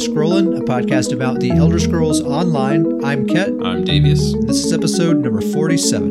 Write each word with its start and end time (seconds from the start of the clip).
to 0.00 0.10
Scrollin', 0.10 0.56
a 0.56 0.62
podcast 0.62 1.12
about 1.12 1.40
the 1.40 1.50
Elder 1.50 1.78
Scrolls 1.78 2.22
Online. 2.22 3.04
I'm 3.04 3.26
Ket. 3.26 3.48
I'm 3.48 3.84
Davius. 3.84 4.40
This 4.46 4.64
is 4.64 4.72
episode 4.72 5.18
number 5.18 5.42
47. 5.42 6.10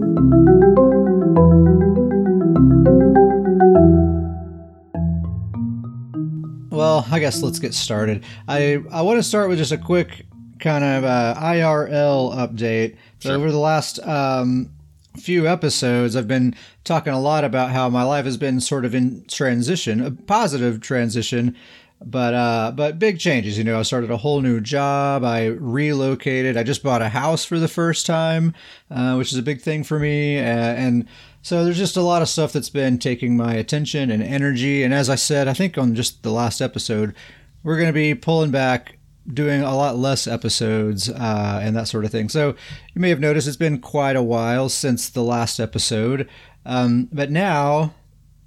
Well, 6.69 7.07
I 7.09 7.19
guess 7.19 7.41
let's 7.41 7.57
get 7.57 7.73
started. 7.73 8.23
I, 8.47 8.83
I 8.91 9.01
want 9.01 9.17
to 9.17 9.23
start 9.23 9.49
with 9.49 9.57
just 9.57 9.71
a 9.71 9.77
quick 9.77 10.27
kind 10.59 10.83
of 10.83 11.03
uh, 11.03 11.35
IRL 11.37 12.35
update. 12.35 12.95
So 13.19 13.33
over 13.33 13.51
the 13.51 13.57
last 13.57 13.99
um, 14.05 14.71
few 15.17 15.47
episodes, 15.47 16.15
I've 16.15 16.27
been 16.27 16.55
talking 16.83 17.13
a 17.13 17.19
lot 17.19 17.43
about 17.43 17.71
how 17.71 17.89
my 17.89 18.03
life 18.03 18.25
has 18.25 18.37
been 18.37 18.61
sort 18.61 18.85
of 18.85 18.93
in 18.93 19.25
transition, 19.27 19.99
a 19.99 20.11
positive 20.11 20.79
transition, 20.79 21.55
but 22.01 22.33
uh, 22.33 22.71
but 22.75 22.99
big 22.99 23.19
changes. 23.19 23.57
You 23.57 23.63
know, 23.63 23.79
I 23.79 23.83
started 23.83 24.11
a 24.11 24.17
whole 24.17 24.41
new 24.41 24.61
job. 24.61 25.23
I 25.23 25.47
relocated. 25.47 26.57
I 26.57 26.63
just 26.63 26.83
bought 26.83 27.01
a 27.01 27.09
house 27.09 27.43
for 27.45 27.59
the 27.59 27.67
first 27.67 28.05
time, 28.05 28.53
uh, 28.89 29.15
which 29.15 29.31
is 29.31 29.37
a 29.37 29.43
big 29.43 29.61
thing 29.61 29.83
for 29.83 29.99
me, 29.99 30.37
uh, 30.37 30.43
and. 30.43 31.07
So 31.41 31.63
there's 31.63 31.77
just 31.77 31.95
a 31.95 32.01
lot 32.01 32.21
of 32.21 32.27
stuff 32.27 32.51
that's 32.51 32.69
been 32.69 32.99
taking 32.99 33.37
my 33.37 33.53
attention 33.53 34.11
and 34.11 34.21
energy. 34.21 34.83
And 34.83 34.93
as 34.93 35.09
I 35.09 35.15
said, 35.15 35.47
I 35.47 35.53
think 35.53 35.77
on 35.77 35.95
just 35.95 36.21
the 36.21 36.33
last 36.33 36.59
episode, 36.59 37.15
we're 37.63 37.77
going 37.77 37.87
to 37.87 37.93
be 37.93 38.13
pulling 38.13 38.51
back 38.51 38.97
doing 39.33 39.61
a 39.61 39.75
lot 39.75 39.97
less 39.97 40.27
episodes 40.27 41.09
uh, 41.09 41.59
and 41.63 41.75
that 41.75 41.87
sort 41.87 42.05
of 42.05 42.11
thing. 42.11 42.29
So 42.29 42.55
you 42.93 43.01
may 43.01 43.09
have 43.09 43.19
noticed 43.19 43.47
it's 43.47 43.57
been 43.57 43.79
quite 43.79 44.15
a 44.15 44.23
while 44.23 44.69
since 44.69 45.09
the 45.09 45.23
last 45.23 45.59
episode. 45.59 46.27
Um, 46.65 47.07
but 47.11 47.31
now, 47.31 47.93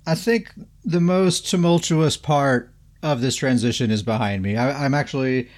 I 0.06 0.14
think 0.14 0.53
the 0.84 1.00
most 1.00 1.48
tumultuous 1.48 2.16
part 2.16 2.72
of 3.02 3.20
this 3.20 3.37
transition 3.37 3.91
is 3.91 4.02
behind 4.02 4.42
me. 4.42 4.56
I, 4.56 4.84
I'm 4.84 4.95
actually 4.95 5.48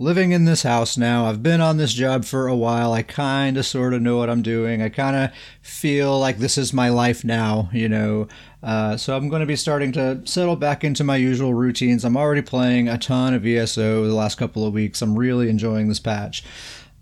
living 0.00 0.32
in 0.32 0.46
this 0.46 0.62
house 0.62 0.96
now. 0.96 1.26
I've 1.26 1.42
been 1.42 1.60
on 1.60 1.76
this 1.76 1.92
job 1.92 2.24
for 2.24 2.48
a 2.48 2.56
while. 2.56 2.94
I 2.94 3.02
kind 3.02 3.58
of 3.58 3.66
sort 3.66 3.92
of 3.92 4.00
know 4.00 4.16
what 4.16 4.30
I'm 4.30 4.40
doing. 4.40 4.80
I 4.80 4.88
kind 4.88 5.14
of 5.14 5.30
feel 5.60 6.18
like 6.18 6.38
this 6.38 6.56
is 6.56 6.72
my 6.72 6.88
life 6.88 7.22
now, 7.22 7.68
you 7.70 7.88
know. 7.88 8.26
Uh, 8.62 8.96
so 8.96 9.14
I'm 9.14 9.28
going 9.28 9.40
to 9.40 9.46
be 9.46 9.56
starting 9.56 9.92
to 9.92 10.22
settle 10.26 10.56
back 10.56 10.84
into 10.84 11.04
my 11.04 11.16
usual 11.16 11.52
routines. 11.52 12.02
I'm 12.04 12.16
already 12.16 12.40
playing 12.40 12.88
a 12.88 12.96
ton 12.96 13.34
of 13.34 13.46
ESO 13.46 14.06
the 14.06 14.14
last 14.14 14.38
couple 14.38 14.66
of 14.66 14.72
weeks. 14.72 15.02
I'm 15.02 15.18
really 15.18 15.50
enjoying 15.50 15.88
this 15.88 16.00
patch. 16.00 16.44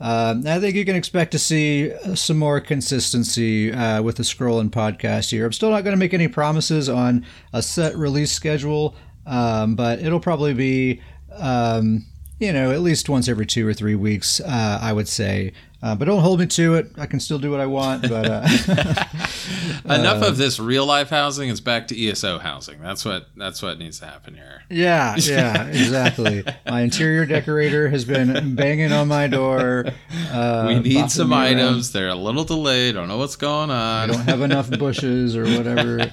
Um, 0.00 0.46
I 0.46 0.60
think 0.60 0.76
you 0.76 0.84
can 0.84 0.94
expect 0.94 1.32
to 1.32 1.38
see 1.38 1.92
some 2.14 2.38
more 2.38 2.60
consistency 2.60 3.72
uh, 3.72 4.00
with 4.02 4.16
the 4.16 4.22
Scrollin' 4.22 4.70
podcast 4.70 5.30
here. 5.30 5.44
I'm 5.44 5.52
still 5.52 5.70
not 5.70 5.82
going 5.82 5.94
to 5.94 5.98
make 5.98 6.14
any 6.14 6.28
promises 6.28 6.88
on 6.88 7.26
a 7.52 7.62
set 7.62 7.96
release 7.96 8.30
schedule, 8.30 8.94
um, 9.28 9.74
but 9.76 10.00
it'll 10.00 10.20
probably 10.20 10.54
be, 10.54 11.00
um, 11.36 12.04
you 12.40 12.52
know, 12.52 12.72
at 12.72 12.80
least 12.80 13.08
once 13.08 13.28
every 13.28 13.46
two 13.46 13.66
or 13.68 13.74
three 13.74 13.94
weeks, 13.94 14.40
uh, 14.40 14.78
I 14.80 14.92
would 14.92 15.08
say. 15.08 15.52
Uh, 15.80 15.94
but 15.94 16.06
don't 16.06 16.22
hold 16.22 16.40
me 16.40 16.46
to 16.46 16.74
it. 16.74 16.88
I 16.98 17.06
can 17.06 17.20
still 17.20 17.38
do 17.38 17.52
what 17.52 17.60
I 17.60 17.66
want. 17.66 18.02
But 18.02 18.26
uh, 18.26 18.48
Enough 19.84 20.22
of 20.24 20.36
this 20.38 20.58
real 20.58 20.84
life 20.84 21.08
housing. 21.10 21.50
It's 21.50 21.60
back 21.60 21.86
to 21.88 22.08
ESO 22.08 22.40
housing. 22.40 22.80
That's 22.80 23.04
what 23.04 23.28
that's 23.36 23.62
what 23.62 23.78
needs 23.78 24.00
to 24.00 24.06
happen 24.06 24.34
here. 24.34 24.62
yeah, 24.70 25.14
yeah, 25.18 25.66
exactly. 25.66 26.44
My 26.66 26.80
interior 26.80 27.26
decorator 27.26 27.88
has 27.90 28.04
been 28.04 28.56
banging 28.56 28.90
on 28.92 29.06
my 29.06 29.28
door. 29.28 29.84
Uh, 30.32 30.64
we 30.66 30.80
need 30.80 31.12
some 31.12 31.28
me 31.28 31.36
around. 31.36 31.44
items. 31.44 31.92
They're 31.92 32.08
a 32.08 32.14
little 32.16 32.44
delayed. 32.44 32.96
I 32.96 32.98
don't 33.00 33.08
know 33.08 33.18
what's 33.18 33.36
going 33.36 33.70
on. 33.70 34.10
I 34.10 34.12
don't 34.12 34.26
have 34.26 34.40
enough 34.40 34.70
bushes 34.70 35.36
or 35.36 35.44
whatever. 35.44 36.10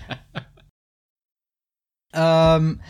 Um, 2.13 2.81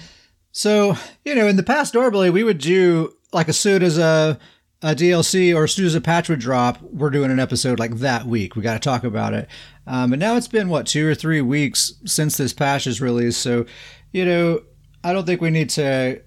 so 0.55 0.95
you 1.25 1.35
know, 1.35 1.47
in 1.49 1.57
the 1.57 1.63
past, 1.63 1.93
normally 1.93 2.29
we 2.29 2.41
would 2.41 2.59
do 2.59 3.13
like 3.33 3.49
as 3.49 3.59
soon 3.59 3.83
as 3.83 3.97
a 3.97 4.39
a 4.81 4.95
DLC 4.95 5.53
or 5.53 5.65
as 5.65 5.73
soon 5.73 5.85
as 5.85 5.95
a 5.95 6.01
patch 6.01 6.29
would 6.29 6.39
drop, 6.39 6.81
we're 6.81 7.09
doing 7.09 7.29
an 7.29 7.39
episode 7.39 7.77
like 7.77 7.95
that 7.97 8.25
week. 8.25 8.55
We 8.55 8.61
got 8.61 8.73
to 8.73 8.79
talk 8.79 9.03
about 9.03 9.33
it. 9.33 9.49
Um, 9.85 10.11
but 10.11 10.19
now 10.19 10.37
it's 10.37 10.47
been 10.47 10.69
what 10.69 10.87
two 10.87 11.05
or 11.05 11.13
three 11.13 11.41
weeks 11.41 11.93
since 12.05 12.37
this 12.37 12.53
patch 12.53 12.87
is 12.87 13.01
released, 13.01 13.41
so 13.41 13.65
you 14.13 14.23
know, 14.23 14.61
I 15.03 15.11
don't 15.11 15.25
think 15.25 15.41
we 15.41 15.49
need 15.49 15.69
to 15.71 16.21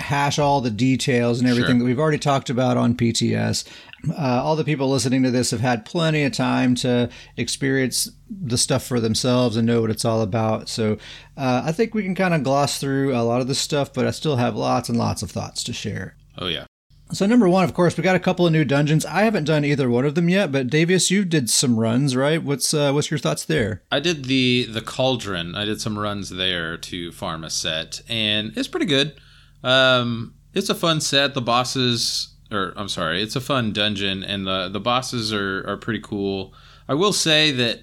hash 0.00 0.38
all 0.38 0.60
the 0.60 0.70
details 0.70 1.40
and 1.40 1.48
everything 1.48 1.72
Sure. 1.76 1.78
that 1.80 1.84
we've 1.84 1.98
already 1.98 2.18
talked 2.18 2.50
about 2.50 2.76
on 2.76 2.94
PTS. 2.94 3.64
Uh, 4.10 4.14
all 4.42 4.56
the 4.56 4.64
people 4.64 4.88
listening 4.90 5.22
to 5.22 5.30
this 5.30 5.50
have 5.50 5.60
had 5.60 5.84
plenty 5.84 6.24
of 6.24 6.32
time 6.32 6.74
to 6.74 7.08
experience 7.36 8.08
the 8.30 8.56
stuff 8.56 8.84
for 8.84 8.98
themselves 9.00 9.56
and 9.56 9.66
know 9.66 9.80
what 9.82 9.90
it's 9.90 10.04
all 10.04 10.22
about. 10.22 10.68
So 10.68 10.96
uh, 11.36 11.62
I 11.64 11.72
think 11.72 11.94
we 11.94 12.02
can 12.02 12.14
kind 12.14 12.32
of 12.34 12.42
gloss 12.42 12.78
through 12.78 13.14
a 13.14 13.20
lot 13.22 13.40
of 13.40 13.48
this 13.48 13.58
stuff, 13.58 13.92
but 13.92 14.06
I 14.06 14.10
still 14.10 14.36
have 14.36 14.56
lots 14.56 14.88
and 14.88 14.96
lots 14.98 15.22
of 15.22 15.30
thoughts 15.30 15.62
to 15.64 15.72
share. 15.72 16.16
Oh 16.38 16.46
yeah. 16.46 16.64
So 17.12 17.26
number 17.26 17.48
one, 17.48 17.64
of 17.64 17.74
course, 17.74 17.96
we 17.96 18.04
got 18.04 18.14
a 18.14 18.20
couple 18.20 18.46
of 18.46 18.52
new 18.52 18.64
dungeons. 18.64 19.04
I 19.04 19.22
haven't 19.22 19.42
done 19.44 19.64
either 19.64 19.90
one 19.90 20.04
of 20.06 20.14
them 20.14 20.28
yet, 20.28 20.52
but 20.52 20.68
Davius, 20.68 21.10
you 21.10 21.24
did 21.24 21.50
some 21.50 21.76
runs, 21.76 22.14
right? 22.14 22.40
What's 22.40 22.72
uh, 22.72 22.92
what's 22.92 23.10
your 23.10 23.18
thoughts 23.18 23.44
there? 23.44 23.82
I 23.90 23.98
did 23.98 24.26
the 24.26 24.64
the 24.70 24.80
cauldron. 24.80 25.56
I 25.56 25.64
did 25.64 25.80
some 25.80 25.98
runs 25.98 26.30
there 26.30 26.76
to 26.76 27.10
farm 27.10 27.42
a 27.42 27.50
set, 27.50 28.00
and 28.08 28.56
it's 28.56 28.68
pretty 28.68 28.86
good. 28.86 29.14
Um, 29.62 30.34
it's 30.54 30.68
a 30.68 30.74
fun 30.74 31.00
set. 31.00 31.34
The 31.34 31.42
bosses, 31.42 32.34
or 32.50 32.72
I'm 32.76 32.88
sorry, 32.88 33.22
it's 33.22 33.36
a 33.36 33.40
fun 33.40 33.72
dungeon, 33.72 34.22
and 34.24 34.46
the 34.46 34.68
the 34.68 34.80
bosses 34.80 35.32
are 35.32 35.68
are 35.68 35.76
pretty 35.76 36.00
cool. 36.00 36.54
I 36.88 36.94
will 36.94 37.12
say 37.12 37.52
that 37.52 37.80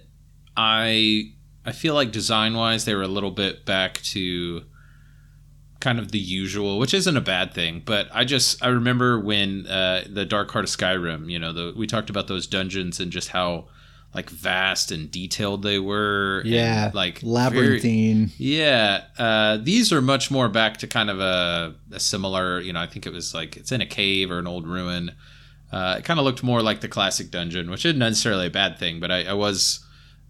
I 0.55 1.33
I 1.65 1.71
feel 1.71 1.93
like 1.93 2.11
design 2.11 2.55
wise 2.55 2.85
they 2.85 2.95
were 2.95 3.03
a 3.03 3.07
little 3.07 3.31
bit 3.31 3.65
back 3.65 4.01
to 4.13 4.63
kind 5.79 5.99
of 5.99 6.11
the 6.11 6.19
usual, 6.19 6.79
which 6.79 6.93
isn't 6.93 7.17
a 7.17 7.21
bad 7.21 7.53
thing. 7.53 7.81
But 7.85 8.07
I 8.11 8.25
just 8.25 8.63
I 8.63 8.69
remember 8.69 9.19
when 9.19 9.67
uh, 9.67 10.05
the 10.09 10.25
Dark 10.25 10.51
Heart 10.51 10.65
of 10.65 10.71
Skyrim, 10.71 11.29
you 11.29 11.39
know, 11.39 11.53
the, 11.53 11.73
we 11.75 11.87
talked 11.87 12.09
about 12.09 12.27
those 12.27 12.47
dungeons 12.47 12.99
and 12.99 13.11
just 13.11 13.29
how 13.29 13.67
like 14.17 14.29
vast 14.29 14.91
and 14.91 15.09
detailed 15.09 15.61
they 15.63 15.79
were. 15.79 16.39
and, 16.41 16.49
Yeah, 16.49 16.91
like 16.93 17.19
very- 17.19 17.31
labyrinthine. 17.33 18.31
yeah, 18.37 19.03
uh, 19.17 19.57
these 19.57 19.93
are 19.93 20.01
much 20.01 20.29
more 20.31 20.49
back 20.49 20.77
to 20.77 20.87
kind 20.87 21.09
of 21.09 21.19
a, 21.19 21.75
a 21.93 21.99
similar. 21.99 22.59
You 22.59 22.73
know, 22.73 22.81
I 22.81 22.87
think 22.87 23.05
it 23.05 23.13
was 23.13 23.33
like 23.33 23.55
it's 23.55 23.71
in 23.71 23.79
a 23.79 23.85
cave 23.85 24.29
or 24.31 24.39
an 24.39 24.47
old 24.47 24.67
ruin. 24.67 25.11
Uh, 25.71 25.95
it 25.99 26.03
kind 26.05 26.19
of 26.19 26.25
looked 26.25 26.43
more 26.43 26.61
like 26.61 26.81
the 26.81 26.87
classic 26.87 27.29
dungeon, 27.31 27.69
which 27.69 27.85
isn't 27.85 27.99
necessarily 27.99 28.47
a 28.47 28.49
bad 28.49 28.77
thing, 28.79 28.99
but 28.99 29.11
I, 29.11 29.23
I 29.25 29.33
was 29.33 29.79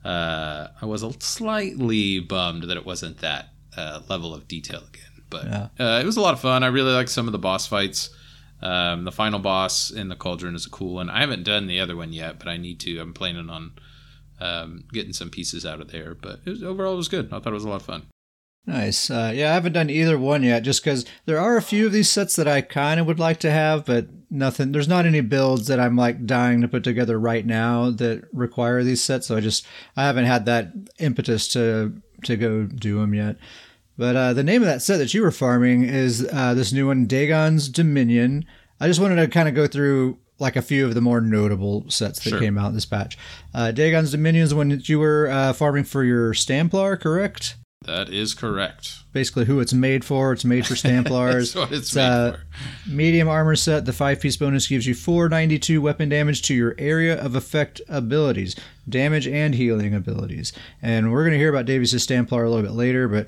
uh, 0.05 0.67
I 0.81 0.85
was 0.85 1.03
a 1.03 1.13
slightly 1.19 2.19
bummed 2.19 2.63
that 2.63 2.77
it 2.77 2.85
wasn't 2.85 3.19
that 3.19 3.49
uh, 3.75 4.01
level 4.09 4.33
of 4.33 4.47
detail 4.47 4.79
again. 4.79 5.03
But 5.29 5.45
Yeah. 5.45 5.67
uh, 5.79 5.99
it 6.01 6.05
was 6.05 6.17
a 6.17 6.21
lot 6.21 6.33
of 6.33 6.39
fun. 6.39 6.63
I 6.63 6.67
really 6.67 6.91
liked 6.93 7.09
some 7.09 7.27
of 7.27 7.31
the 7.33 7.37
boss 7.39 7.67
fights. 7.67 8.09
Um, 8.61 9.03
the 9.03 9.11
final 9.11 9.39
boss 9.39 9.91
in 9.91 10.09
the 10.09 10.15
cauldron 10.15 10.55
is 10.55 10.65
a 10.65 10.69
cool 10.69 10.95
one. 10.95 11.09
I 11.09 11.19
haven't 11.19 11.43
done 11.43 11.67
the 11.67 11.79
other 11.79 11.95
one 11.95 12.11
yet, 12.11 12.39
but 12.39 12.47
I 12.47 12.57
need 12.57 12.79
to. 12.81 12.99
I'm 12.99 13.13
planning 13.13 13.49
on 13.49 13.73
um, 14.39 14.83
getting 14.91 15.13
some 15.13 15.29
pieces 15.29 15.65
out 15.65 15.81
of 15.81 15.91
there. 15.91 16.15
But 16.15 16.39
it 16.45 16.49
was, 16.49 16.63
overall, 16.63 16.93
it 16.93 16.97
was 16.97 17.07
good. 17.07 17.27
I 17.27 17.39
thought 17.39 17.47
it 17.47 17.53
was 17.53 17.65
a 17.65 17.69
lot 17.69 17.81
of 17.81 17.87
fun. 17.87 18.07
Nice. 18.65 19.09
Uh, 19.09 19.31
yeah, 19.33 19.51
I 19.51 19.53
haven't 19.53 19.73
done 19.73 19.89
either 19.89 20.17
one 20.17 20.43
yet, 20.43 20.63
just 20.63 20.83
because 20.83 21.05
there 21.25 21.39
are 21.39 21.55
a 21.55 21.61
few 21.61 21.85
of 21.85 21.93
these 21.93 22.09
sets 22.09 22.35
that 22.35 22.49
I 22.49 22.59
kind 22.59 22.99
of 22.99 23.05
would 23.07 23.19
like 23.19 23.39
to 23.39 23.51
have, 23.51 23.85
but 23.85 24.07
nothing. 24.29 24.73
There's 24.73 24.89
not 24.89 25.05
any 25.05 25.21
builds 25.21 25.67
that 25.67 25.79
I'm 25.79 25.95
like 25.95 26.25
dying 26.25 26.59
to 26.61 26.67
put 26.67 26.83
together 26.83 27.17
right 27.17 27.45
now 27.45 27.91
that 27.91 28.25
require 28.33 28.83
these 28.83 29.01
sets. 29.01 29.27
So 29.27 29.37
I 29.37 29.39
just 29.39 29.65
I 29.95 30.03
haven't 30.03 30.25
had 30.25 30.45
that 30.47 30.73
impetus 30.99 31.47
to 31.49 32.01
to 32.25 32.35
go 32.35 32.63
do 32.63 32.99
them 32.99 33.13
yet. 33.13 33.37
But 33.97 34.15
uh, 34.15 34.33
the 34.33 34.43
name 34.43 34.61
of 34.61 34.67
that 34.67 34.81
set 34.81 34.97
that 34.97 35.13
you 35.13 35.21
were 35.23 35.31
farming 35.31 35.83
is 35.83 36.27
uh, 36.31 36.53
this 36.53 36.71
new 36.71 36.87
one, 36.87 37.07
Dagon's 37.07 37.67
Dominion. 37.69 38.45
I 38.79 38.87
just 38.87 38.99
wanted 38.99 39.15
to 39.15 39.27
kind 39.27 39.49
of 39.49 39.55
go 39.55 39.65
through 39.67 40.19
like 40.39 40.55
a 40.55 40.61
few 40.61 40.85
of 40.85 40.93
the 40.93 41.01
more 41.01 41.19
notable 41.19 41.89
sets 41.89 42.19
that 42.23 42.29
Sure. 42.29 42.39
came 42.39 42.57
out 42.59 42.67
in 42.69 42.75
this 42.75 42.85
patch. 42.85 43.17
Uh, 43.55 43.71
Dagon's 43.71 44.11
Dominion 44.11 44.43
is 44.43 44.53
one 44.53 44.69
that 44.69 44.87
you 44.87 44.99
were 44.99 45.27
uh, 45.31 45.51
farming 45.53 45.85
for 45.85 46.03
your 46.03 46.33
Stamplar, 46.33 46.99
correct? 46.99 47.55
That 47.85 48.09
is 48.09 48.33
correct. 48.33 48.91
basically 49.13 49.45
who 49.45 49.59
it's 49.61 49.71
made 49.73 50.03
for. 50.03 50.33
It's 50.33 50.43
made 50.45 50.65
for 50.67 50.73
Stamplars. 50.75 51.53
That's 51.53 51.55
what 51.55 51.71
it's 51.71 51.87
It's, 51.87 51.95
made 51.95 52.03
uh, 52.03 52.31
for. 52.33 52.39
Medium 52.89 53.27
armor 53.29 53.55
set. 53.55 53.85
The 53.85 53.93
five 53.93 54.19
piece 54.19 54.35
bonus 54.37 54.67
gives 54.67 54.85
you 54.85 54.93
492 54.93 55.81
weapon 55.81 56.09
damage 56.09 56.41
to 56.43 56.53
your 56.53 56.75
area 56.77 57.19
of 57.19 57.35
effect 57.35 57.79
abilities, 57.87 58.55
damage 58.89 59.27
and 59.27 59.55
healing 59.55 59.93
abilities. 59.95 60.53
And 60.81 61.11
we're 61.11 61.23
going 61.23 61.31
to 61.33 61.37
hear 61.39 61.49
about 61.49 61.65
Davius' 61.65 61.95
Stamplar 62.05 62.45
a 62.45 62.49
little 62.49 62.61
bit 62.63 62.71
later, 62.73 63.07
but 63.07 63.25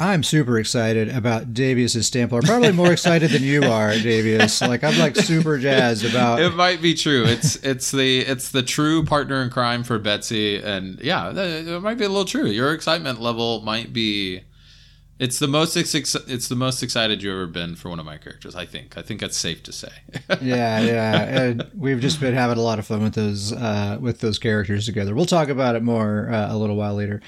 I'm 0.00 0.22
super 0.22 0.58
excited 0.60 1.08
about 1.08 1.52
Davius' 1.52 2.08
Stamplar. 2.08 2.44
Probably 2.44 2.70
more 2.70 2.92
excited 2.92 3.30
than 3.30 3.42
you 3.42 3.64
are, 3.64 3.90
Davius. 3.90 4.66
Like 4.66 4.84
I'm 4.84 4.96
like 4.96 5.16
super 5.16 5.58
jazzed 5.58 6.04
about. 6.04 6.40
It 6.40 6.54
might 6.54 6.80
be 6.80 6.94
true. 6.94 7.24
It's 7.24 7.56
it's 7.64 7.90
the 7.90 8.20
it's 8.20 8.52
the 8.52 8.62
true 8.62 9.04
partner 9.04 9.42
in 9.42 9.50
crime 9.50 9.82
for 9.82 9.98
Betsy, 9.98 10.62
and 10.62 11.00
yeah, 11.00 11.32
it 11.34 11.82
might 11.82 11.98
be 11.98 12.04
a 12.04 12.08
little 12.08 12.24
true. 12.24 12.46
Your 12.46 12.72
excitement 12.72 13.20
level 13.20 13.60
might 13.62 13.92
be. 13.92 14.42
It's 15.18 15.40
the 15.40 15.48
most 15.48 15.76
ex- 15.76 16.14
it's 16.14 16.46
the 16.46 16.54
most 16.54 16.80
excited 16.80 17.20
you've 17.20 17.32
ever 17.32 17.48
been 17.48 17.74
for 17.74 17.88
one 17.88 17.98
of 17.98 18.06
my 18.06 18.18
characters. 18.18 18.54
I 18.54 18.66
think. 18.66 18.96
I 18.96 19.02
think 19.02 19.18
that's 19.18 19.36
safe 19.36 19.64
to 19.64 19.72
say. 19.72 19.90
yeah, 20.40 20.78
yeah. 20.80 21.22
And 21.24 21.68
we've 21.74 21.98
just 21.98 22.20
been 22.20 22.34
having 22.34 22.56
a 22.56 22.62
lot 22.62 22.78
of 22.78 22.86
fun 22.86 23.02
with 23.02 23.14
those 23.14 23.52
uh, 23.52 23.98
with 24.00 24.20
those 24.20 24.38
characters 24.38 24.86
together. 24.86 25.16
We'll 25.16 25.26
talk 25.26 25.48
about 25.48 25.74
it 25.74 25.82
more 25.82 26.30
uh, 26.30 26.54
a 26.54 26.56
little 26.56 26.76
while 26.76 26.94
later. 26.94 27.20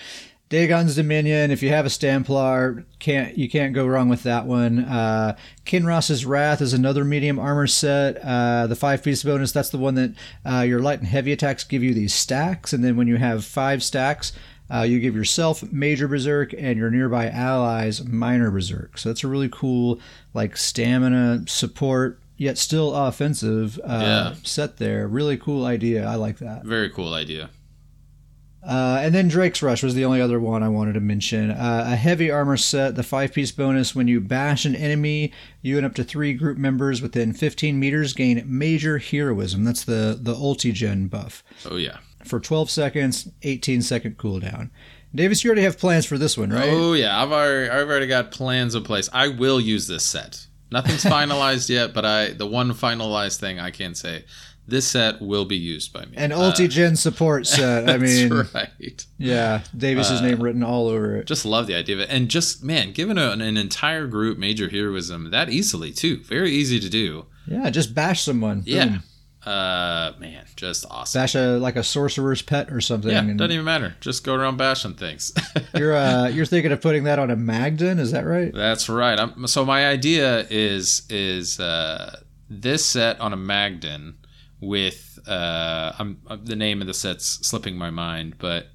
Dagon's 0.50 0.96
Dominion. 0.96 1.52
If 1.52 1.62
you 1.62 1.68
have 1.68 1.86
a 1.86 1.88
Stamplar, 1.88 2.84
can't 2.98 3.38
you 3.38 3.48
can't 3.48 3.72
go 3.72 3.86
wrong 3.86 4.08
with 4.08 4.24
that 4.24 4.46
one. 4.46 4.80
Uh, 4.80 5.36
Kinras's 5.64 6.26
Wrath 6.26 6.60
is 6.60 6.72
another 6.72 7.04
medium 7.04 7.38
armor 7.38 7.68
set. 7.68 8.16
Uh, 8.22 8.66
the 8.66 8.74
five 8.74 9.02
piece 9.02 9.22
bonus. 9.22 9.52
That's 9.52 9.70
the 9.70 9.78
one 9.78 9.94
that 9.94 10.14
uh, 10.44 10.60
your 10.62 10.80
light 10.80 10.98
and 10.98 11.06
heavy 11.08 11.30
attacks 11.32 11.62
give 11.62 11.84
you 11.84 11.94
these 11.94 12.12
stacks, 12.12 12.72
and 12.72 12.82
then 12.84 12.96
when 12.96 13.06
you 13.06 13.16
have 13.16 13.44
five 13.44 13.82
stacks. 13.82 14.32
Uh, 14.72 14.82
you 14.82 15.00
give 15.00 15.16
yourself 15.16 15.64
major 15.72 16.06
berserk 16.06 16.54
and 16.56 16.78
your 16.78 16.92
nearby 16.92 17.28
allies 17.28 18.04
minor 18.04 18.52
berserk. 18.52 18.98
So 18.98 19.08
that's 19.08 19.24
a 19.24 19.26
really 19.26 19.48
cool, 19.48 19.98
like 20.32 20.56
stamina 20.56 21.42
support, 21.48 22.20
yet 22.36 22.56
still 22.56 22.94
offensive 22.94 23.80
uh, 23.82 23.98
Yeah. 24.00 24.34
set 24.44 24.76
there. 24.76 25.08
Really 25.08 25.36
cool 25.36 25.64
idea. 25.64 26.06
I 26.06 26.14
like 26.14 26.38
that. 26.38 26.64
Very 26.64 26.88
cool 26.88 27.14
idea. 27.14 27.50
Uh, 28.62 28.98
and 29.00 29.14
then 29.14 29.28
Drake's 29.28 29.62
Rush 29.62 29.82
was 29.82 29.94
the 29.94 30.04
only 30.04 30.20
other 30.20 30.38
one 30.38 30.62
I 30.62 30.68
wanted 30.68 30.92
to 30.92 31.00
mention. 31.00 31.50
Uh, 31.50 31.84
a 31.88 31.96
heavy 31.96 32.30
armor 32.30 32.58
set, 32.58 32.94
the 32.94 33.02
five 33.02 33.32
piece 33.32 33.52
bonus 33.52 33.94
when 33.94 34.06
you 34.06 34.20
bash 34.20 34.64
an 34.66 34.76
enemy, 34.76 35.32
you 35.62 35.78
and 35.78 35.86
up 35.86 35.94
to 35.94 36.04
three 36.04 36.34
group 36.34 36.58
members 36.58 37.00
within 37.00 37.32
15 37.32 37.78
meters 37.80 38.12
gain 38.12 38.42
major 38.46 38.98
heroism. 38.98 39.64
That's 39.64 39.84
the, 39.84 40.18
the 40.20 40.34
ulti-gen 40.34 41.06
buff. 41.06 41.42
Oh 41.70 41.76
yeah. 41.76 41.98
For 42.24 42.38
12 42.38 42.68
seconds, 42.70 43.28
18 43.42 43.80
second 43.80 44.18
cooldown. 44.18 44.68
Davius, 45.16 45.42
you 45.42 45.48
already 45.48 45.62
have 45.62 45.78
plans 45.78 46.04
for 46.04 46.18
this 46.18 46.36
one, 46.36 46.50
right? 46.50 46.68
Oh 46.70 46.92
yeah. 46.92 47.20
I've 47.20 47.32
already 47.32 47.70
I've 47.70 47.88
already 47.88 48.06
got 48.06 48.30
plans 48.30 48.74
in 48.74 48.82
place. 48.84 49.08
I 49.12 49.28
will 49.28 49.60
use 49.60 49.86
this 49.86 50.04
set. 50.04 50.46
Nothing's 50.70 51.04
finalized 51.16 51.68
yet, 51.68 51.94
but 51.94 52.04
I 52.04 52.28
the 52.28 52.46
one 52.46 52.72
finalized 52.74 53.40
thing 53.40 53.58
I 53.58 53.70
can 53.70 53.94
say, 53.94 54.24
this 54.68 54.86
set 54.86 55.20
will 55.20 55.44
be 55.44 55.56
used 55.56 55.92
by 55.92 56.04
me. 56.04 56.12
An 56.16 56.30
Uh, 56.32 56.38
ulti-gen 56.38 56.94
support 56.96 57.46
set. 57.46 57.88
I 57.90 57.96
mean, 58.06 58.30
right. 58.54 59.06
yeah, 59.18 59.62
Davius's 59.76 60.20
Uh, 60.20 60.26
name 60.26 60.40
written 60.42 60.62
all 60.62 60.86
over 60.88 61.16
it. 61.16 61.26
Just 61.26 61.44
love 61.44 61.66
the 61.66 61.74
idea 61.74 61.96
of 61.96 62.00
it, 62.02 62.08
and 62.10 62.28
just 62.28 62.62
man, 62.62 62.92
giving 62.92 63.18
a, 63.18 63.30
an 63.30 63.56
entire 63.56 64.06
group 64.06 64.38
major 64.38 64.68
heroism 64.68 65.30
that 65.30 65.50
easily 65.50 65.90
too. 65.92 66.18
Very 66.24 66.52
easy 66.52 66.78
to 66.80 66.88
do. 66.88 67.26
Yeah, 67.46 67.68
just 67.70 67.94
bash 67.94 68.22
someone. 68.22 68.62
Yeah. 68.64 68.84
Boom. 68.86 69.02
Uh, 69.44 70.12
man, 70.18 70.44
just 70.54 70.84
awesome. 70.90 71.18
Bash 71.18 71.34
a 71.34 71.56
like 71.58 71.74
a 71.76 71.82
sorcerer's 71.82 72.42
pet 72.42 72.70
or 72.70 72.80
something. 72.82 73.10
yeah, 73.10 73.22
doesn't 73.22 73.50
even 73.52 73.64
matter. 73.64 73.96
Just 74.00 74.22
go 74.22 74.34
around 74.34 74.58
bashing 74.58 74.92
things. 74.94 75.32
you're 75.74 75.96
uh, 75.96 76.28
you're 76.28 76.44
thinking 76.44 76.72
of 76.72 76.82
putting 76.82 77.04
that 77.04 77.18
on 77.18 77.30
a 77.30 77.36
Magden, 77.36 77.98
is 77.98 78.12
that 78.12 78.26
right? 78.26 78.52
That's 78.54 78.90
right. 78.90 79.18
I'm, 79.18 79.46
so 79.46 79.64
my 79.64 79.86
idea 79.88 80.46
is 80.50 81.02
is 81.08 81.58
uh, 81.58 82.20
this 82.50 82.84
set 82.84 83.18
on 83.18 83.32
a 83.32 83.36
Magden 83.36 84.18
with 84.60 85.18
uh, 85.26 85.92
I'm, 85.98 86.20
uh, 86.26 86.36
the 86.42 86.56
name 86.56 86.80
of 86.80 86.86
the 86.86 86.94
set's 86.94 87.26
slipping 87.46 87.76
my 87.76 87.90
mind, 87.90 88.36
but 88.38 88.66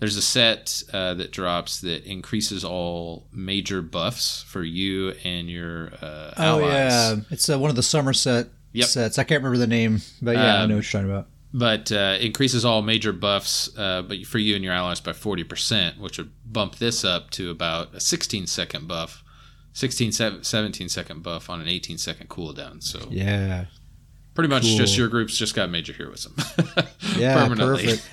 there's 0.00 0.16
a 0.16 0.22
set 0.22 0.82
uh, 0.92 1.14
that 1.14 1.32
drops 1.32 1.80
that 1.80 2.04
increases 2.04 2.64
all 2.64 3.26
major 3.32 3.82
buffs 3.82 4.42
for 4.44 4.62
you 4.62 5.10
and 5.24 5.48
your 5.50 5.92
uh, 6.02 6.34
Oh 6.36 6.42
allies. 6.60 6.62
yeah, 6.92 7.16
it's 7.30 7.48
uh, 7.48 7.58
one 7.58 7.70
of 7.70 7.76
the 7.76 7.82
Somerset 7.82 8.48
Yep. 8.72 8.88
sets. 8.88 9.18
I 9.18 9.24
can't 9.24 9.42
remember 9.42 9.58
the 9.58 9.66
name, 9.66 10.00
but 10.22 10.36
yeah, 10.36 10.56
I 10.56 10.62
Um, 10.62 10.68
know 10.68 10.76
what 10.76 10.92
you're 10.92 11.00
talking 11.02 11.10
about. 11.10 11.28
but 11.54 11.90
uh, 11.90 12.18
increases 12.20 12.64
all 12.64 12.82
major 12.82 13.12
buffs, 13.12 13.70
uh, 13.78 14.02
but 14.02 14.24
for 14.26 14.38
you 14.38 14.54
and 14.54 14.62
your 14.62 14.74
allies 14.74 15.00
by 15.00 15.12
40%, 15.12 15.98
which 15.98 16.18
would 16.18 16.30
bump 16.44 16.76
this 16.76 17.02
up 17.04 17.30
to 17.30 17.50
about 17.50 17.94
a 17.94 18.00
16 18.00 18.46
second 18.46 18.86
buff, 18.86 19.24
16, 19.72 20.12
17 20.12 20.88
second 20.90 21.22
buff 21.22 21.48
on 21.48 21.60
an 21.60 21.66
18 21.68 21.96
second 21.98 22.28
cooldown. 22.28 22.82
So 22.82 23.08
Yeah, 23.10 23.64
pretty 24.38 24.48
much 24.54 24.62
Cool. 24.62 24.76
just 24.76 24.96
your 24.96 25.08
group's 25.08 25.36
just 25.36 25.56
got 25.56 25.68
major 25.68 25.92
heroism. 25.92 26.36
Yeah, 27.16 27.48
perfect. 27.48 28.08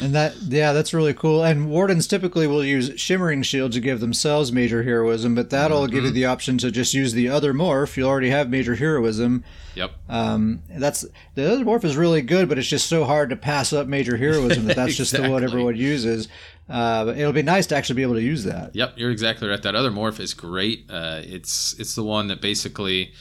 and 0.00 0.14
that 0.14 0.36
yeah, 0.42 0.72
that's 0.72 0.94
really 0.94 1.14
cool. 1.14 1.42
And 1.42 1.68
wardens 1.68 2.06
typically 2.06 2.46
will 2.46 2.64
use 2.64 2.92
shimmering 3.00 3.42
shield 3.42 3.72
to 3.72 3.80
give 3.80 3.98
themselves 3.98 4.52
major 4.52 4.84
heroism, 4.84 5.34
but 5.34 5.50
that'll 5.50 5.86
give 5.88 5.98
Mm-hmm. 6.04 6.06
you 6.06 6.12
the 6.12 6.26
option 6.26 6.56
to 6.58 6.70
just 6.70 6.94
use 6.94 7.12
the 7.12 7.28
other 7.28 7.52
morph. 7.52 7.96
You 7.96 8.04
already 8.04 8.30
have 8.30 8.48
major 8.48 8.76
heroism. 8.76 9.42
yep. 9.74 9.92
Um, 10.08 10.62
that's 10.70 11.04
the 11.34 11.50
other 11.52 11.64
morph 11.64 11.82
is 11.84 11.96
really 11.96 12.22
good, 12.22 12.48
but 12.48 12.56
it's 12.58 12.68
just 12.68 12.86
so 12.88 13.04
hard 13.04 13.30
to 13.30 13.36
pass 13.36 13.72
up 13.72 13.88
major 13.88 14.16
heroism 14.16 14.66
that 14.66 14.76
that's 14.76 14.94
just 14.96 15.12
the 15.16 15.28
what 15.28 15.42
everyone 15.42 15.74
uses. 15.76 16.28
Uh, 16.68 17.12
it'll 17.16 17.32
be 17.32 17.42
nice 17.42 17.66
to 17.68 17.74
actually 17.76 17.96
be 17.96 18.02
able 18.02 18.14
to 18.14 18.22
use 18.22 18.44
that. 18.44 18.76
Yep, 18.76 18.92
you're 18.96 19.10
exactly 19.10 19.48
right. 19.48 19.60
That 19.60 19.74
other 19.74 19.90
morph 19.90 20.20
is 20.20 20.34
great. 20.34 20.84
Uh, 20.88 21.20
it's 21.24 21.74
it's 21.80 21.96
the 21.96 22.04
one 22.04 22.28
that 22.28 22.40
basically, 22.40 23.12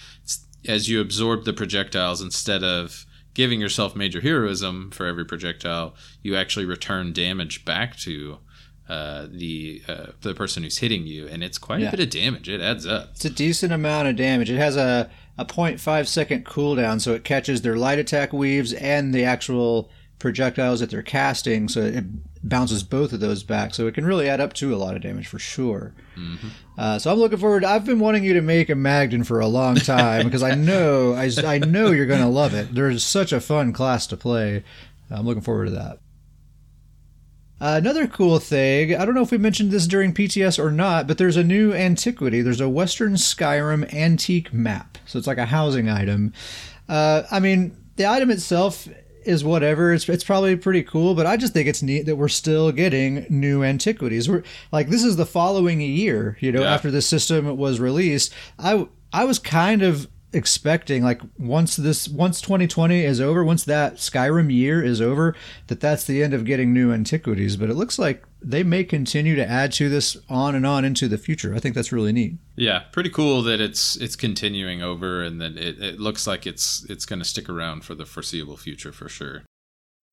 as 0.67 0.89
you 0.89 0.99
absorb 1.01 1.45
the 1.45 1.53
projectiles, 1.53 2.21
instead 2.21 2.63
of 2.63 3.05
giving 3.33 3.61
yourself 3.61 3.95
major 3.95 4.21
heroism 4.21 4.91
for 4.91 5.05
every 5.05 5.25
projectile, 5.25 5.95
you 6.21 6.35
actually 6.35 6.65
return 6.65 7.13
damage 7.13 7.63
back 7.65 7.95
to 7.97 8.39
uh, 8.89 9.27
the 9.29 9.81
uh, 9.87 10.07
the 10.21 10.33
person 10.33 10.63
who's 10.63 10.79
hitting 10.79 11.05
you, 11.05 11.27
and 11.27 11.43
it's 11.43 11.57
quite 11.59 11.79
Yeah. 11.79 11.89
a 11.89 11.91
bit 11.91 11.99
of 11.99 12.09
damage. 12.09 12.49
It 12.49 12.59
adds 12.59 12.87
up. 12.87 13.09
It's 13.11 13.23
a 13.25 13.29
decent 13.29 13.71
amount 13.71 14.07
of 14.07 14.15
damage. 14.15 14.49
It 14.49 14.57
has 14.57 14.75
a, 14.75 15.09
a 15.37 15.45
0.5 15.45 16.07
second 16.07 16.43
cooldown, 16.45 16.99
so 16.99 17.13
it 17.13 17.23
catches 17.23 17.61
their 17.61 17.75
light 17.77 17.99
attack 17.99 18.33
weaves 18.33 18.73
and 18.73 19.13
the 19.13 19.23
actual 19.23 19.91
projectiles 20.17 20.79
that 20.79 20.89
they're 20.89 21.01
casting, 21.03 21.67
so 21.69 21.81
it 21.81 22.03
bounces 22.43 22.83
both 22.83 23.11
of 23.13 23.19
those 23.19 23.43
back. 23.43 23.73
So 23.73 23.87
it 23.87 23.93
can 23.93 24.05
really 24.05 24.29
add 24.29 24.39
up 24.39 24.53
to 24.53 24.73
a 24.73 24.77
lot 24.77 24.95
of 24.95 25.01
damage 25.01 25.27
for 25.27 25.39
sure. 25.39 25.93
Uh, 26.77 26.97
so 26.99 27.11
I'm 27.11 27.19
looking 27.19 27.37
forward. 27.37 27.63
I've 27.65 27.85
been 27.85 27.99
wanting 27.99 28.23
you 28.23 28.33
to 28.33 28.41
make 28.41 28.69
a 28.69 28.75
Magden 28.75 29.23
for 29.23 29.39
a 29.39 29.47
long 29.47 29.75
time 29.75 30.25
because 30.25 30.43
I 30.43 30.55
know 30.55 31.13
I, 31.13 31.29
I 31.45 31.59
know 31.59 31.91
you're 31.91 32.05
going 32.05 32.21
to 32.21 32.27
love 32.27 32.53
it. 32.53 32.73
There's 32.73 33.03
such 33.03 33.31
a 33.33 33.41
fun 33.41 33.73
class 33.73 34.07
to 34.07 34.17
play. 34.17 34.63
I'm 35.09 35.25
looking 35.25 35.41
forward 35.41 35.65
to 35.65 35.71
that. 35.71 35.99
Uh, 37.61 37.75
another 37.75 38.07
cool 38.07 38.39
thing, 38.39 38.95
I 38.95 39.03
don't 39.03 39.15
know 39.15 39.21
if 39.21 39.31
we 39.31 39.37
mentioned 39.37 39.71
this 39.71 39.85
during 39.85 40.13
PTS 40.13 40.57
or 40.63 40.71
not, 40.71 41.07
but 41.07 41.17
there's 41.17 41.35
a 41.35 41.43
new 41.43 41.73
antiquity. 41.73 42.41
There's 42.41 42.61
a 42.61 42.69
Western 42.69 43.15
Skyrim 43.15 43.93
antique 43.93 44.53
map. 44.53 44.97
So 45.05 45.17
it's 45.19 45.27
like 45.27 45.37
a 45.37 45.45
housing 45.45 45.89
item. 45.89 46.31
Uh, 46.87 47.23
I 47.29 47.41
mean, 47.41 47.75
the 47.97 48.07
item 48.07 48.31
itself 48.31 48.87
is 49.29 49.43
whatever. 49.43 49.93
It's, 49.93 50.09
it's 50.09 50.23
probably 50.23 50.55
pretty 50.57 50.83
cool, 50.83 51.15
but 51.15 51.25
I 51.25 51.37
just 51.37 51.53
think 51.53 51.67
it's 51.67 51.81
neat 51.81 52.05
that 52.07 52.15
we're 52.17 52.27
still 52.27 52.71
getting 52.71 53.25
new 53.29 53.63
antiquities. 53.63 54.27
We're 54.29 54.43
like, 54.71 54.89
this 54.89 55.03
is 55.03 55.15
the 55.15 55.25
following 55.25 55.79
year, 55.79 56.37
you 56.41 56.51
know, 56.51 56.61
Yeah. 56.61 56.73
after 56.73 56.91
the 56.91 57.01
system 57.01 57.55
was 57.57 57.79
released. 57.79 58.33
I, 58.57 58.87
I 59.13 59.23
was 59.25 59.39
kind 59.39 59.81
of 59.81 60.07
expecting 60.31 61.03
like 61.03 61.21
once 61.37 61.75
this 61.75 62.07
once 62.07 62.39
2020 62.41 63.03
is 63.03 63.19
over 63.19 63.43
once 63.43 63.63
that 63.63 63.95
skyrim 63.95 64.53
year 64.53 64.83
is 64.83 65.01
over 65.01 65.35
that 65.67 65.79
that's 65.79 66.03
the 66.03 66.21
end 66.21 66.33
of 66.33 66.45
getting 66.45 66.71
new 66.73 66.91
antiquities. 66.91 67.57
But 67.57 67.69
it 67.69 67.73
looks 67.75 67.97
like 67.97 68.23
they 68.41 68.63
may 68.63 68.83
continue 68.83 69.35
to 69.35 69.49
add 69.49 69.71
to 69.73 69.89
this 69.89 70.15
on 70.29 70.55
and 70.55 70.65
on 70.65 70.85
into 70.85 71.07
the 71.07 71.17
future. 71.17 71.55
I 71.55 71.59
think 71.59 71.73
that's 71.75 71.91
really 71.91 72.11
neat. 72.13 72.35
Yeah, 72.55 72.83
pretty 72.91 73.09
cool 73.09 73.41
that 73.43 73.59
it's 73.59 73.95
it's 73.97 74.15
continuing 74.15 74.81
over, 74.81 75.21
and 75.23 75.41
that 75.41 75.57
it, 75.57 75.81
it 75.81 75.99
looks 75.99 76.27
like 76.27 76.45
it's 76.45 76.85
it's 76.89 77.05
going 77.05 77.19
to 77.19 77.25
stick 77.25 77.49
around 77.49 77.83
for 77.83 77.95
the 77.95 78.05
foreseeable 78.05 78.57
future 78.57 78.91
for 78.91 79.09
sure. 79.09 79.43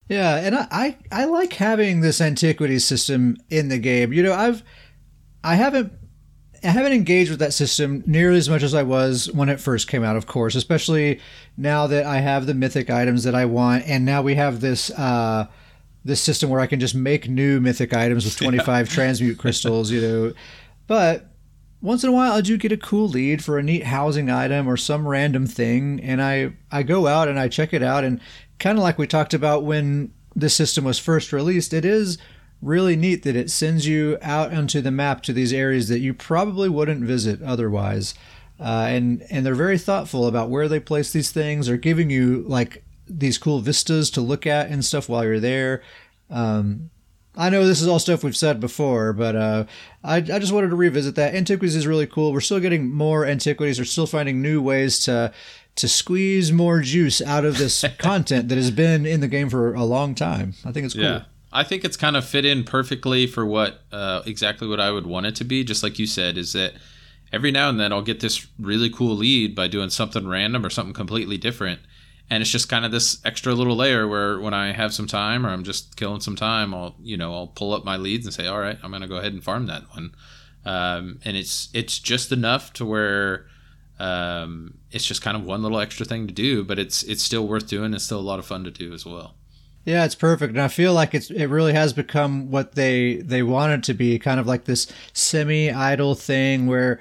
yeah 0.08 0.36
and 0.36 0.54
I, 0.54 0.66
I 0.70 0.96
i 1.12 1.24
like 1.24 1.52
having 1.54 2.00
this 2.00 2.20
antiquity 2.20 2.78
system 2.78 3.36
in 3.50 3.68
the 3.68 3.78
game. 3.78 4.12
You 4.12 4.22
know 4.22 4.32
i've 4.34 4.62
i 5.44 5.56
haven't 5.56 5.92
I 6.66 6.70
haven't 6.70 6.92
engaged 6.92 7.30
with 7.30 7.38
that 7.38 7.54
system 7.54 8.02
nearly 8.06 8.38
as 8.38 8.48
much 8.48 8.62
as 8.62 8.74
I 8.74 8.82
was 8.82 9.30
when 9.32 9.48
it 9.48 9.60
first 9.60 9.88
came 9.88 10.02
out, 10.02 10.16
of 10.16 10.26
course, 10.26 10.54
especially 10.54 11.20
now 11.56 11.86
that 11.86 12.04
I 12.04 12.18
have 12.18 12.46
the 12.46 12.54
mythic 12.54 12.90
items 12.90 13.24
that 13.24 13.34
I 13.34 13.44
want, 13.44 13.84
and 13.86 14.04
now 14.04 14.22
we 14.22 14.34
have 14.34 14.60
this 14.60 14.90
uh, 14.90 15.46
this 16.04 16.20
system 16.20 16.50
where 16.50 16.60
I 16.60 16.66
can 16.66 16.80
just 16.80 16.94
make 16.94 17.28
new 17.28 17.60
mythic 17.60 17.94
items 17.94 18.24
with 18.24 18.36
25 18.38 18.88
transmute 18.88 19.38
crystals, 19.38 19.90
you 19.90 20.00
know. 20.00 20.32
But 20.86 21.30
once 21.80 22.02
in 22.02 22.10
a 22.10 22.12
while, 22.12 22.32
I 22.32 22.40
do 22.40 22.56
get 22.56 22.72
a 22.72 22.76
cool 22.76 23.08
lead 23.08 23.44
for 23.44 23.58
a 23.58 23.62
neat 23.62 23.84
housing 23.84 24.30
item 24.30 24.66
or 24.66 24.76
some 24.76 25.06
random 25.06 25.46
thing, 25.46 26.00
and 26.00 26.20
I 26.20 26.52
I 26.70 26.82
go 26.82 27.06
out 27.06 27.28
and 27.28 27.38
I 27.38 27.48
check 27.48 27.72
it 27.72 27.82
out, 27.82 28.02
and 28.02 28.20
kind 28.58 28.76
of 28.76 28.82
like 28.82 28.98
we 28.98 29.06
talked 29.06 29.34
about 29.34 29.64
when 29.64 30.12
this 30.34 30.54
system 30.54 30.84
was 30.84 30.98
first 30.98 31.32
released, 31.32 31.72
it 31.72 31.84
is 31.84 32.18
really 32.62 32.96
neat 32.96 33.22
that 33.22 33.36
it 33.36 33.50
sends 33.50 33.86
you 33.86 34.18
out 34.22 34.52
onto 34.52 34.80
the 34.80 34.90
map 34.90 35.22
to 35.22 35.32
these 35.32 35.52
areas 35.52 35.88
that 35.88 36.00
you 36.00 36.14
probably 36.14 36.68
wouldn't 36.68 37.04
visit 37.04 37.42
otherwise. 37.42 38.14
Uh, 38.58 38.86
and 38.88 39.22
and 39.30 39.44
they're 39.44 39.54
very 39.54 39.76
thoughtful 39.78 40.26
about 40.26 40.48
where 40.48 40.68
they 40.68 40.80
place 40.80 41.12
these 41.12 41.30
things. 41.30 41.66
They're 41.66 41.76
giving 41.76 42.08
you 42.08 42.44
like 42.48 42.84
these 43.06 43.38
cool 43.38 43.60
vistas 43.60 44.10
to 44.10 44.20
look 44.20 44.46
at 44.46 44.68
and 44.68 44.84
stuff 44.84 45.08
while 45.08 45.24
you're 45.24 45.40
there. 45.40 45.82
Um, 46.30 46.90
I 47.36 47.50
know 47.50 47.66
this 47.66 47.82
is 47.82 47.88
all 47.88 47.98
stuff 47.98 48.24
we've 48.24 48.36
said 48.36 48.60
before, 48.60 49.12
but 49.12 49.36
uh, 49.36 49.64
I, 50.02 50.16
I 50.16 50.38
just 50.38 50.52
wanted 50.52 50.70
to 50.70 50.76
revisit 50.76 51.16
that. 51.16 51.34
Antiquities 51.34 51.76
is 51.76 51.86
really 51.86 52.06
cool. 52.06 52.32
We're 52.32 52.40
still 52.40 52.60
getting 52.60 52.90
more 52.90 53.26
antiquities. 53.26 53.78
We're 53.78 53.84
still 53.84 54.06
finding 54.06 54.40
new 54.40 54.62
ways 54.62 54.98
to 55.00 55.32
to 55.76 55.88
squeeze 55.88 56.50
more 56.50 56.80
juice 56.80 57.20
out 57.20 57.44
of 57.44 57.58
this 57.58 57.84
content 57.98 58.48
that 58.48 58.56
has 58.56 58.70
been 58.70 59.04
in 59.04 59.20
the 59.20 59.28
game 59.28 59.50
for 59.50 59.74
a 59.74 59.84
long 59.84 60.14
time. 60.14 60.54
I 60.64 60.72
think 60.72 60.86
it's 60.86 60.94
cool. 60.94 61.02
Yeah. 61.04 61.24
I 61.56 61.64
think 61.64 61.84
it's 61.84 61.96
kind 61.96 62.16
of 62.16 62.24
fit 62.26 62.44
in 62.44 62.64
perfectly 62.64 63.26
for 63.26 63.46
what 63.46 63.80
uh, 63.90 64.20
exactly 64.26 64.68
what 64.68 64.78
I 64.78 64.90
would 64.90 65.06
want 65.06 65.24
it 65.24 65.34
to 65.36 65.44
be. 65.44 65.64
Just 65.64 65.82
like 65.82 65.98
you 65.98 66.06
said, 66.06 66.36
is 66.36 66.52
that 66.52 66.74
every 67.32 67.50
now 67.50 67.70
and 67.70 67.80
then 67.80 67.94
I'll 67.94 68.02
get 68.02 68.20
this 68.20 68.46
really 68.58 68.90
cool 68.90 69.16
lead 69.16 69.54
by 69.54 69.66
doing 69.66 69.88
something 69.88 70.28
random 70.28 70.66
or 70.66 70.70
something 70.70 70.92
completely 70.92 71.38
different, 71.38 71.80
and 72.28 72.42
it's 72.42 72.50
just 72.50 72.68
kind 72.68 72.84
of 72.84 72.92
this 72.92 73.24
extra 73.24 73.54
little 73.54 73.74
layer 73.74 74.06
where 74.06 74.38
when 74.38 74.52
I 74.52 74.72
have 74.72 74.92
some 74.92 75.06
time 75.06 75.46
or 75.46 75.48
I'm 75.48 75.64
just 75.64 75.96
killing 75.96 76.20
some 76.20 76.36
time, 76.36 76.74
I'll 76.74 76.94
you 77.02 77.16
know 77.16 77.32
I'll 77.32 77.46
pull 77.46 77.72
up 77.72 77.86
my 77.86 77.96
leads 77.96 78.26
and 78.26 78.34
say, 78.34 78.46
all 78.46 78.60
right, 78.60 78.78
I'm 78.82 78.92
gonna 78.92 79.08
go 79.08 79.16
ahead 79.16 79.32
and 79.32 79.42
farm 79.42 79.64
that 79.68 79.84
one, 79.94 80.14
um, 80.66 81.20
and 81.24 81.38
it's 81.38 81.70
it's 81.72 81.98
just 81.98 82.32
enough 82.32 82.74
to 82.74 82.84
where 82.84 83.46
um, 83.98 84.74
it's 84.90 85.06
just 85.06 85.22
kind 85.22 85.38
of 85.38 85.44
one 85.44 85.62
little 85.62 85.80
extra 85.80 86.04
thing 86.04 86.26
to 86.26 86.34
do, 86.34 86.64
but 86.64 86.78
it's 86.78 87.02
it's 87.04 87.22
still 87.22 87.48
worth 87.48 87.66
doing. 87.66 87.94
It's 87.94 88.04
still 88.04 88.20
a 88.20 88.28
lot 88.30 88.38
of 88.38 88.44
fun 88.44 88.62
to 88.64 88.70
do 88.70 88.92
as 88.92 89.06
well. 89.06 89.36
Yeah, 89.86 90.04
it's 90.04 90.16
perfect, 90.16 90.50
and 90.50 90.60
I 90.60 90.66
feel 90.66 90.92
like 90.92 91.14
it's 91.14 91.30
it 91.30 91.46
really 91.46 91.72
has 91.72 91.92
become 91.92 92.50
what 92.50 92.74
they 92.74 93.18
they 93.18 93.44
want 93.44 93.72
it 93.72 93.82
to 93.84 93.94
be, 93.94 94.18
kind 94.18 94.40
of 94.40 94.46
like 94.46 94.64
this 94.64 94.92
semi-idle 95.12 96.16
thing 96.16 96.66
where 96.66 96.98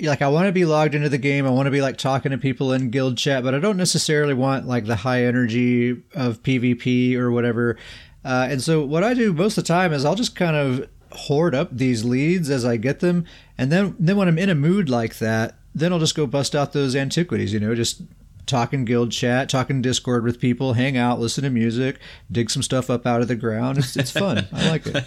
like 0.00 0.22
I 0.22 0.28
want 0.28 0.46
to 0.46 0.52
be 0.52 0.64
logged 0.64 0.94
into 0.94 1.08
the 1.08 1.18
game. 1.18 1.44
I 1.44 1.50
want 1.50 1.66
to 1.66 1.72
be 1.72 1.80
like 1.82 1.96
talking 1.96 2.30
to 2.30 2.38
people 2.38 2.72
in 2.72 2.90
guild 2.90 3.18
chat, 3.18 3.42
but 3.42 3.52
I 3.52 3.58
don't 3.58 3.76
necessarily 3.76 4.32
want 4.32 4.68
like 4.68 4.86
the 4.86 4.94
high 4.94 5.24
energy 5.24 5.90
of 6.14 6.40
PvP 6.44 7.16
or 7.16 7.32
whatever. 7.32 7.76
Uh, 8.24 8.46
and 8.48 8.62
so 8.62 8.84
what 8.84 9.02
I 9.02 9.12
do 9.12 9.32
most 9.32 9.58
of 9.58 9.64
the 9.64 9.68
time 9.68 9.92
is 9.92 10.04
I'll 10.04 10.14
just 10.14 10.36
kind 10.36 10.54
of 10.54 10.88
hoard 11.10 11.52
up 11.52 11.76
these 11.76 12.04
leads 12.04 12.48
as 12.48 12.64
I 12.64 12.76
get 12.76 13.00
them, 13.00 13.24
and 13.58 13.72
then 13.72 13.96
then 13.98 14.16
when 14.16 14.28
I'm 14.28 14.38
in 14.38 14.50
a 14.50 14.54
mood 14.54 14.88
like 14.88 15.18
that, 15.18 15.56
then 15.74 15.92
I'll 15.92 15.98
just 15.98 16.14
go 16.14 16.28
bust 16.28 16.54
out 16.54 16.74
those 16.74 16.94
antiquities. 16.94 17.52
You 17.52 17.58
know, 17.58 17.74
just 17.74 18.02
talking 18.50 18.84
guild 18.84 19.12
chat, 19.12 19.48
talking 19.48 19.80
Discord 19.80 20.24
with 20.24 20.40
people, 20.40 20.74
hang 20.74 20.96
out, 20.96 21.18
listen 21.20 21.44
to 21.44 21.50
music, 21.50 21.98
dig 22.30 22.50
some 22.50 22.62
stuff 22.62 22.90
up 22.90 23.06
out 23.06 23.22
of 23.22 23.28
the 23.28 23.36
ground. 23.36 23.78
It's, 23.78 23.96
it's 23.96 24.10
fun. 24.10 24.46
I 24.52 24.68
like 24.68 24.86
it. 24.86 25.04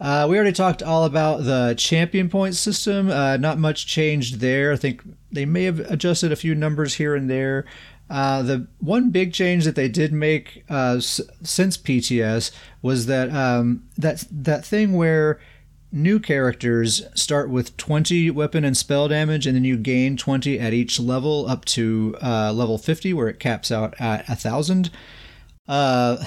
Uh, 0.00 0.26
we 0.30 0.36
already 0.36 0.52
talked 0.52 0.82
all 0.82 1.04
about 1.04 1.44
the 1.44 1.74
champion 1.76 2.30
point 2.30 2.54
system. 2.54 3.10
Uh, 3.10 3.36
not 3.36 3.58
much 3.58 3.86
changed 3.86 4.40
there. 4.40 4.72
I 4.72 4.76
think 4.76 5.02
they 5.30 5.44
may 5.44 5.64
have 5.64 5.78
adjusted 5.80 6.32
a 6.32 6.36
few 6.36 6.54
numbers 6.54 6.94
here 6.94 7.14
and 7.14 7.28
there. 7.28 7.66
Uh, 8.08 8.42
the 8.42 8.66
one 8.78 9.10
big 9.10 9.32
change 9.32 9.64
that 9.66 9.76
they 9.76 9.88
did 9.88 10.12
make 10.12 10.64
uh, 10.70 10.94
s- 10.96 11.20
since 11.42 11.76
PTS 11.76 12.50
was 12.82 13.06
that 13.06 13.30
um, 13.32 13.84
that 13.98 14.24
that 14.30 14.64
thing 14.64 14.94
where 14.94 15.38
new 15.92 16.20
characters 16.20 17.02
start 17.14 17.50
with 17.50 17.76
20 17.76 18.30
weapon 18.30 18.64
and 18.64 18.76
spell 18.76 19.08
damage, 19.08 19.46
and 19.46 19.56
then 19.56 19.64
you 19.64 19.76
gain 19.76 20.16
20 20.16 20.58
at 20.58 20.72
each 20.72 21.00
level 21.00 21.46
up 21.48 21.64
to 21.66 22.16
uh, 22.22 22.52
level 22.52 22.78
50, 22.78 23.12
where 23.12 23.28
it 23.28 23.40
caps 23.40 23.70
out 23.70 23.94
at 23.98 24.28
a 24.28 24.36
thousand. 24.36 24.90
Uh, 25.68 26.24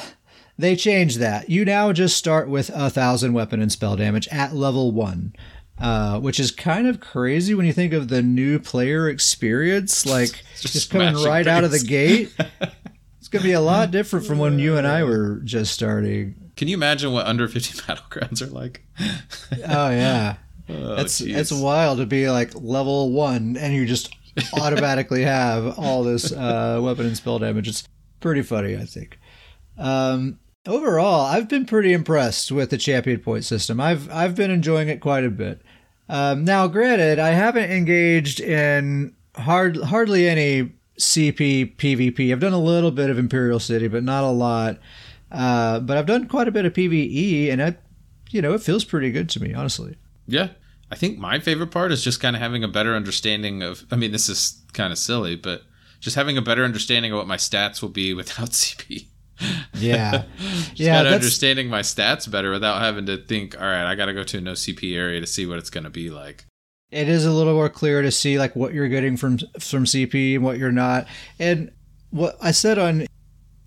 they 0.57 0.75
changed 0.75 1.19
that. 1.19 1.49
You 1.49 1.65
now 1.65 1.91
just 1.93 2.17
start 2.17 2.47
with 2.49 2.69
a 2.73 2.89
thousand 2.89 3.33
weapon 3.33 3.61
and 3.61 3.71
spell 3.71 3.95
damage 3.95 4.27
at 4.29 4.53
level 4.53 4.91
one. 4.91 5.33
Uh, 5.79 6.19
which 6.19 6.39
is 6.39 6.51
kind 6.51 6.87
of 6.87 6.99
crazy 6.99 7.55
when 7.55 7.65
you 7.65 7.73
think 7.73 7.93
of 7.93 8.07
the 8.07 8.21
new 8.21 8.59
player 8.59 9.09
experience, 9.09 10.05
like 10.05 10.29
just, 10.61 10.73
just 10.73 10.89
coming 10.91 11.15
right 11.15 11.47
out 11.47 11.63
of 11.63 11.71
the 11.71 11.79
gate. 11.79 12.31
it's 13.19 13.27
gonna 13.27 13.43
be 13.43 13.53
a 13.53 13.59
lot 13.59 13.89
different 13.89 14.25
from 14.25 14.37
when 14.37 14.59
you 14.59 14.77
and 14.77 14.85
I 14.85 15.03
were 15.03 15.41
just 15.43 15.73
starting. 15.73 16.42
Can 16.55 16.67
you 16.67 16.75
imagine 16.75 17.11
what 17.11 17.25
under 17.25 17.47
fifty 17.47 17.77
battlegrounds 17.81 18.41
are 18.41 18.51
like? 18.51 18.85
oh 18.99 19.89
yeah, 19.89 20.35
oh, 20.69 20.95
it's 20.95 21.21
it's 21.21 21.51
wild 21.51 21.99
to 21.99 22.05
be 22.05 22.29
like 22.29 22.51
level 22.55 23.11
one 23.11 23.57
and 23.57 23.73
you 23.73 23.85
just 23.85 24.15
automatically 24.59 25.23
have 25.23 25.77
all 25.77 26.03
this 26.03 26.31
uh, 26.31 26.79
weapon 26.81 27.05
and 27.05 27.17
spell 27.17 27.39
damage. 27.39 27.67
It's 27.67 27.87
pretty 28.19 28.41
funny, 28.41 28.75
I 28.75 28.85
think. 28.85 29.19
Um, 29.77 30.39
Overall, 30.65 31.25
I've 31.25 31.49
been 31.49 31.65
pretty 31.65 31.91
impressed 31.91 32.49
with 32.49 32.69
the 32.69 32.77
champion 32.77 33.19
point 33.19 33.43
system. 33.43 33.81
I've 33.81 34.09
I've 34.09 34.33
been 34.33 34.49
enjoying 34.49 34.87
it 34.87 35.01
quite 35.01 35.25
a 35.25 35.29
bit. 35.29 35.61
Um, 36.07 36.45
now, 36.45 36.67
granted, 36.67 37.19
I 37.19 37.31
haven't 37.31 37.69
engaged 37.69 38.39
in 38.39 39.13
hard 39.35 39.75
hardly 39.75 40.29
any 40.29 40.71
CP 40.97 41.75
PvP. 41.75 42.31
I've 42.31 42.39
done 42.39 42.53
a 42.53 42.59
little 42.59 42.91
bit 42.91 43.09
of 43.09 43.19
Imperial 43.19 43.59
City, 43.59 43.89
but 43.89 44.03
not 44.03 44.23
a 44.23 44.29
lot. 44.29 44.79
Uh, 45.33 45.79
but 45.79 45.97
I've 45.97 46.05
done 46.05 46.27
quite 46.27 46.47
a 46.47 46.51
bit 46.51 46.65
of 46.65 46.73
PVE, 46.73 47.51
and 47.51 47.61
I, 47.61 47.75
you 48.29 48.41
know, 48.41 48.53
it 48.53 48.61
feels 48.61 48.85
pretty 48.85 49.11
good 49.11 49.29
to 49.29 49.41
me, 49.41 49.53
honestly. 49.53 49.97
Yeah, 50.27 50.49
I 50.91 50.95
think 50.95 51.17
my 51.17 51.39
favorite 51.39 51.71
part 51.71 51.91
is 51.91 52.03
just 52.03 52.21
kind 52.21 52.35
of 52.35 52.41
having 52.41 52.63
a 52.63 52.67
better 52.67 52.95
understanding 52.95 53.63
of. 53.63 53.83
I 53.91 53.95
mean, 53.95 54.11
this 54.11 54.29
is 54.29 54.61
kind 54.73 54.93
of 54.93 54.99
silly, 54.99 55.35
but 55.35 55.63
just 55.99 56.15
having 56.15 56.37
a 56.37 56.41
better 56.41 56.63
understanding 56.63 57.11
of 57.11 57.17
what 57.17 57.27
my 57.27 57.37
stats 57.37 57.81
will 57.81 57.89
be 57.89 58.13
without 58.13 58.51
CP. 58.51 59.07
Yeah, 59.73 60.25
yeah. 60.75 60.95
Kind 60.97 61.07
of 61.07 61.13
understanding 61.13 61.67
my 61.67 61.81
stats 61.81 62.29
better 62.29 62.51
without 62.51 62.79
having 62.79 63.07
to 63.07 63.17
think. 63.17 63.59
All 63.59 63.65
right, 63.65 63.85
I 63.89 63.95
got 63.95 64.05
to 64.05 64.13
go 64.13 64.23
to 64.23 64.37
a 64.37 64.41
no 64.41 64.51
CP 64.51 64.95
area 64.95 65.19
to 65.19 65.27
see 65.27 65.47
what 65.47 65.57
it's 65.57 65.71
going 65.71 65.85
to 65.85 65.89
be 65.89 66.11
like. 66.11 66.45
It 66.91 67.09
is 67.09 67.25
a 67.25 67.31
little 67.31 67.55
more 67.55 67.69
clear 67.69 68.03
to 68.03 68.11
see 68.11 68.37
like 68.37 68.55
what 68.55 68.75
you're 68.75 68.87
getting 68.87 69.17
from 69.17 69.39
from 69.59 69.85
CP 69.85 70.35
and 70.35 70.43
what 70.43 70.59
you're 70.59 70.71
not. 70.71 71.07
And 71.39 71.71
what 72.11 72.37
I 72.39 72.51
said 72.51 72.77
on 72.77 73.07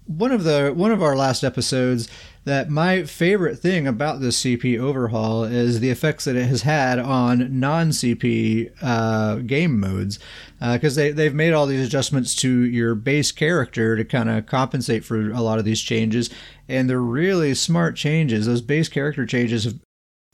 one 0.07 0.33
of 0.33 0.45
the 0.45 0.73
one 0.75 0.93
of 0.93 1.03
our 1.03 1.17
last 1.17 1.43
episodes 1.43 2.09
that 2.45 2.71
my 2.71 3.03
favorite 3.03 3.59
thing 3.59 3.89
about 3.89 4.21
this 4.21 4.41
CP 4.41 4.79
overhaul 4.79 5.43
is 5.43 5.81
the 5.81 5.91
effects 5.91 6.25
that 6.25 6.37
it 6.37 6.47
has 6.47 6.63
had 6.63 6.99
on 6.99 7.59
non-CP 7.59 8.71
uh, 8.81 9.37
game 9.39 9.81
modes, 9.81 10.21
because 10.61 10.97
uh, 10.97 11.01
they 11.03 11.11
they've 11.11 11.35
made 11.35 11.53
all 11.53 11.67
these 11.67 11.85
adjustments 11.85 12.37
to 12.37 12.65
your 12.65 12.95
base 12.95 13.33
character 13.33 13.97
to 13.97 14.05
kind 14.05 14.31
of 14.31 14.47
compensate 14.47 15.05
for 15.05 15.31
a 15.31 15.41
lot 15.41 15.59
of 15.59 15.65
these 15.65 15.81
changes, 15.81 16.31
and 16.69 16.89
they're 16.89 17.01
really 17.01 17.53
smart 17.55 17.97
changes. 17.97 18.47
Those 18.47 18.63
base 18.63 18.89
character 18.89 19.27
changes, 19.27 19.65
have, 19.65 19.81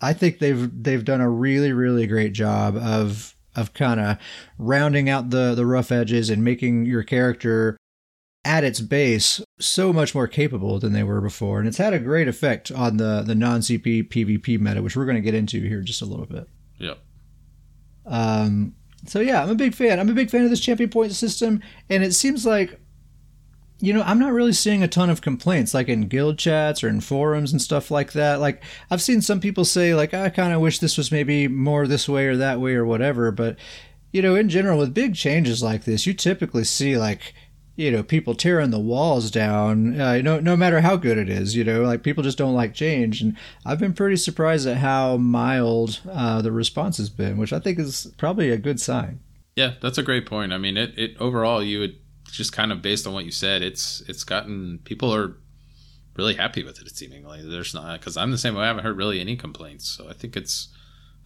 I 0.03 0.13
think 0.13 0.39
they've 0.39 0.71
they've 0.83 1.05
done 1.05 1.23
a 1.23 1.31
really 1.31 1.73
really 1.73 2.07
great 2.07 2.35
job 2.35 2.77
of 2.77 3.35
of 3.57 3.73
kind 3.73 4.01
of 4.01 4.19
rounding 4.59 5.09
out 5.09 5.31
the 5.31 5.55
the 5.55 5.67
rough 5.67 5.91
edges 5.91 6.29
and 6.29 6.45
making 6.45 6.85
your 6.85 7.03
character 7.03 7.79
at 8.45 8.65
its 8.65 8.81
base 8.81 9.41
so 9.61 9.93
much 9.93 10.15
more 10.15 10.27
capable 10.27 10.79
than 10.79 10.93
they 10.93 11.05
were 11.05 11.21
before. 11.21 11.61
And 11.61 11.69
it's 11.69 11.79
had 11.79 11.95
a 11.95 11.99
great 11.99 12.29
effect 12.29 12.73
on 12.73 12.97
the 12.97 13.23
the 13.25 13.35
non-cp 13.35 14.09
pvp 14.09 14.59
meta 14.59 14.83
which 14.83 14.97
we're 14.97 15.05
going 15.05 15.17
to 15.17 15.23
get 15.23 15.35
into 15.35 15.61
here 15.61 15.81
just 15.81 16.03
a 16.03 16.07
little 16.07 16.27
bit. 16.27 16.49
Yep. 16.79 16.99
Um 18.07 18.75
so 19.07 19.21
yeah 19.21 19.43
i'm 19.43 19.51
a 19.51 19.55
big 19.55 19.75
fan. 19.75 20.01
I'm 20.01 20.09
a 20.09 20.15
big 20.15 20.31
fan 20.31 20.45
of 20.45 20.51
this 20.51 20.61
champion 20.61 20.91
point 20.91 21.13
system 21.13 21.61
and 21.89 22.03
it 22.03 22.15
seems 22.15 22.45
like 22.45 22.81
you 23.79 23.93
know 23.93 24.03
i'm 24.03 24.19
not 24.19 24.33
really 24.33 24.53
seeing 24.53 24.83
a 24.83 24.89
ton 24.89 25.11
of 25.11 25.21
complaints 25.23 25.75
like 25.75 25.89
in 25.89 26.09
guild 26.09 26.39
chats 26.39 26.83
or 26.85 26.89
in 26.89 27.01
forums 27.01 27.53
and 27.53 27.63
stuff 27.63 27.93
like 27.93 28.13
that. 28.13 28.41
Like 28.41 28.63
i've 28.91 29.03
seen 29.03 29.23
some 29.23 29.39
people 29.39 29.65
say 29.65 29.95
like 29.95 30.15
i 30.15 30.29
kind 30.31 30.53
of 30.53 30.61
wish 30.61 30.81
this 30.81 30.99
was 30.99 31.13
maybe 31.13 31.47
more 31.47 31.87
this 31.87 32.09
way 32.09 32.27
or 32.27 32.37
that 32.37 32.61
way 32.61 32.75
or 32.75 32.85
whatever 32.85 33.31
but 33.31 33.57
you 34.13 34.21
know 34.21 34.35
in 34.35 34.49
general 34.49 34.79
with 34.79 34.95
big 34.95 35.15
changes 35.15 35.63
like 35.63 35.85
this 35.85 36.07
you 36.07 36.13
typically 36.13 36.65
see 36.65 36.97
like 36.99 37.35
you 37.77 37.91
know 37.91 38.03
people 38.03 38.35
tearing 38.35 38.71
the 38.71 38.79
walls 38.79 39.31
down 39.31 39.99
uh, 40.01 40.19
no 40.19 40.41
no 40.41 40.57
matter 40.57 40.81
how 40.81 40.97
good 40.97 41.17
it 41.17 41.29
is 41.29 41.57
you 41.57 41.65
know 41.65 41.83
like 41.83 42.03
people 42.03 42.23
just 42.23 42.39
don't 42.39 42.55
like 42.55 42.75
change. 42.75 43.23
And 43.23 43.37
i've 43.65 43.79
been 43.79 43.95
pretty 43.95 44.17
surprised 44.17 44.67
at 44.67 44.79
how 44.79 45.17
mild 45.17 46.01
uh, 46.11 46.43
the 46.43 46.53
response 46.53 46.99
has 46.99 47.09
been 47.11 47.37
which 47.39 47.53
i 47.53 47.59
think 47.59 47.79
is 47.79 48.13
probably 48.19 48.51
a 48.51 48.59
good 48.59 48.81
sign. 48.81 49.21
Yeah 49.57 49.75
that's 49.81 49.99
a 49.99 50.03
great 50.03 50.27
point. 50.27 50.53
I 50.53 50.59
mean 50.59 50.77
it, 50.77 50.99
it 50.99 51.17
overall 51.19 51.63
you 51.63 51.81
would 51.81 51.97
just 52.31 52.53
kind 52.53 52.73
of 52.73 52.81
based 52.83 53.07
on 53.07 53.13
what 53.13 53.25
you 53.25 53.31
said 53.31 53.63
it's 53.63 54.03
it's 54.09 54.25
gotten 54.25 54.79
people 54.85 55.15
are 55.15 55.37
really 56.17 56.35
happy 56.35 56.63
with 56.63 56.81
it 56.81 56.97
seemingly. 56.97 57.41
There's 57.43 57.75
not 57.75 58.01
because 58.01 58.17
i'm 58.17 58.31
the 58.31 58.39
same 58.39 58.55
way. 58.55 58.65
I 58.65 58.69
haven't 58.69 58.85
heard 58.85 58.97
really 58.97 59.21
any 59.21 59.37
complaints. 59.37 59.89
So 59.89 60.09
i 60.09 60.13
think 60.13 60.37
it's 60.37 60.69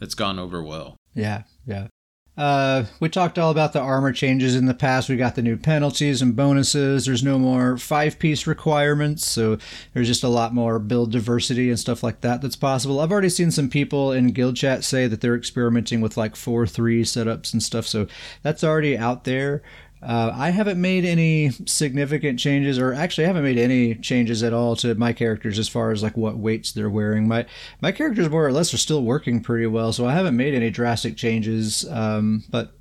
it's 0.00 0.15
gone 0.15 0.38
over 0.38 0.62
well. 0.62 0.97
Yeah 1.15 1.43
yeah 1.67 1.88
uh, 2.37 2.85
we 3.00 3.09
talked 3.09 3.38
all 3.38 3.50
about 3.50 3.73
the 3.73 3.81
armor 3.81 4.12
changes 4.12 4.55
in 4.55 4.66
the 4.66 4.75
past. 4.75 5.09
We 5.09 5.16
got 5.16 5.37
the 5.37 5.43
new 5.43 5.57
penalties 5.57 6.21
and 6.21 6.37
bonuses. 6.37 7.07
There's 7.07 7.23
no 7.23 7.38
more 7.38 7.78
five 7.78 8.19
piece 8.19 8.47
requirements, 8.47 9.26
so 9.26 9.57
there's 9.95 10.07
just 10.07 10.23
a 10.23 10.28
lot 10.28 10.52
more 10.52 10.78
build 10.78 11.12
diversity 11.12 11.71
and 11.71 11.78
stuff 11.78 12.02
like 12.02 12.21
that 12.21 12.43
that's 12.43 12.57
possible. 12.57 13.00
I've 13.00 13.12
already 13.12 13.31
seen 13.31 13.50
some 13.50 13.71
people 13.71 14.12
in 14.12 14.28
guild 14.33 14.57
chat 14.57 14.85
say 14.85 15.07
that 15.07 15.23
they're 15.23 15.37
experimenting 15.37 16.02
with 16.02 16.16
like 16.16 16.37
4 16.37 16.66
3 16.66 17.02
setups 17.05 17.52
and 17.55 17.62
stuff, 17.62 17.87
so 17.87 18.07
that's 18.43 18.62
already 18.62 18.99
out 18.99 19.25
there. 19.25 19.62
Uh, 20.03 20.31
I 20.35 20.50
haven't 20.50 20.81
made 20.81 21.05
any 21.05 21.50
significant 21.65 22.38
changes, 22.38 22.79
or 22.79 22.93
actually, 22.93 23.25
I 23.25 23.29
haven't 23.29 23.45
made 23.45 23.59
any 23.59 23.95
changes 23.95 24.43
at 24.43 24.53
all 24.53 24.76
to 24.76 24.95
my 24.95 25.12
characters 25.12 25.59
as 25.59 25.69
far 25.69 25.91
as 25.91 26.03
like 26.03 26.17
what 26.17 26.37
weights 26.37 26.73
they're 26.73 26.91
wearing. 26.91 27.26
My 27.26 27.47
my 27.81 27.93
characters 27.93 28.29
more 28.29 28.47
or 28.47 28.53
less 28.53 28.75
are 28.75 28.79
still 28.79 29.03
working 29.03 29.41
pretty 29.41 29.67
well, 29.67 29.93
so 29.93 30.07
I 30.07 30.12
haven't 30.12 30.37
made 30.37 30.55
any 30.55 30.71
drastic 30.71 31.17
changes. 31.17 31.87
Um, 31.91 32.45
but 32.50 32.75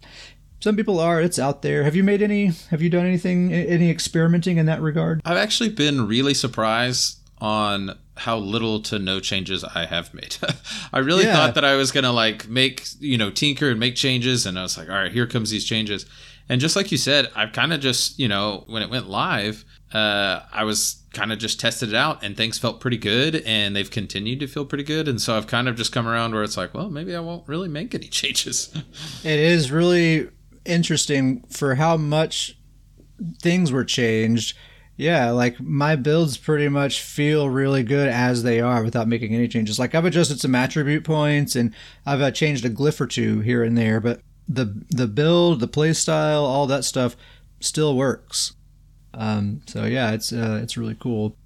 some 0.59 0.75
people 0.75 0.99
are. 0.99 1.21
It's 1.21 1.39
out 1.39 1.61
there. 1.61 1.83
Have 1.83 1.95
you 1.95 2.03
made 2.03 2.21
any? 2.21 2.51
Have 2.69 2.81
you 2.81 2.89
done 2.89 3.05
anything? 3.05 3.53
Any 3.53 3.89
experimenting 3.89 4.57
in 4.57 4.65
that 4.65 4.81
regard? 4.81 5.21
I've 5.23 5.37
actually 5.37 5.69
been 5.69 6.07
really 6.07 6.33
surprised 6.33 7.19
on 7.39 7.97
how 8.17 8.37
little 8.37 8.81
to 8.81 8.99
no 8.99 9.19
changes 9.19 9.63
I 9.63 9.85
have 9.85 10.13
made. 10.13 10.37
I 10.93 10.99
really 10.99 11.23
yeah. 11.23 11.33
thought 11.33 11.55
that 11.55 11.65
I 11.65 11.75
was 11.75 11.93
gonna 11.93 12.11
like 12.11 12.49
make 12.49 12.85
you 12.99 13.17
know 13.17 13.31
tinker 13.31 13.69
and 13.69 13.79
make 13.79 13.95
changes, 13.95 14.45
and 14.45 14.59
I 14.59 14.63
was 14.63 14.77
like, 14.77 14.89
all 14.89 14.95
right, 14.95 15.13
here 15.13 15.25
comes 15.25 15.49
these 15.49 15.65
changes 15.65 16.05
and 16.49 16.61
just 16.61 16.75
like 16.75 16.91
you 16.91 16.97
said, 16.97 17.29
I've 17.35 17.53
kind 17.53 17.73
of 17.73 17.79
just, 17.79 18.19
you 18.19 18.27
know, 18.27 18.63
when 18.67 18.81
it 18.83 18.89
went 18.89 19.09
live, 19.09 19.65
uh, 19.93 20.41
I 20.51 20.63
was 20.63 21.03
kind 21.13 21.31
of 21.31 21.39
just 21.39 21.59
tested 21.59 21.89
it 21.89 21.95
out 21.95 22.23
and 22.23 22.35
things 22.35 22.59
felt 22.59 22.79
pretty 22.79 22.97
good 22.97 23.37
and 23.45 23.75
they've 23.75 23.89
continued 23.89 24.41
to 24.41 24.47
feel 24.47 24.65
pretty 24.65 24.83
good. 24.83 25.07
And 25.07 25.21
so 25.21 25.37
I've 25.37 25.47
kind 25.47 25.67
of 25.67 25.75
just 25.75 25.91
come 25.91 26.07
around 26.07 26.33
where 26.33 26.43
it's 26.43 26.57
like, 26.57 26.73
well, 26.73 26.89
maybe 26.89 27.15
I 27.15 27.19
won't 27.19 27.47
really 27.47 27.69
make 27.69 27.95
any 27.95 28.07
changes. 28.09 28.75
it 29.23 29.39
is 29.39 29.71
really 29.71 30.29
interesting 30.65 31.43
for 31.49 31.75
how 31.75 31.97
much 31.97 32.57
things 33.41 33.71
were 33.71 33.85
changed, 33.85 34.57
yeah, 34.97 35.31
like 35.31 35.59
my 35.59 35.95
builds 35.95 36.37
pretty 36.37 36.69
much 36.69 37.01
feel 37.01 37.49
really 37.49 37.83
good 37.83 38.07
as 38.07 38.43
they 38.43 38.61
are 38.61 38.83
without 38.83 39.07
making 39.07 39.33
any 39.33 39.47
changes. 39.47 39.79
Like 39.79 39.95
I've 39.95 40.05
adjusted 40.05 40.39
some 40.39 40.55
attribute 40.55 41.03
points 41.03 41.55
and 41.55 41.73
I've 42.05 42.21
uh, 42.21 42.31
changed 42.31 42.65
a 42.65 42.69
glyph 42.69 43.01
or 43.01 43.07
two 43.07 43.41
here 43.41 43.63
and 43.63 43.77
there, 43.77 43.99
but 43.99 44.21
the 44.47 44.85
the 44.89 45.07
build, 45.07 45.59
the 45.59 45.67
play 45.67 45.93
style, 45.93 46.43
all 46.43 46.67
that 46.67 46.85
stuff 46.85 47.15
still 47.59 47.95
works. 47.95 48.53
Um, 49.13 49.61
so 49.65 49.85
yeah, 49.85 50.11
it's 50.11 50.31
uh, 50.31 50.59
it's 50.61 50.77
really 50.77 50.95
cool. 50.99 51.37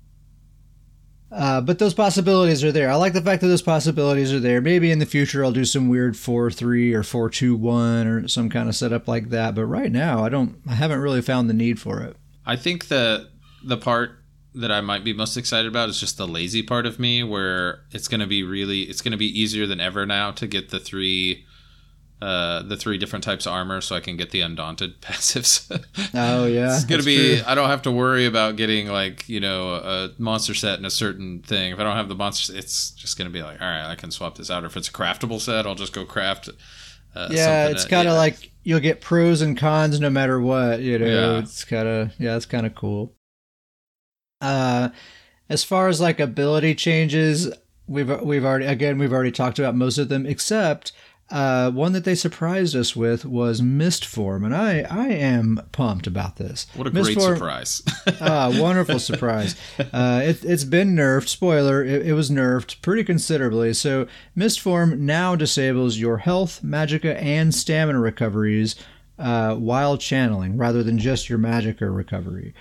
Uh, 1.32 1.62
but 1.62 1.78
those 1.78 1.94
possibilities 1.94 2.64
are 2.64 2.72
there. 2.72 2.90
I 2.90 2.96
like 2.96 3.14
the 3.14 3.22
fact 3.22 3.42
that 3.42 3.48
those 3.48 3.62
possibilities 3.62 4.34
are 4.34 4.40
there. 4.40 4.62
Maybe 4.62 4.90
in 4.90 4.98
the 4.98 5.06
future 5.06 5.46
I'll 5.46 5.52
do 5.52 5.66
some 5.66 5.88
weird 5.88 6.18
four 6.18 6.50
three 6.50 6.94
or 6.94 7.04
four 7.04 7.30
two 7.30 7.56
one 7.56 8.08
or 8.08 8.28
some 8.28 8.50
kind 8.50 8.68
of 8.68 8.76
setup 8.76 9.08
like 9.08 9.30
that. 9.30 9.54
But 9.54 9.66
right 9.66 9.92
now 9.92 10.24
I 10.24 10.30
don't. 10.30 10.60
I 10.68 10.74
haven't 10.74 11.02
really 11.02 11.22
found 11.22 11.50
the 11.50 11.54
need 11.54 11.80
for 11.80 12.02
it. 12.02 12.18
I 12.46 12.56
think 12.56 12.88
the 12.88 13.30
the 13.64 13.78
part 13.78 14.20
that 14.56 14.72
I 14.72 14.82
might 14.82 15.04
be 15.04 15.14
most 15.14 15.38
excited 15.38 15.68
about 15.68 15.90
is 15.90 16.00
just 16.00 16.18
the 16.18 16.28
lazy 16.28 16.64
part 16.64 16.86
of 16.86 17.00
me, 17.00 17.24
where 17.24 17.82
it's 17.92 18.08
going 18.08 18.20
to 18.20 18.28
be 18.28 18.44
really, 18.44 18.82
it's 18.84 19.02
going 19.02 19.12
to 19.12 19.18
be 19.18 19.40
easier 19.40 19.68
than 19.68 19.80
ever 19.80 20.06
now 20.06 20.32
to 20.32 20.48
get 20.48 20.70
the 20.70 20.80
three, 20.80 21.46
uh, 22.22 22.64
the 22.64 22.76
three 22.76 22.98
different 22.98 23.24
types 23.24 23.46
of 23.46 23.54
armor, 23.54 23.80
so 23.80 23.96
I 23.96 24.02
can 24.02 24.18
get 24.18 24.32
the 24.32 24.42
undaunted 24.42 25.02
passives. 25.02 25.70
oh 26.14 26.46
yeah, 26.46 26.76
it's 26.76 26.86
going 26.86 27.00
to 27.00 27.06
be. 27.06 27.38
True. 27.38 27.46
I 27.48 27.56
don't 27.56 27.70
have 27.70 27.84
to 27.84 27.92
worry 27.92 28.26
about 28.26 28.58
getting 28.58 28.88
like 28.88 29.28
you 29.30 29.40
know 29.40 29.76
a 29.76 30.12
monster 30.18 30.54
set 30.54 30.76
and 30.76 30.86
a 30.86 30.92
certain 30.92 31.40
thing. 31.40 31.72
If 31.72 31.80
I 31.80 31.84
don't 31.84 31.96
have 31.96 32.10
the 32.10 32.16
monster, 32.16 32.56
it's 32.56 32.92
just 32.92 33.18
going 33.18 33.30
to 33.30 33.34
be 33.34 33.42
like, 33.42 33.62
all 33.62 33.68
right, 33.68 33.90
I 33.90 33.96
can 33.96 34.12
swap 34.12 34.36
this 34.36 34.52
out. 34.52 34.64
Or 34.64 34.68
if 34.68 34.76
it's 34.76 34.90
a 34.90 34.92
craftable 34.92 35.40
set, 35.40 35.66
I'll 35.66 35.76
just 35.76 35.94
go 35.94 36.06
craft. 36.06 36.50
Uh, 37.16 37.30
yeah, 37.32 37.70
it's 37.70 37.86
kind 37.86 38.08
of 38.08 38.14
yeah. 38.14 38.20
like 38.20 38.52
you'll 38.64 38.80
get 38.80 39.02
pros 39.02 39.42
and 39.42 39.58
cons 39.58 40.00
no 40.00 40.10
matter 40.10 40.42
what. 40.42 40.82
You 40.82 41.00
know, 41.00 41.06
yeah. 41.36 41.40
it's 41.40 41.64
kind 41.64 41.88
of 41.88 42.12
yeah, 42.20 42.36
it's 42.36 42.46
kind 42.46 42.66
of 42.66 42.76
cool. 42.76 43.14
Uh, 44.42 44.90
as 45.50 45.64
far 45.64 45.88
as 45.88 46.02
like 46.02 46.20
ability 46.20 46.76
changes, 46.76 47.50
we've 47.88 48.22
we've 48.22 48.44
already 48.44 48.66
again 48.66 48.98
we've 48.98 49.14
already 49.14 49.32
talked 49.32 49.58
about 49.58 49.76
most 49.76 49.98
of 49.98 50.10
them, 50.10 50.26
except 50.26 50.92
uh, 51.32 51.70
one 51.72 51.94
that 51.94 52.06
they 52.06 52.16
surprised 52.16 52.76
us 52.76 52.96
with 52.96 53.24
was 53.26 53.62
Mist 53.62 54.06
Form, 54.06 54.44
and 54.44 54.56
I 54.56 54.86
I 54.90 55.10
am 55.10 55.62
pumped 55.72 56.08
about 56.08 56.38
this. 56.38 56.66
What 56.76 56.88
a 56.88 56.92
great 56.92 57.20
surprise! 57.20 57.84
ah, 58.22 58.52
wonderful 58.56 59.00
surprise. 59.00 59.56
Uh, 59.94 60.22
it, 60.24 60.42
has 60.42 60.66
been 60.66 60.96
nerfed. 60.96 61.28
Spoiler: 61.28 61.84
it, 61.84 62.08
it, 62.08 62.14
was 62.14 62.32
nerfed 62.32 62.82
pretty 62.82 63.04
considerably. 63.04 63.74
So 63.74 64.08
Mist 64.36 64.60
Form 64.60 65.06
now 65.06 65.36
disables 65.36 65.98
your 65.98 66.18
health, 66.18 66.62
magicka, 66.64 67.22
and 67.22 67.54
stamina 67.54 68.00
recoveries 68.00 68.76
uh, 69.20 69.56
while 69.56 69.98
channeling, 69.98 70.58
rather 70.58 70.82
than 70.82 70.98
just 70.98 71.30
your 71.30 71.40
magicka 71.40 71.94
recovery. 71.96 72.56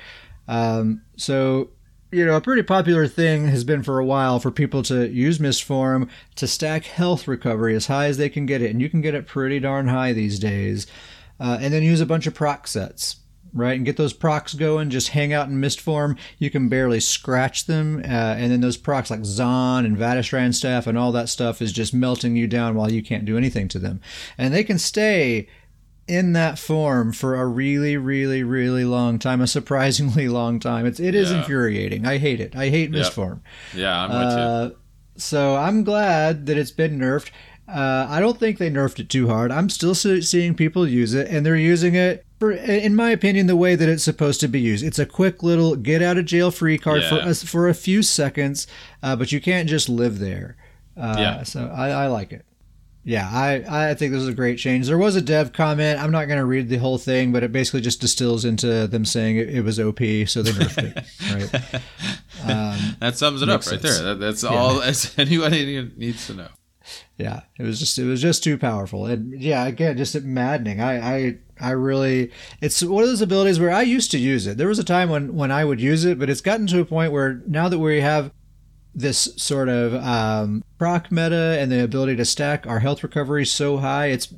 Um, 0.47 1.03
so, 1.17 1.71
you 2.11 2.25
know, 2.25 2.37
a 2.37 2.41
pretty 2.41 2.62
popular 2.62 3.07
thing 3.07 3.49
has 3.49 3.65
been 3.65 3.83
for 3.83 3.99
a 3.99 4.05
while 4.05 4.41
for 4.41 4.50
people 4.50 4.83
to 4.85 5.09
use 5.09 5.38
Mistform 5.38 6.09
to 6.37 6.47
stack 6.47 6.85
health 6.85 7.29
recovery 7.29 7.75
as 7.75 7.87
high 7.87 8.07
as 8.07 8.17
they 8.17 8.29
can 8.29 8.47
get 8.47 8.62
it, 8.62 8.71
and 8.71 8.81
you 8.81 8.88
can 8.88 9.00
get 9.00 9.15
it 9.15 9.27
pretty 9.27 9.61
darn 9.61 9.88
high 9.88 10.12
these 10.12 10.38
days. 10.38 10.87
Uh, 11.41 11.59
and 11.61 11.73
then 11.73 11.83
use 11.83 12.00
a 12.00 12.07
bunch 12.07 12.27
of 12.27 12.35
proc 12.35 12.67
sets, 12.67 13.17
right? 13.53 13.77
And 13.77 13.85
get 13.85 13.97
those 13.97 14.12
procs 14.12 14.55
going. 14.55 14.91
Just 14.91 15.11
hang 15.11 15.33
out 15.33 15.49
in 15.49 15.61
Mistform. 15.61 16.19
You 16.38 16.50
can 16.50 16.69
barely 16.69 16.99
scratch 16.99 17.67
them, 17.67 17.99
uh, 18.05 18.35
and 18.37 18.50
then 18.50 18.61
those 18.61 18.77
procs 18.77 19.11
like 19.11 19.21
Zaan 19.21 19.85
and 19.85 19.97
Vateshran 19.97 20.55
staff 20.55 20.87
and 20.87 20.99
all 20.99 21.12
that 21.12 21.29
stuff 21.29 21.62
is 21.62 21.73
just 21.73 21.95
melting 21.95 22.37
you 22.37 22.47
down 22.47 22.75
while 22.75 22.91
you 22.91 23.03
can't 23.03 23.25
do 23.25 23.37
anything 23.37 23.69
to 23.69 23.79
them. 23.79 24.00
And 24.37 24.53
they 24.53 24.65
can 24.65 24.79
stay 24.79 25.47
in 26.09 26.33
that 26.33 26.59
form 26.59 27.12
for 27.12 27.37
a 27.37 27.47
really, 27.47 27.97
really, 27.97 28.43
really 28.43 28.85
long 28.85 29.19
time, 29.19 29.41
a 29.41 29.47
surprisingly 29.47 30.29
long 30.41 30.59
time. 30.59 30.87
It's 30.87 30.99
it 30.99 31.15
is 31.15 31.31
yeah. 31.31 31.38
infuriating. 31.38 32.07
I 32.07 32.19
hate 32.19 32.41
it. 32.41 32.57
I 32.57 32.71
hate 32.71 32.91
Mistform. 32.91 33.41
Yeah, 33.75 34.05
I'm 34.05 34.11
with 34.11 34.35
uh, 34.35 34.71
you. 34.71 34.77
So 35.17 35.57
I'm 35.57 35.85
glad 35.85 36.47
that 36.47 36.57
it's 36.57 36.71
been 36.71 36.99
nerfed. 36.99 37.31
Uh, 37.69 38.07
I 38.09 38.21
don't 38.21 38.38
think 38.38 38.57
they 38.59 38.71
nerfed 38.71 38.99
it 38.99 39.11
too 39.11 39.29
hard. 39.29 39.50
I'm 39.50 39.69
still 39.69 39.95
seeing 39.95 40.55
people 40.55 40.88
use 40.88 41.12
it, 41.12 41.29
and 41.29 41.45
they're 41.45 41.57
using 41.57 41.95
it 41.95 42.25
for, 42.38 42.53
in 42.53 42.97
my 42.97 43.11
opinion, 43.11 43.47
the 43.47 43.57
way 43.57 43.75
that 43.75 43.88
it's 43.88 44.03
supposed 44.03 44.41
to 44.41 44.49
be 44.49 44.61
used. 44.61 44.85
It's 44.85 44.99
a 44.99 45.05
quick 45.05 45.43
little 45.43 45.76
get 45.76 46.00
out 46.00 46.17
of 46.17 46.25
jail 46.25 46.50
free 46.50 46.78
card 46.78 47.02
yeah. 47.02 47.09
for 47.11 47.30
a, 47.30 47.35
for 47.35 47.69
a 47.69 47.75
few 47.75 48.02
seconds, 48.02 48.67
uh, 49.02 49.17
but 49.17 49.32
you 49.32 49.41
can't 49.41 49.69
just 49.69 49.89
live 49.89 50.19
there. 50.19 50.56
Uh, 50.97 51.17
yeah. 51.19 51.43
So 51.43 51.71
I, 51.75 51.91
I 51.91 52.06
like 52.06 52.32
it. 52.32 52.47
Yeah, 53.08 53.26
I, 53.26 53.90
I 53.90 53.94
think 53.94 54.12
this 54.12 54.21
is 54.21 54.28
a 54.28 54.34
great 54.34 54.58
change. 54.58 54.86
There 54.86 54.99
was 54.99 55.16
a 55.16 55.23
dev 55.23 55.54
comment. 55.54 55.99
I'm 55.99 56.10
not 56.10 56.26
going 56.26 56.36
to 56.38 56.44
read 56.44 56.68
the 56.68 56.76
whole 56.76 56.99
thing, 56.99 57.32
but 57.32 57.42
it 57.42 57.50
basically 57.52 57.80
just 57.80 58.02
distills 58.02 58.44
into 58.44 58.86
them 58.86 59.06
saying 59.06 59.38
it, 59.38 59.49
it 59.49 59.62
was 59.62 59.80
OP, 59.80 60.00
so 60.26 60.42
they 60.42 60.50
nerfed 60.50 60.94
it. 60.94 61.04
Right. 62.44 62.54
Um, 62.54 62.97
that 63.00 63.16
sums 63.16 63.40
it 63.40 63.49
up 63.49 63.62
right 63.62 63.80
sense. 63.80 63.82
there. 63.82 64.02
That, 64.02 64.21
that's 64.21 64.42
yeah. 64.42 64.50
all 64.50 64.82
as 64.82 65.18
anybody 65.18 65.90
needs 65.97 66.26
to 66.26 66.34
know. 66.34 66.49
Yeah, 67.16 67.40
it 67.58 67.62
was 67.62 67.78
just 67.78 67.99
it 67.99 68.04
was 68.04 68.21
just 68.21 68.44
too 68.44 68.58
powerful, 68.58 69.06
and 69.06 69.40
yeah, 69.40 69.66
again, 69.66 69.97
just 69.97 70.14
maddening. 70.23 70.80
I 70.80 71.16
I 71.16 71.38
I 71.58 71.71
really 71.71 72.30
it's 72.60 72.82
one 72.82 73.02
of 73.02 73.08
those 73.08 73.23
abilities 73.23 73.58
where 73.58 73.71
I 73.71 73.82
used 73.82 74.10
to 74.12 74.18
use 74.18 74.47
it. 74.47 74.58
There 74.58 74.68
was 74.68 74.78
a 74.78 74.84
time 74.84 75.08
when 75.08 75.34
when 75.34 75.50
I 75.50 75.64
would 75.64 75.80
use 75.80 76.04
it, 76.04 76.18
but 76.18 76.30
it's 76.30 76.40
gotten 76.40 76.66
to 76.68 76.80
a 76.80 76.84
point 76.84 77.12
where 77.12 77.42
now 77.47 77.68
that 77.68 77.78
we 77.78 78.02
have 78.02 78.32
this 78.95 79.29
sort 79.37 79.69
of 79.69 79.95
um, 79.95 80.65
proc 80.79 81.13
meta 81.13 81.57
and 81.61 81.71
the 81.71 81.83
ability 81.83 82.17
to 82.17 82.25
stack 82.25 82.67
our 82.67 82.81
health 82.81 83.03
recovery 83.03 83.47
so 83.47 83.79
high, 83.79 84.07
it's 84.07 84.33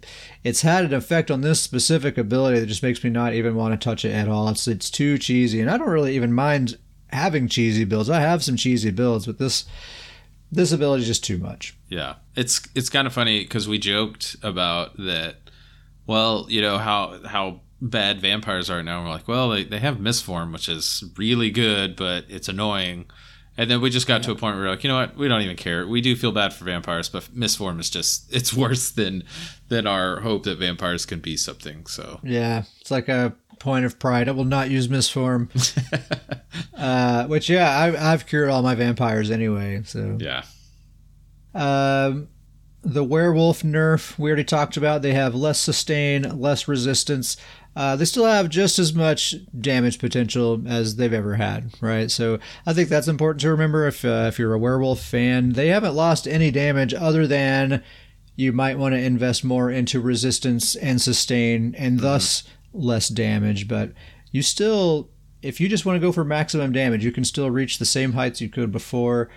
it's 0.45 0.63
had 0.63 0.85
an 0.85 0.95
effect 0.95 1.31
on 1.31 1.41
this 1.41 1.61
specific 1.61 2.19
ability 2.19 2.61
that 2.61 2.67
just 2.67 2.83
makes 2.83 3.03
me 3.03 3.11
not 3.11 3.33
even 3.33 3.55
want 3.55 3.73
to 3.73 3.83
touch 3.83 4.05
it 4.05 4.13
at 4.13 4.29
all. 4.29 4.49
It's 4.49 4.69
it's 4.69 4.91
too 4.91 5.19
cheesy, 5.19 5.61
and 5.61 5.71
I 5.71 5.77
don't 5.77 5.89
really 5.89 6.15
even 6.17 6.33
mind 6.33 6.79
having 7.13 7.49
cheesy 7.49 7.85
builds. 7.85 8.11
I 8.11 8.21
have 8.21 8.45
some 8.45 8.57
cheesy 8.57 8.91
builds, 8.91 9.27
but 9.27 9.39
this 9.39 9.65
this 10.53 10.73
ability 10.73 11.03
is 11.03 11.09
just 11.09 11.25
too 11.25 11.39
much. 11.39 11.77
Yeah, 11.89 12.17
it's 12.37 12.61
it's 12.75 12.91
kind 12.91 13.07
of 13.07 13.13
funny 13.13 13.43
because 13.43 13.69
we 13.69 13.79
joked 13.79 14.37
about 14.43 14.97
that. 14.99 15.37
Well, 16.07 16.47
you 16.49 16.61
know 16.61 16.79
how 16.79 17.21
how 17.25 17.61
bad 17.81 18.21
vampires 18.21 18.69
are 18.69 18.83
now. 18.83 19.03
We're 19.03 19.11
like, 19.11 19.29
well, 19.29 19.51
they, 19.51 19.65
they 19.65 19.79
have 19.79 19.97
Mistform, 19.97 20.53
which 20.53 20.69
is 20.69 21.05
really 21.17 21.51
good, 21.51 21.97
but 21.97 22.25
it's 22.29 22.49
annoying. 22.49 23.07
And 23.61 23.71
then 23.71 23.83
we 23.83 23.91
just 23.91 24.07
got 24.07 24.23
yeah. 24.23 24.29
to 24.29 24.33
a 24.33 24.37
point 24.37 24.57
where 24.57 24.65
we're 24.65 24.71
like, 24.71 24.83
you 24.85 24.89
know 24.89 24.97
what? 24.97 25.19
We 25.19 25.29
don't 25.29 25.43
even 25.43 25.55
care. 25.55 25.87
We 25.87 26.01
do 26.01 26.17
feel 26.17 26.33
bad 26.33 26.55
for 26.55 26.65
vampires, 26.65 27.11
but 27.11 27.25
Mistform 27.25 27.79
is 27.79 27.91
just 27.91 28.35
it's 28.35 28.55
worse 28.65 28.91
than 28.91 29.23
than 29.69 29.87
our 29.87 30.21
hope 30.21 30.45
that 30.45 30.57
vampires 30.57 31.05
can 31.05 31.21
be 31.21 31.37
something. 31.37 31.85
So 31.85 32.21
yeah, 32.23 32.63
it's 32.81 32.91
like 32.91 33.09
a 33.09 33.35
point 33.59 33.85
of 33.85 33.99
pride. 33.99 34.31
I 34.31 34.33
will 34.33 34.45
not 34.45 34.71
use 34.71 34.89
Mistform. 34.89 35.51
uh, 36.75 37.27
which 37.27 37.51
yeah, 37.51 37.69
I, 37.79 38.13
I've 38.13 38.27
cured 38.27 38.49
all 38.49 38.63
my 38.63 38.75
vampires 38.75 39.31
anyway. 39.31 39.83
So 39.85 40.17
yeah. 40.19 40.45
Um, 41.55 42.29
the 42.81 43.05
werewolf 43.05 43.63
nerf 43.63 44.19
we 44.19 44.31
already 44.31 44.45
talked 44.45 44.79
about. 44.79 45.03
They 45.03 45.13
have 45.13 45.35
less 45.35 45.59
sustain, 45.59 46.23
less 46.41 46.67
resistance. 46.67 47.37
Uh, 47.77 47.95
they 47.95 48.05
still 48.05 48.27
have 48.27 48.49
just 48.49 48.79
as 48.79 48.93
much 48.93 49.35
damage 49.59 50.01
potential 50.01 50.61
as 50.67 50.97
they've 50.97 51.13
ever 51.13 51.37
had, 51.37 51.71
right? 51.81 52.11
So 52.11 52.39
I 52.67 52.73
think 52.73 52.89
that's 52.89 53.07
important 53.09 53.41
to 53.43 53.51
remember 53.51 53.87
if 53.87 54.05
uh, 54.05 54.27
if 54.29 54.39
you're 54.39 54.55
a 54.55 54.59
werewolf 54.59 55.01
fan. 55.01 55.53
They 55.53 55.69
haven't 55.69 55.95
lost 55.95 56.27
any 56.27 56.51
damage 56.51 56.93
other 56.93 57.27
than 57.27 57.83
you 58.35 58.53
might 58.53 58.79
want 58.79 58.95
to 58.95 59.01
invest 59.01 59.45
more 59.45 59.71
into 59.71 60.01
resistance 60.01 60.75
and 60.75 61.01
sustain, 61.01 61.75
and 61.79 61.97
mm-hmm. 61.97 62.07
thus 62.07 62.43
less 62.73 63.09
damage. 63.09 63.69
But 63.69 63.93
you 64.33 64.43
still, 64.43 65.11
if 65.41 65.61
you 65.61 65.69
just 65.69 65.87
want 65.87 65.97
to 65.97 66.07
go 66.07 66.13
for 66.13 66.25
maximum 66.25 66.73
damage, 66.73 67.05
you 67.05 67.13
can 67.13 67.25
still 67.25 67.51
reach 67.51 67.79
the 67.79 67.85
same 67.85 68.15
heights 68.15 68.41
you 68.41 68.49
could 68.49 68.73
before. 68.73 69.31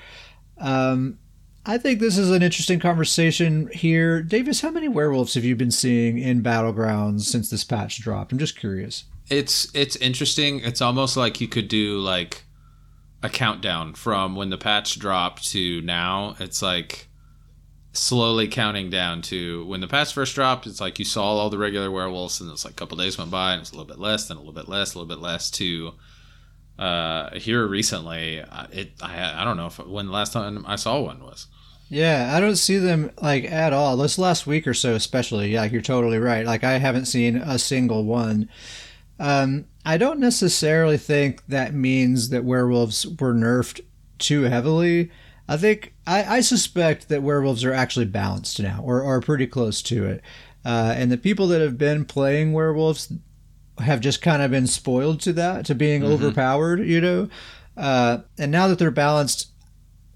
Um, 0.58 1.20
I 1.66 1.78
think 1.78 2.00
this 2.00 2.18
is 2.18 2.30
an 2.30 2.44
interesting 2.44 2.80
conversation 2.80 3.70
here. 3.72 4.22
Davius, 4.22 4.62
how 4.62 4.72
many 4.72 4.90
werewolves 4.90 5.36
have 5.36 5.46
you 5.46 5.56
been 5.56 5.72
seeing 5.72 6.18
in 6.18 6.44
Battlegrounds 6.44 7.22
since 7.22 7.50
this 7.50 7.64
patch 7.64 8.02
dropped? 8.02 8.34
I'm 8.34 8.38
just 8.38 8.60
curious. 8.60 9.06
It's 9.30 9.74
it's 9.74 9.96
interesting. 9.98 10.60
It's 10.60 10.82
almost 10.82 11.16
like 11.16 11.40
you 11.40 11.48
could 11.48 11.70
do 11.70 12.00
like 12.00 12.44
a 13.22 13.30
countdown 13.30 13.94
from 13.94 14.36
when 14.36 14.50
the 14.50 14.58
patch 14.58 15.00
dropped 15.00 15.48
to 15.52 15.82
now. 15.82 16.36
It's 16.40 16.62
like 16.62 17.08
slowly 17.94 18.50
counting 18.50 18.90
down 18.90 19.22
to 19.22 19.66
when 19.66 19.80
the 19.80 19.88
patch 19.88 20.14
first 20.14 20.36
dropped. 20.36 20.68
It's 20.68 20.82
like 20.82 21.00
you 21.00 21.06
saw 21.06 21.24
all 21.24 21.50
the 21.50 21.58
regular 21.58 21.90
werewolves, 21.90 22.42
and 22.42 22.52
it's 22.52 22.66
like 22.66 22.74
a 22.74 22.76
couple 22.76 22.98
days 22.98 23.18
went 23.18 23.32
by, 23.32 23.54
and 23.54 23.62
it's 23.62 23.72
a 23.72 23.76
little 23.76 23.88
bit 23.88 24.00
less, 24.00 24.28
then 24.28 24.36
a 24.36 24.42
little 24.42 24.54
bit 24.54 24.68
less, 24.68 24.94
a 24.94 25.00
little 25.00 25.16
bit 25.16 25.22
less 25.22 25.50
to 25.52 25.94
uh 26.80 27.30
here 27.36 27.68
recently 27.68 28.44
it 28.72 28.94
I, 29.00 29.42
I 29.42 29.44
don't 29.44 29.58
know 29.58 29.68
if 29.68 29.78
when 29.78 30.08
the 30.08 30.12
last 30.12 30.34
time 30.34 30.66
i 30.68 30.76
saw 30.76 31.00
one 31.00 31.24
was 31.24 31.46
yeah, 31.94 32.32
I 32.36 32.40
don't 32.40 32.56
see 32.56 32.78
them 32.78 33.12
like 33.22 33.46
at 33.46 33.74
all. 33.74 33.96
This 33.98 34.18
last 34.18 34.48
week 34.48 34.68
or 34.68 34.74
so, 34.74 34.96
especially. 34.96 35.52
Yeah, 35.54 35.66
you're 35.66 35.82
totally 35.82 36.18
right. 36.18 36.46
Like 36.46 36.64
I 36.64 36.80
haven't 36.80 37.06
seen 37.06 37.38
a 37.38 37.60
single 37.60 38.04
one. 38.04 38.50
Um, 39.20 39.66
I 39.86 39.98
don't 39.98 40.20
necessarily 40.20 40.98
think 40.98 41.46
that 41.48 41.74
means 41.74 42.30
that 42.30 42.44
werewolves 42.44 43.06
were 43.06 43.34
nerfed 43.34 43.82
too 44.18 44.44
heavily. 44.44 45.12
I 45.48 45.58
think 45.58 45.94
I, 46.08 46.38
I 46.38 46.42
suspect 46.42 47.10
that 47.10 47.22
werewolves 47.22 47.64
are 47.64 47.74
actually 47.74 48.06
balanced 48.06 48.60
now, 48.62 48.82
or 48.84 49.04
are 49.04 49.22
pretty 49.22 49.46
close 49.48 49.82
to 49.84 50.06
it. 50.06 50.22
Uh, 50.66 50.94
and 50.96 51.12
the 51.12 51.18
people 51.18 51.48
that 51.48 51.62
have 51.62 51.78
been 51.78 52.06
playing 52.06 52.54
werewolves, 52.54 53.12
have 53.80 54.00
just 54.00 54.22
kind 54.22 54.42
of 54.42 54.52
been 54.52 54.68
spoiled 54.68 55.20
to 55.22 55.34
that, 55.34 55.66
to 55.66 55.76
being 55.76 56.02
Mm-hmm. 56.02 56.14
overpowered, 56.14 56.80
you 56.88 57.02
know. 57.02 57.30
Uh, 57.76 58.20
and 58.38 58.52
now 58.52 58.68
that 58.68 58.78
they're 58.80 58.92
balanced, 58.92 59.52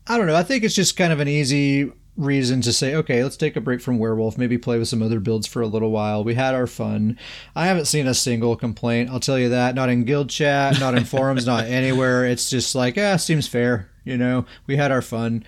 I 0.08 0.18
don't 0.18 0.28
know. 0.28 0.36
I 0.36 0.44
think 0.44 0.64
it's 0.64 0.76
just 0.76 0.98
kind 0.98 1.12
of 1.12 1.20
an 1.20 1.28
easy 1.28 1.92
reason 2.16 2.62
to 2.62 2.74
say, 2.74 2.96
okay, 2.96 3.24
let's 3.24 3.38
take 3.38 3.56
a 3.56 3.62
break 3.62 3.80
from 3.80 4.00
werewolf, 4.00 4.38
maybe 4.38 4.58
play 4.58 4.80
with 4.80 4.88
some 4.88 5.04
other 5.04 5.20
builds 5.20 5.46
for 5.46 5.62
a 5.62 5.68
little 5.68 5.92
while. 5.92 6.24
We 6.24 6.34
had 6.34 6.56
our 6.56 6.68
fun. 6.68 7.18
I 7.56 7.68
haven't 7.68 7.86
seen 7.86 8.08
a 8.08 8.14
single 8.14 8.56
complaint. 8.56 9.10
I'll 9.10 9.20
tell 9.20 9.38
you 9.38 9.50
that. 9.50 9.76
Not 9.76 9.90
in 9.90 10.04
guild 10.04 10.30
chat, 10.30 10.80
not 10.80 10.96
in 10.96 11.06
forums, 11.06 11.46
not 11.46 11.66
anywhere. 11.68 12.26
It's 12.26 12.50
just 12.50 12.74
like, 12.74 12.96
yeah, 12.96 13.18
seems 13.18 13.48
fair. 13.48 13.90
You 14.04 14.18
know, 14.18 14.46
we 14.66 14.78
had 14.78 14.92
our 14.92 15.02
fun. 15.02 15.44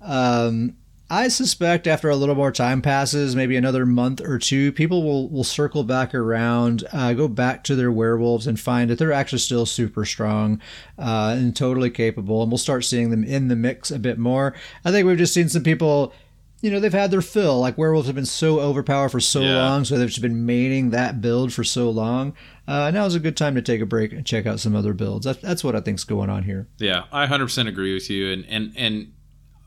Um, 0.00 0.76
I 1.12 1.28
suspect 1.28 1.86
after 1.86 2.08
a 2.08 2.16
little 2.16 2.34
more 2.34 2.50
time 2.50 2.80
passes, 2.80 3.36
maybe 3.36 3.54
another 3.54 3.84
month 3.84 4.22
or 4.22 4.38
two, 4.38 4.72
people 4.72 5.02
will, 5.02 5.28
will 5.28 5.44
circle 5.44 5.84
back 5.84 6.14
around, 6.14 6.84
uh, 6.90 7.12
go 7.12 7.28
back 7.28 7.64
to 7.64 7.76
their 7.76 7.92
werewolves 7.92 8.46
and 8.46 8.58
find 8.58 8.88
that 8.88 8.98
they're 8.98 9.12
actually 9.12 9.40
still 9.40 9.66
super 9.66 10.06
strong 10.06 10.58
uh, 10.98 11.34
and 11.36 11.54
totally 11.54 11.90
capable. 11.90 12.40
And 12.42 12.50
we'll 12.50 12.56
start 12.56 12.86
seeing 12.86 13.10
them 13.10 13.24
in 13.24 13.48
the 13.48 13.56
mix 13.56 13.90
a 13.90 13.98
bit 13.98 14.18
more. 14.18 14.54
I 14.86 14.90
think 14.90 15.06
we've 15.06 15.18
just 15.18 15.34
seen 15.34 15.50
some 15.50 15.62
people, 15.62 16.14
you 16.62 16.70
know, 16.70 16.80
they've 16.80 16.90
had 16.90 17.10
their 17.10 17.20
fill. 17.20 17.60
Like 17.60 17.76
werewolves 17.76 18.06
have 18.06 18.16
been 18.16 18.24
so 18.24 18.60
overpowered 18.60 19.10
for 19.10 19.20
so 19.20 19.42
Yeah. 19.42 19.56
long, 19.66 19.84
so 19.84 19.98
they've 19.98 20.08
just 20.08 20.22
been 20.22 20.46
maining 20.46 20.92
that 20.92 21.20
build 21.20 21.52
for 21.52 21.62
so 21.62 21.90
long. 21.90 22.32
Uh, 22.66 22.90
now 22.90 23.04
is 23.04 23.14
a 23.14 23.20
good 23.20 23.36
time 23.36 23.54
to 23.54 23.60
take 23.60 23.82
a 23.82 23.86
break 23.86 24.12
and 24.14 24.24
check 24.24 24.46
out 24.46 24.60
some 24.60 24.74
other 24.74 24.94
builds. 24.94 25.26
That's, 25.26 25.42
that's 25.42 25.62
what 25.62 25.76
I 25.76 25.80
think's 25.80 26.04
going 26.04 26.30
on 26.30 26.44
here. 26.44 26.68
Yeah, 26.78 27.04
I 27.12 27.26
100% 27.26 27.68
agree 27.68 27.92
with 27.92 28.08
you, 28.08 28.32
and 28.32 28.46
and 28.46 28.72
and 28.78 29.12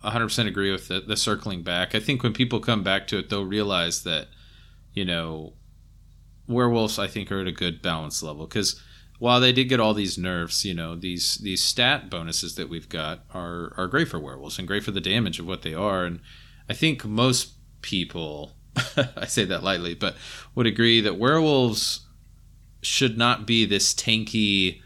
100% 0.05 0.47
agree 0.47 0.71
with 0.71 0.87
the, 0.87 1.01
the 1.01 1.17
circling 1.17 1.63
back. 1.63 1.95
I 1.95 1.99
think 1.99 2.23
when 2.23 2.33
people 2.33 2.59
come 2.59 2.83
back 2.83 3.07
to 3.07 3.17
it, 3.17 3.29
they'll 3.29 3.45
realize 3.45 4.03
that 4.03 4.27
you 4.93 5.05
know 5.05 5.53
werewolves. 6.47 6.99
I 6.99 7.07
think 7.07 7.31
are 7.31 7.41
at 7.41 7.47
a 7.47 7.51
good 7.51 7.81
balance 7.81 8.21
level 8.21 8.45
because 8.45 8.81
while 9.19 9.39
they 9.39 9.51
did 9.51 9.69
get 9.69 9.79
all 9.79 9.93
these 9.93 10.17
nerfs, 10.17 10.65
you 10.65 10.73
know 10.73 10.95
these 10.95 11.35
these 11.35 11.63
stat 11.63 12.09
bonuses 12.09 12.55
that 12.55 12.69
we've 12.69 12.89
got 12.89 13.23
are 13.33 13.73
are 13.77 13.87
great 13.87 14.07
for 14.07 14.19
werewolves 14.19 14.59
and 14.59 14.67
great 14.67 14.83
for 14.83 14.91
the 14.91 15.01
damage 15.01 15.39
of 15.39 15.47
what 15.47 15.61
they 15.61 15.73
are, 15.73 16.05
and 16.05 16.19
I 16.69 16.73
think 16.73 17.05
most 17.05 17.53
people. 17.81 18.53
I 19.15 19.25
say 19.25 19.45
that 19.45 19.63
lightly, 19.63 19.95
but 19.95 20.17
would 20.53 20.67
agree 20.67 20.99
that 20.99 21.17
werewolves 21.17 22.01
should 22.81 23.17
not 23.17 23.47
be 23.47 23.65
this 23.65 23.93
tanky 23.93 24.81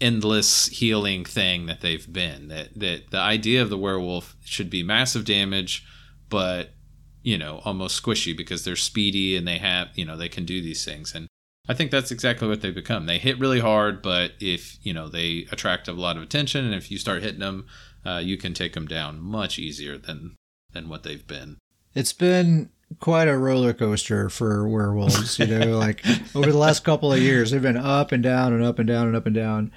endless 0.00 0.66
healing 0.66 1.24
thing 1.24 1.66
that 1.66 1.80
they've 1.80 2.12
been. 2.12 2.48
That 2.48 2.78
that 2.78 3.10
the 3.10 3.18
idea 3.18 3.62
of 3.62 3.70
the 3.70 3.78
werewolf 3.78 4.36
should 4.44 4.70
be 4.70 4.82
massive 4.82 5.24
damage, 5.24 5.84
but 6.28 6.70
you 7.22 7.38
know 7.38 7.60
almost 7.64 8.02
squishy 8.02 8.36
because 8.36 8.64
they're 8.64 8.76
speedy 8.76 9.36
and 9.36 9.46
they 9.46 9.58
have 9.58 9.88
you 9.94 10.04
know 10.04 10.16
they 10.16 10.28
can 10.28 10.44
do 10.44 10.60
these 10.60 10.84
things. 10.84 11.14
And 11.14 11.28
I 11.68 11.74
think 11.74 11.90
that's 11.90 12.10
exactly 12.10 12.46
what 12.46 12.60
they've 12.60 12.74
become. 12.74 13.06
They 13.06 13.18
hit 13.18 13.38
really 13.38 13.60
hard, 13.60 14.02
but 14.02 14.32
if 14.40 14.78
you 14.82 14.92
know 14.92 15.08
they 15.08 15.46
attract 15.50 15.88
a 15.88 15.92
lot 15.92 16.16
of 16.16 16.22
attention, 16.22 16.64
and 16.64 16.74
if 16.74 16.90
you 16.90 16.98
start 16.98 17.22
hitting 17.22 17.40
them, 17.40 17.66
uh, 18.04 18.20
you 18.22 18.36
can 18.36 18.54
take 18.54 18.74
them 18.74 18.86
down 18.86 19.20
much 19.20 19.58
easier 19.58 19.96
than 19.96 20.36
than 20.72 20.88
what 20.88 21.04
they've 21.04 21.26
been. 21.26 21.58
It's 21.94 22.12
been 22.12 22.70
quite 23.00 23.28
a 23.28 23.36
roller 23.36 23.72
coaster 23.72 24.28
for 24.28 24.68
werewolves, 24.68 25.38
you 25.38 25.46
know, 25.46 25.78
like 25.78 26.04
over 26.34 26.50
the 26.50 26.58
last 26.58 26.84
couple 26.84 27.12
of 27.12 27.20
years, 27.20 27.50
they've 27.50 27.62
been 27.62 27.76
up 27.76 28.12
and 28.12 28.22
down 28.22 28.52
and 28.52 28.62
up 28.62 28.78
and 28.78 28.88
down 28.88 29.06
and 29.06 29.16
up 29.16 29.26
and 29.26 29.34
down. 29.34 29.72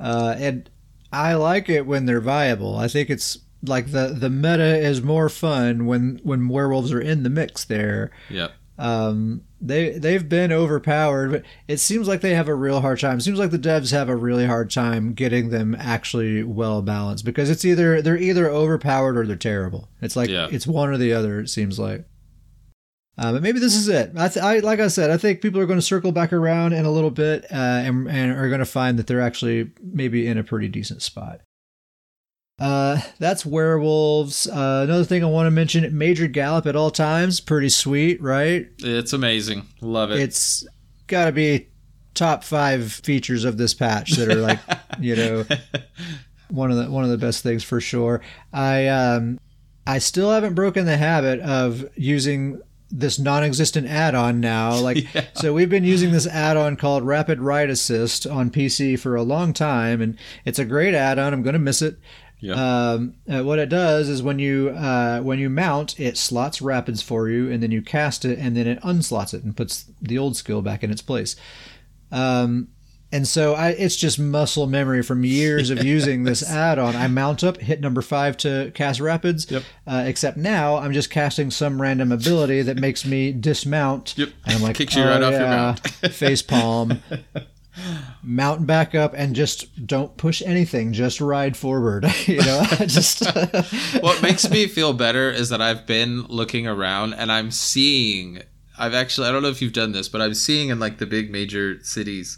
Uh, 0.00 0.34
and 0.38 0.68
I 1.12 1.34
like 1.34 1.68
it 1.68 1.86
when 1.86 2.06
they're 2.06 2.20
viable. 2.20 2.76
I 2.76 2.88
think 2.88 3.10
it's 3.10 3.38
like 3.64 3.90
the, 3.92 4.08
the 4.08 4.30
meta 4.30 4.76
is 4.78 5.02
more 5.02 5.28
fun 5.28 5.86
when, 5.86 6.20
when 6.22 6.48
werewolves 6.48 6.92
are 6.92 7.00
in 7.00 7.22
the 7.22 7.30
mix 7.30 7.64
there. 7.64 8.10
Yep. 8.30 8.52
Um, 8.78 9.42
they 9.60 9.98
they've 9.98 10.28
been 10.28 10.52
overpowered, 10.52 11.32
but 11.32 11.42
it 11.66 11.78
seems 11.78 12.06
like 12.06 12.20
they 12.20 12.34
have 12.34 12.46
a 12.46 12.54
real 12.54 12.80
hard 12.80 13.00
time. 13.00 13.18
It 13.18 13.22
seems 13.22 13.40
like 13.40 13.50
the 13.50 13.58
devs 13.58 13.90
have 13.90 14.08
a 14.08 14.14
really 14.14 14.46
hard 14.46 14.70
time 14.70 15.14
getting 15.14 15.48
them 15.50 15.74
actually 15.74 16.44
well 16.44 16.80
balanced 16.80 17.24
because 17.24 17.50
it's 17.50 17.64
either 17.64 18.00
they're 18.00 18.16
either 18.16 18.48
overpowered 18.48 19.18
or 19.18 19.26
they're 19.26 19.34
terrible. 19.34 19.88
It's 20.00 20.14
like 20.14 20.30
Yeah. 20.30 20.46
it's 20.52 20.64
one 20.64 20.90
or 20.90 20.96
the 20.96 21.12
other. 21.12 21.40
It 21.40 21.48
seems 21.50 21.76
like. 21.80 22.04
Uh, 23.18 23.32
but 23.32 23.42
maybe 23.42 23.58
this 23.58 23.74
is 23.74 23.88
it. 23.88 24.12
I, 24.16 24.28
th- 24.28 24.44
I 24.44 24.58
like 24.60 24.78
I 24.78 24.86
said, 24.86 25.10
I 25.10 25.16
think 25.16 25.40
people 25.40 25.60
are 25.60 25.66
going 25.66 25.78
to 25.78 25.84
circle 25.84 26.12
back 26.12 26.32
around 26.32 26.72
in 26.72 26.84
a 26.84 26.90
little 26.90 27.10
bit 27.10 27.44
uh, 27.50 27.56
and 27.56 28.08
and 28.08 28.32
are 28.38 28.48
going 28.48 28.60
to 28.60 28.66
find 28.66 28.98
that 28.98 29.08
they're 29.08 29.20
actually 29.20 29.72
maybe 29.82 30.26
in 30.26 30.38
a 30.38 30.44
pretty 30.44 30.68
decent 30.68 31.02
spot. 31.02 31.40
Uh, 32.60 33.00
that's 33.18 33.44
werewolves. 33.44 34.46
Uh, 34.46 34.82
another 34.84 35.04
thing 35.04 35.24
I 35.24 35.26
want 35.26 35.48
to 35.48 35.50
mention: 35.50 35.98
Major 35.98 36.28
Gallop 36.28 36.66
at 36.66 36.76
all 36.76 36.92
times, 36.92 37.40
pretty 37.40 37.68
sweet, 37.70 38.22
right? 38.22 38.68
It's 38.78 39.12
amazing. 39.12 39.66
Love 39.80 40.12
it. 40.12 40.20
It's 40.20 40.64
got 41.08 41.24
to 41.24 41.32
be 41.32 41.68
top 42.14 42.44
five 42.44 42.92
features 42.92 43.44
of 43.44 43.58
this 43.58 43.74
patch 43.74 44.12
that 44.12 44.28
are 44.28 44.36
like, 44.36 44.58
you 45.00 45.16
know, 45.16 45.44
one 46.50 46.70
of 46.70 46.76
the 46.76 46.88
one 46.88 47.02
of 47.02 47.10
the 47.10 47.18
best 47.18 47.42
things 47.42 47.64
for 47.64 47.80
sure. 47.80 48.20
I 48.52 48.86
um, 48.86 49.40
I 49.88 49.98
still 49.98 50.30
haven't 50.30 50.54
broken 50.54 50.84
the 50.86 50.96
habit 50.96 51.40
of 51.40 51.84
using 51.96 52.60
this 52.90 53.18
non-existent 53.18 53.86
add-on 53.86 54.40
now. 54.40 54.76
Like, 54.80 55.12
Yeah. 55.14 55.26
so 55.34 55.52
we've 55.52 55.68
been 55.68 55.84
using 55.84 56.12
this 56.12 56.26
add-on 56.26 56.76
called 56.76 57.02
Rapid 57.04 57.40
Ride 57.40 57.70
Assist 57.70 58.26
on 58.26 58.50
PC 58.50 58.98
for 58.98 59.14
a 59.16 59.22
long 59.22 59.52
time, 59.52 60.00
and 60.00 60.16
it's 60.44 60.58
a 60.58 60.64
great 60.64 60.94
add-on. 60.94 61.32
I'm 61.32 61.42
going 61.42 61.52
to 61.54 61.58
miss 61.58 61.82
it. 61.82 61.98
Yeah. 62.40 62.54
Um, 62.92 63.14
uh, 63.28 63.42
what 63.42 63.58
it 63.58 63.68
does 63.68 64.08
is 64.08 64.22
when 64.22 64.38
you 64.38 64.70
uh, 64.70 65.20
when 65.20 65.40
you 65.40 65.50
mount, 65.50 65.98
it 65.98 66.16
slots 66.16 66.62
rapids 66.62 67.02
for 67.02 67.28
you, 67.28 67.50
and 67.50 67.60
then 67.62 67.72
you 67.72 67.82
cast 67.82 68.24
it, 68.24 68.38
and 68.38 68.56
then 68.56 68.68
it 68.68 68.78
unslots 68.84 69.34
it 69.34 69.42
and 69.42 69.56
puts 69.56 69.86
the 70.00 70.16
old 70.18 70.36
skill 70.36 70.62
back 70.62 70.84
in 70.84 70.90
its 70.92 71.02
place. 71.02 71.34
Um, 72.12 72.68
and 73.10 73.26
so 73.26 73.54
I, 73.54 73.70
it's 73.70 73.96
just 73.96 74.18
muscle 74.18 74.66
memory 74.66 75.02
from 75.02 75.24
years 75.24 75.70
of 75.70 75.82
using 75.82 76.24
this 76.24 76.42
add-on. 76.48 76.94
I 76.94 77.08
mount 77.08 77.42
up, 77.42 77.56
hit 77.56 77.80
number 77.80 78.02
five 78.02 78.36
to 78.38 78.70
cast 78.74 79.00
rapids. 79.00 79.50
Yep. 79.50 79.62
Uh, 79.86 80.04
except 80.06 80.36
now 80.36 80.76
I'm 80.76 80.92
just 80.92 81.08
casting 81.08 81.50
some 81.50 81.80
random 81.80 82.12
ability 82.12 82.62
that 82.62 82.76
makes 82.76 83.06
me 83.06 83.32
dismount. 83.32 84.14
Yep. 84.18 84.28
And 84.44 84.56
I'm 84.56 84.62
like, 84.62 84.76
Kicks 84.76 84.94
you 84.94 85.02
oh, 85.02 85.08
right 85.08 85.22
off 85.22 85.32
your 85.32 85.40
mount." 85.40 85.88
face 86.12 86.42
palm. 86.42 87.02
Mount 88.22 88.66
back 88.66 88.94
up 88.94 89.14
and 89.16 89.34
just 89.34 89.86
don't 89.86 90.14
push 90.18 90.42
anything. 90.42 90.92
Just 90.92 91.20
ride 91.20 91.56
forward. 91.56 92.04
you 92.26 92.42
know, 92.42 92.62
just 92.80 93.24
what 94.02 94.20
makes 94.20 94.50
me 94.50 94.66
feel 94.66 94.92
better 94.92 95.30
is 95.30 95.48
that 95.48 95.62
I've 95.62 95.86
been 95.86 96.22
looking 96.24 96.66
around 96.66 97.14
and 97.14 97.32
I'm 97.32 97.50
seeing. 97.50 98.42
I've 98.80 98.94
actually, 98.94 99.28
I 99.28 99.32
don't 99.32 99.42
know 99.42 99.48
if 99.48 99.62
you've 99.62 99.72
done 99.72 99.92
this, 99.92 100.08
but 100.08 100.20
I'm 100.20 100.34
seeing 100.34 100.68
in 100.68 100.78
like 100.78 100.98
the 100.98 101.06
big 101.06 101.30
major 101.30 101.82
cities. 101.82 102.36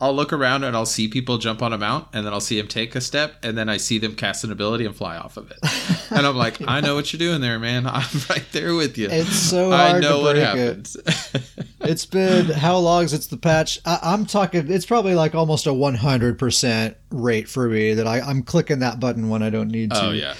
I'll 0.00 0.14
look 0.14 0.32
around 0.32 0.64
and 0.64 0.74
I'll 0.74 0.86
see 0.86 1.08
people 1.08 1.36
jump 1.38 1.60
on 1.62 1.72
a 1.72 1.78
mount, 1.78 2.08
and 2.14 2.24
then 2.24 2.32
I'll 2.32 2.40
see 2.40 2.56
them 2.58 2.68
take 2.68 2.94
a 2.94 3.00
step, 3.00 3.34
and 3.42 3.56
then 3.58 3.68
I 3.68 3.76
see 3.76 3.98
them 3.98 4.14
cast 4.16 4.44
an 4.44 4.50
ability 4.52 4.86
and 4.86 4.96
fly 4.96 5.16
off 5.16 5.36
of 5.36 5.50
it. 5.50 5.58
And 6.12 6.26
I'm 6.26 6.34
like, 6.36 6.60
I 6.66 6.80
know 6.80 6.96
what 6.96 7.12
you're 7.12 7.18
doing 7.18 7.40
there, 7.40 7.60
man. 7.60 7.86
I'm 7.86 8.02
right 8.28 8.44
there 8.50 8.74
with 8.74 8.98
you. 8.98 9.06
It's 9.08 9.36
so 9.36 9.70
hard 9.70 9.96
I 9.96 10.00
know 10.00 10.16
to 10.18 10.22
what 10.24 10.34
break 10.34 10.42
it. 10.42 10.48
happens. 10.48 10.96
It's 11.82 12.04
been 12.04 12.46
how 12.46 12.76
long 12.78 13.06
since 13.08 13.28
the 13.28 13.36
patch? 13.36 13.78
I, 13.86 13.98
I'm 14.02 14.26
talking. 14.26 14.70
It's 14.70 14.84
probably 14.86 15.14
like 15.14 15.34
almost 15.36 15.66
a 15.66 15.70
100% 15.70 16.94
rate 17.10 17.48
for 17.48 17.68
me 17.68 17.94
that 17.94 18.06
I, 18.08 18.20
I'm 18.20 18.42
clicking 18.42 18.80
that 18.80 18.98
button 19.00 19.28
when 19.28 19.42
I 19.42 19.50
don't 19.50 19.68
need 19.70 19.90
to. 19.92 20.06
oh 20.06 20.10
yeah, 20.10 20.34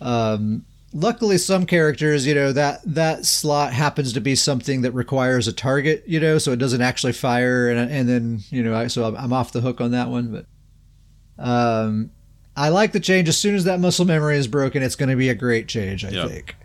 Um, 0.00 0.64
luckily, 0.94 1.36
some 1.36 1.66
characters, 1.66 2.26
you 2.26 2.34
know, 2.34 2.52
that 2.52 2.80
that 2.86 3.26
slot 3.26 3.72
happens 3.74 4.12
to 4.14 4.20
be 4.20 4.34
something 4.34 4.80
that 4.82 4.92
requires 4.92 5.46
a 5.46 5.52
target, 5.52 6.04
you 6.06 6.18
know, 6.20 6.38
so 6.38 6.52
it 6.52 6.58
doesn't 6.58 6.80
actually 6.80 7.12
fire, 7.12 7.68
and 7.68 7.90
and 7.90 8.08
then 8.08 8.40
you 8.48 8.62
know, 8.62 8.74
I, 8.74 8.86
so 8.86 9.04
I'm, 9.04 9.16
I'm 9.16 9.32
off 9.32 9.52
the 9.52 9.60
hook 9.60 9.80
on 9.82 9.90
that 9.90 10.08
one. 10.08 10.32
But 10.32 11.42
um, 11.44 12.10
I 12.56 12.68
like 12.68 12.92
the 12.92 13.00
change. 13.00 13.28
As 13.28 13.36
soon 13.36 13.54
as 13.54 13.64
that 13.64 13.80
muscle 13.80 14.04
memory 14.04 14.38
is 14.38 14.46
broken, 14.46 14.82
it's 14.82 14.96
going 14.96 15.08
to 15.10 15.16
be 15.16 15.28
a 15.28 15.34
great 15.34 15.68
change. 15.68 16.04
I 16.04 16.10
Yep. 16.10 16.30
think. 16.30 16.56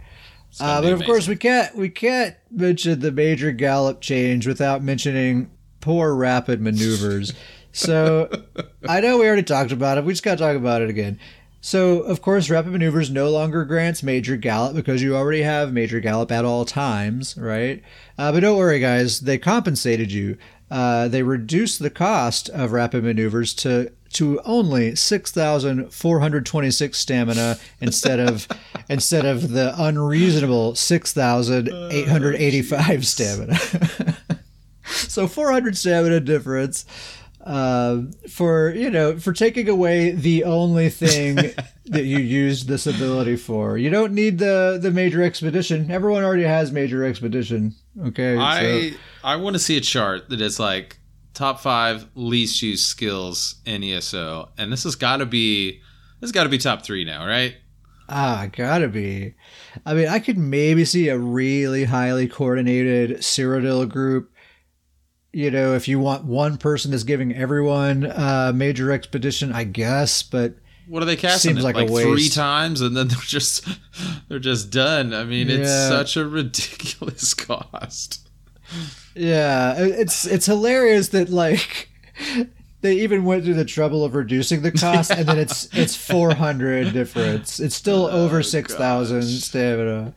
Uh, 0.59 0.81
but 0.81 0.93
of 0.93 1.03
course, 1.03 1.27
we 1.27 1.35
can't 1.35 1.75
we 1.75 1.89
can't 1.89 2.35
mention 2.51 2.99
the 2.99 3.11
major 3.11 3.51
gallop 3.51 4.01
change 4.01 4.47
without 4.47 4.81
mentioning 4.83 5.49
poor 5.79 6.15
rapid 6.15 6.59
maneuvers. 6.61 7.33
So 7.71 8.29
I 8.89 8.99
know 8.99 9.19
we 9.19 9.27
already 9.27 9.43
talked 9.43 9.71
about 9.71 9.99
it. 9.99 10.05
We 10.05 10.13
just 10.13 10.23
got 10.23 10.39
to 10.39 10.43
talk 10.43 10.55
about 10.57 10.81
it 10.81 10.89
again. 10.89 11.19
So 11.61 11.99
of 12.01 12.21
course, 12.21 12.49
rapid 12.49 12.71
maneuvers 12.71 13.09
no 13.09 13.29
longer 13.29 13.65
grants 13.65 14.01
major 14.01 14.37
gallop 14.37 14.75
because 14.75 15.01
you 15.01 15.15
already 15.15 15.41
have 15.41 15.73
major 15.73 15.99
gallop 15.99 16.31
at 16.31 16.45
all 16.45 16.63
times, 16.65 17.37
right? 17.37 17.83
Uh, 18.17 18.31
but 18.31 18.39
don't 18.39 18.57
worry, 18.57 18.79
guys. 18.79 19.19
They 19.21 19.37
compensated 19.37 20.11
you. 20.11 20.37
Uh, 20.71 21.07
they 21.07 21.23
reduced 21.23 21.79
the 21.79 21.89
cost 21.89 22.47
of 22.49 22.71
rapid 22.71 23.03
maneuvers 23.03 23.53
to 23.55 23.91
to 24.13 24.39
only 24.41 24.95
six 24.95 25.31
thousand 25.31 25.91
four 25.93 26.19
hundred 26.19 26.45
twenty 26.45 26.71
six 26.71 26.97
stamina 26.99 27.57
instead 27.81 28.19
of 28.19 28.47
instead 28.89 29.25
of 29.25 29.49
the 29.49 29.73
unreasonable 29.77 30.75
six 30.75 31.11
thousand 31.11 31.69
eight 31.91 32.07
hundred 32.07 32.35
eighty 32.35 32.61
five 32.61 33.05
stamina. 33.05 33.57
so 34.85 35.27
four 35.27 35.51
hundred 35.51 35.75
stamina 35.77 36.19
difference. 36.19 36.85
Uh, 37.49 38.03
for 38.29 38.69
you 38.75 38.91
know 38.91 39.17
for 39.17 39.33
taking 39.33 39.67
away 39.67 40.11
the 40.11 40.43
only 40.43 40.87
thing 40.87 41.35
that 41.85 42.05
you 42.05 42.19
used 42.19 42.67
this 42.67 42.85
ability 42.85 43.35
for. 43.35 43.75
You 43.75 43.89
don't 43.89 44.13
need 44.13 44.37
the 44.37 44.77
the 44.79 44.91
major 44.91 45.23
expedition. 45.23 45.89
Everyone 45.89 46.23
already 46.23 46.43
has 46.43 46.71
major 46.71 47.03
expedition. 47.03 47.73
Okay, 48.05 48.37
I 48.37 48.91
so. 48.91 48.97
I 49.23 49.35
want 49.37 49.55
to 49.55 49.59
see 49.59 49.75
a 49.77 49.81
chart 49.81 50.29
that 50.29 50.41
is 50.41 50.59
like 50.59 50.99
top 51.33 51.59
five 51.59 52.05
least 52.13 52.61
used 52.61 52.85
skills 52.85 53.55
in 53.65 53.83
ESO, 53.83 54.49
and 54.59 54.71
this 54.71 54.83
has 54.83 54.95
got 54.95 55.17
to 55.17 55.25
be 55.25 55.81
this 56.19 56.29
has 56.29 56.31
got 56.31 56.43
to 56.43 56.49
be 56.49 56.59
top 56.59 56.83
three 56.83 57.03
now, 57.03 57.25
right? 57.25 57.55
Ah, 58.09 58.47
gotta 58.51 58.87
be. 58.87 59.33
I 59.87 59.95
mean, 59.95 60.07
I 60.07 60.19
could 60.19 60.37
maybe 60.37 60.85
see 60.85 61.09
a 61.09 61.17
really 61.17 61.85
highly 61.85 62.27
coordinated 62.27 63.17
Cyrodiil 63.17 63.89
group. 63.89 64.31
You 65.31 65.51
know, 65.51 65.75
if 65.75 65.87
you 65.87 65.99
want 65.99 66.25
one 66.25 66.57
person 66.57 66.91
that's 66.91 67.03
giving 67.03 67.35
everyone 67.35 68.05
a 68.05 68.51
major 68.53 68.91
expedition, 68.91 69.51
I 69.51 69.63
guess, 69.63 70.23
but 70.23 70.55
what 70.89 71.03
are 71.03 71.05
they 71.05 71.15
casting? 71.15 71.53
Seems 71.53 71.63
like, 71.63 71.75
like 71.75 71.87
three 71.87 72.29
times, 72.29 72.81
and 72.81 72.97
then 72.97 73.09
they're 73.09 73.17
just 73.19 73.67
they're 74.27 74.39
just 74.39 74.71
done. 74.71 75.13
I 75.13 75.23
mean, 75.23 75.47
yeah. 75.47 75.57
it's 75.57 75.87
such 75.87 76.17
a 76.17 76.27
ridiculous 76.27 77.33
cost. 77.35 78.27
Yeah, 79.15 79.75
it's 79.77 80.25
it's 80.25 80.47
hilarious 80.47 81.09
that 81.09 81.29
like 81.29 81.89
they 82.81 82.95
even 83.01 83.23
went 83.23 83.43
through 83.43 83.55
the 83.55 83.65
trouble 83.65 84.03
of 84.03 84.15
reducing 84.15 84.63
the 84.63 84.71
cost, 84.71 85.11
and 85.11 85.27
then 85.27 85.37
it's 85.37 85.69
it's 85.77 85.95
four 85.95 86.33
hundred 86.33 86.91
difference. 86.91 87.59
It's 87.59 87.75
still 87.75 88.05
oh, 88.07 88.25
over 88.25 88.41
six 88.41 88.73
thousand 88.73 89.23
stamina. 89.23 90.15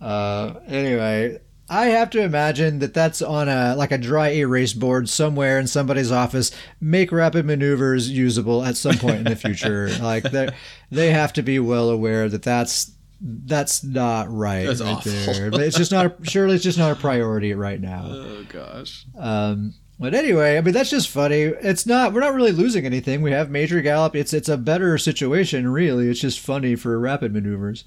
Uh, 0.00 0.54
anyway, 0.66 1.40
I 1.72 1.86
have 1.86 2.10
to 2.10 2.20
imagine 2.20 2.80
that 2.80 2.92
that's 2.94 3.22
on 3.22 3.48
a 3.48 3.76
like 3.76 3.92
a 3.92 3.98
dry 3.98 4.30
erase 4.30 4.72
board 4.72 5.08
somewhere 5.08 5.60
in 5.60 5.68
somebody's 5.68 6.10
office. 6.10 6.50
Make 6.80 7.12
rapid 7.12 7.46
maneuvers 7.46 8.10
usable 8.10 8.64
at 8.64 8.76
some 8.76 8.98
point 8.98 9.18
in 9.18 9.24
the 9.24 9.36
future. 9.36 9.88
like 10.02 10.24
they 10.24 10.48
they 10.90 11.12
have 11.12 11.32
to 11.34 11.42
be 11.42 11.60
well 11.60 11.88
aware 11.88 12.28
that 12.28 12.42
that's 12.42 12.90
that's 13.20 13.84
not 13.84 14.32
right 14.32 14.66
that's 14.66 14.80
right 14.80 14.96
awful. 14.96 15.12
there. 15.12 15.50
But 15.52 15.60
it's 15.60 15.76
just 15.76 15.92
not 15.92 16.06
a, 16.06 16.14
surely 16.24 16.56
it's 16.56 16.64
just 16.64 16.78
not 16.78 16.90
a 16.90 16.96
priority 17.00 17.54
right 17.54 17.80
now. 17.80 18.06
Oh 18.10 18.44
gosh. 18.48 19.06
Um, 19.16 19.74
but 20.00 20.14
anyway, 20.14 20.58
I 20.58 20.62
mean 20.62 20.74
that's 20.74 20.90
just 20.90 21.08
funny. 21.08 21.42
It's 21.42 21.86
not 21.86 22.12
we're 22.12 22.20
not 22.20 22.34
really 22.34 22.52
losing 22.52 22.84
anything. 22.84 23.22
We 23.22 23.30
have 23.30 23.48
major 23.48 23.80
gallop. 23.80 24.16
It's 24.16 24.32
it's 24.32 24.48
a 24.48 24.56
better 24.56 24.98
situation 24.98 25.68
really. 25.68 26.08
It's 26.08 26.20
just 26.20 26.40
funny 26.40 26.74
for 26.74 26.98
rapid 26.98 27.32
maneuvers. 27.32 27.84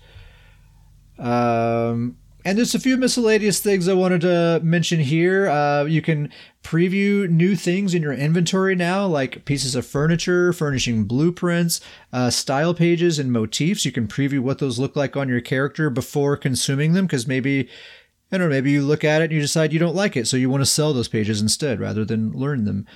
Um 1.20 2.16
and 2.46 2.58
there's 2.58 2.76
a 2.76 2.80
few 2.80 2.98
miscellaneous 2.98 3.60
things 3.60 3.88
I 3.88 3.94
wanted 3.94 4.22
to 4.22 4.62
mention 4.64 5.00
here. 5.00 5.48
Uh, 5.48 5.86
you 5.86 6.02
can 6.02 6.32
preview 6.64 7.30
new 7.30 7.56
things 7.56 7.94
in 7.94 8.02
your 8.02 8.14
inventory 8.14 8.76
now, 8.76 9.06
like 9.06 9.46
pieces 9.46 9.76
of 9.76 9.86
furniture, 9.86 10.54
furnishing 10.54 11.06
blueprints, 11.06 11.82
uh, 12.12 12.30
style 12.30 12.74
pages, 12.74 13.20
and 13.20 13.32
motifs. 13.32 13.86
You 13.86 13.92
can 13.92 14.08
preview 14.08 14.40
what 14.40 14.60
those 14.60 14.80
look 14.80 14.96
like 14.96 15.16
on 15.16 15.30
your 15.30 15.42
character 15.42 15.90
before 15.90 16.38
consuming 16.38 16.94
them, 16.94 17.06
because 17.06 17.28
maybe 17.28 17.70
I 18.32 18.38
don't 18.38 18.50
know, 18.50 18.56
maybe 18.56 18.72
you 18.72 18.82
look 18.82 19.04
at 19.04 19.22
it 19.22 19.26
and 19.26 19.34
you 19.34 19.42
decide 19.42 19.74
you 19.74 19.80
don't 19.80 19.96
like 19.96 20.18
it, 20.18 20.28
so 20.28 20.38
you 20.38 20.50
want 20.50 20.62
to 20.62 20.70
sell 20.70 20.92
those 20.92 21.08
pages 21.08 21.40
instead 21.40 21.80
rather 21.80 22.04
than 22.04 22.32
learn 22.32 22.66
them. 22.66 22.88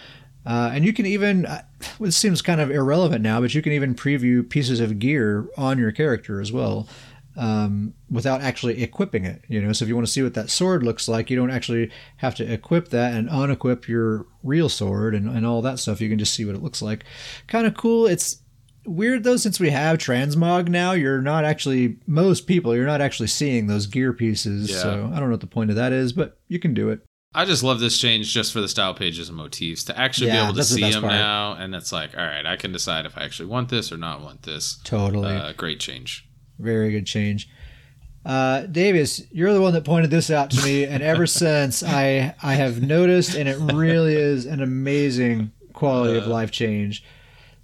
Uh, 0.48 0.72
and 0.74 0.84
you 0.84 0.94
can 0.94 1.06
even, 1.06 1.46
uh, 1.46 1.62
it 2.00 2.12
seems 2.12 2.42
kind 2.42 2.60
of 2.60 2.72
irrelevant 2.72 3.22
now, 3.22 3.40
but 3.42 3.54
you 3.54 3.62
can 3.62 3.74
even 3.74 3.94
preview 3.94 4.50
pieces 4.50 4.80
of 4.80 4.98
gear 4.98 5.48
on 5.58 5.78
your 5.78 5.92
character 5.92 6.42
as 6.42 6.52
well 6.52 6.88
um, 7.38 7.94
without 8.10 8.42
actually 8.42 8.82
equipping 8.84 9.24
it. 9.26 9.44
You 9.48 9.62
know, 9.62 9.72
so 9.72 9.86
if 9.86 9.90
you 9.90 9.96
want 9.96 10.08
to 10.08 10.12
see 10.12 10.24
what 10.24 10.34
that 10.34 10.50
sword 10.50 10.84
looks 10.84 11.08
like, 11.08 11.30
you 11.30 11.38
don't 11.38 11.52
actually 11.52 11.92
have 12.18 12.36
to 12.36 12.52
equip 12.52 12.90
that 12.90 13.14
and 13.14 13.30
unequip 13.30 13.88
your 13.88 14.26
real 14.44 14.70
sword 14.70 15.14
and, 15.16 15.30
and 15.30 15.46
all 15.46 15.62
that 15.62 15.80
stuff. 15.80 16.02
You 16.02 16.10
can 16.10 16.20
just 16.20 16.34
see 16.34 16.46
what 16.46 16.56
it 16.56 16.64
looks 16.64 16.82
like. 16.82 17.06
Kind 17.48 17.68
of 17.68 17.76
cool. 17.76 18.08
It's 18.08 18.42
weird 18.88 19.24
though 19.24 19.36
since 19.36 19.60
we 19.60 19.70
have 19.70 19.98
transmog 19.98 20.70
now 20.70 20.94
you're 20.94 21.22
not 21.22 21.44
actually 21.44 21.98
most 22.08 22.48
people 22.48 22.74
you're 22.74 22.86
not 22.86 23.02
actually 23.02 23.28
seeing 23.28 23.68
those 23.68 23.86
gear 23.86 24.14
pieces 24.14 24.72
yeah. 24.72 24.78
so 24.78 25.12
i 25.14 25.20
don't 25.20 25.26
know 25.26 25.32
what 25.32 25.42
the 25.42 25.46
point 25.48 25.70
of 25.70 25.76
that 25.76 25.92
is 25.92 26.14
but 26.14 26.40
you 26.48 26.58
can 26.58 26.74
do 26.74 26.90
it 26.90 27.02
i 27.36 27.44
just 27.44 27.64
love 27.64 27.82
this 27.82 28.00
change 28.00 28.34
just 28.34 28.54
for 28.54 28.62
the 28.62 28.68
style 28.68 28.94
pages 28.94 29.28
and 29.28 29.38
motifs 29.38 29.84
to 29.84 30.00
actually 30.00 30.28
yeah, 30.28 30.42
be 30.42 30.44
able 30.46 30.54
to 30.56 30.64
see 30.64 30.82
the 30.82 30.92
them 30.92 31.02
part. 31.02 31.12
now 31.12 31.52
and 31.54 31.76
it's 31.76 31.92
like 31.92 32.18
all 32.18 32.24
right 32.24 32.46
i 32.46 32.56
can 32.56 32.72
decide 32.72 33.06
if 33.06 33.18
i 33.18 33.24
actually 33.24 33.46
want 33.46 33.68
this 33.68 33.92
or 33.92 33.98
not 33.98 34.22
want 34.22 34.44
this 34.44 34.80
totally 34.86 35.36
uh, 35.36 35.52
great 35.52 35.82
change 35.82 36.26
very 36.60 36.92
good 36.92 37.06
change 37.06 37.50
uh, 38.28 38.68
Davius, 38.68 39.26
you're 39.32 39.54
the 39.54 39.62
one 39.62 39.72
that 39.72 39.86
pointed 39.86 40.12
this 40.12 40.30
out 40.30 40.52
to 40.52 40.62
me, 40.66 40.84
and 40.84 41.02
ever 41.02 41.26
since 41.26 41.82
I 41.82 42.36
I 42.44 42.56
have 42.56 42.84
noticed, 42.84 43.36
and 43.36 43.48
it 43.48 43.58
really 43.74 44.16
is 44.16 44.46
an 44.46 44.62
amazing 44.62 45.52
quality 45.72 46.18
of 46.18 46.28
life 46.28 46.52
change. 46.52 47.06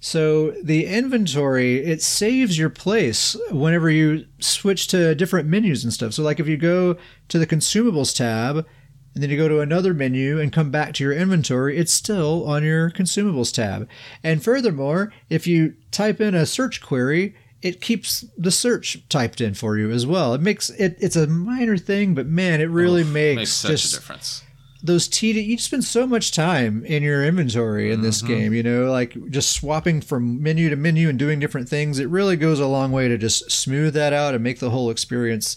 So 0.00 0.52
the 0.62 0.86
inventory, 0.86 1.84
it 1.84 2.02
saves 2.02 2.58
your 2.58 2.70
place 2.70 3.36
whenever 3.50 3.90
you 3.90 4.26
switch 4.38 4.86
to 4.88 5.14
different 5.14 5.48
menus 5.48 5.84
and 5.84 5.92
stuff. 5.92 6.14
So 6.14 6.22
like 6.22 6.40
if 6.40 6.48
you 6.48 6.56
go 6.56 6.96
to 7.28 7.38
the 7.38 7.46
consumables 7.46 8.14
tab 8.14 8.66
and 9.14 9.22
then 9.22 9.30
you 9.30 9.36
go 9.38 9.48
to 9.48 9.60
another 9.60 9.94
menu 9.94 10.38
and 10.38 10.52
come 10.52 10.70
back 10.70 10.92
to 10.94 11.04
your 11.04 11.14
inventory, 11.14 11.78
it's 11.78 11.92
still 11.92 12.46
on 12.46 12.62
your 12.62 12.90
consumables 12.90 13.52
tab. 13.52 13.88
And 14.22 14.44
furthermore, 14.44 15.10
if 15.30 15.46
you 15.46 15.74
type 15.90 16.20
in 16.20 16.34
a 16.34 16.44
search 16.44 16.82
query, 16.82 17.34
it 17.64 17.80
keeps 17.80 18.24
the 18.36 18.50
search 18.50 19.02
typed 19.08 19.40
in 19.40 19.54
for 19.54 19.78
you 19.78 19.90
as 19.90 20.06
well. 20.06 20.34
It 20.34 20.42
makes 20.42 20.68
it 20.70 20.96
it's 21.00 21.16
a 21.16 21.26
minor 21.26 21.78
thing, 21.78 22.14
but 22.14 22.26
man, 22.26 22.60
it 22.60 22.68
really 22.68 23.04
makes, 23.04 23.36
makes 23.36 23.52
such 23.52 23.70
just, 23.70 23.92
a 23.94 23.96
difference 23.96 24.42
those 24.84 25.08
tedious 25.08 25.46
you 25.46 25.56
spend 25.56 25.82
so 25.82 26.06
much 26.06 26.30
time 26.30 26.84
in 26.84 27.02
your 27.02 27.24
inventory 27.24 27.90
in 27.90 28.02
this 28.02 28.18
mm-hmm. 28.18 28.34
game 28.34 28.52
you 28.52 28.62
know 28.62 28.92
like 28.92 29.16
just 29.30 29.50
swapping 29.52 30.02
from 30.02 30.42
menu 30.42 30.68
to 30.68 30.76
menu 30.76 31.08
and 31.08 31.18
doing 31.18 31.40
different 31.40 31.66
things 31.66 31.98
it 31.98 32.08
really 32.10 32.36
goes 32.36 32.60
a 32.60 32.66
long 32.66 32.92
way 32.92 33.08
to 33.08 33.16
just 33.16 33.50
smooth 33.50 33.94
that 33.94 34.12
out 34.12 34.34
and 34.34 34.44
make 34.44 34.58
the 34.58 34.68
whole 34.68 34.90
experience 34.90 35.56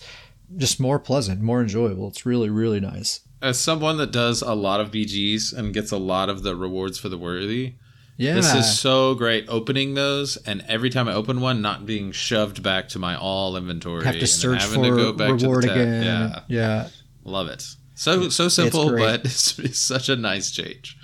just 0.56 0.80
more 0.80 0.98
pleasant 0.98 1.42
more 1.42 1.62
enjoyable 1.62 2.08
it's 2.08 2.26
really 2.26 2.50
really 2.50 2.80
nice 2.80 3.20
as 3.42 3.60
someone 3.60 3.98
that 3.98 4.14
does 4.14 4.42
a 4.42 4.54
lot 4.54 4.80
of 4.80 4.92
bgs 4.92 5.54
and 5.54 5.74
gets 5.74 5.92
a 5.92 5.98
lot 5.98 6.30
of 6.30 6.44
the 6.44 6.56
rewards 6.56 6.98
for 6.98 7.10
the 7.10 7.18
worthy 7.18 7.76
yeah. 8.18 8.34
This 8.34 8.54
is 8.54 8.80
so 8.80 9.14
great 9.14 9.46
opening 9.48 9.94
those 9.94 10.38
and 10.38 10.64
every 10.68 10.90
time 10.90 11.08
I 11.08 11.14
open 11.14 11.40
one 11.40 11.62
not 11.62 11.86
being 11.86 12.12
shoved 12.12 12.64
back 12.64 12.90
to 12.90 13.00
my 13.00 13.16
all 13.16 13.56
inventory 13.56 14.04
have 14.06 14.20
to 14.20 14.28
search 14.28 14.64
for 14.64 14.84
to 14.84 14.90
go 14.90 15.14
back 15.14 15.40
reward 15.40 15.64
to 15.64 15.72
again. 15.72 16.04
Yeah. 16.04 16.40
Yeah. 16.48 16.90
Love 17.24 17.48
it. 17.48 17.64
So 17.94 18.30
so 18.30 18.48
simple, 18.48 18.94
it's 18.94 19.00
but 19.00 19.22
it's, 19.26 19.60
it's, 19.60 19.80
such 19.80 20.10
a 20.10 20.16
nice 20.16 20.52
change. 20.52 20.98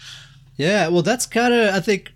Yeah, 0.58 0.90
well, 0.90 1.02
that's 1.02 1.26
kind 1.26 1.54
of 1.54 1.74
I 1.74 1.80
think 1.80 2.14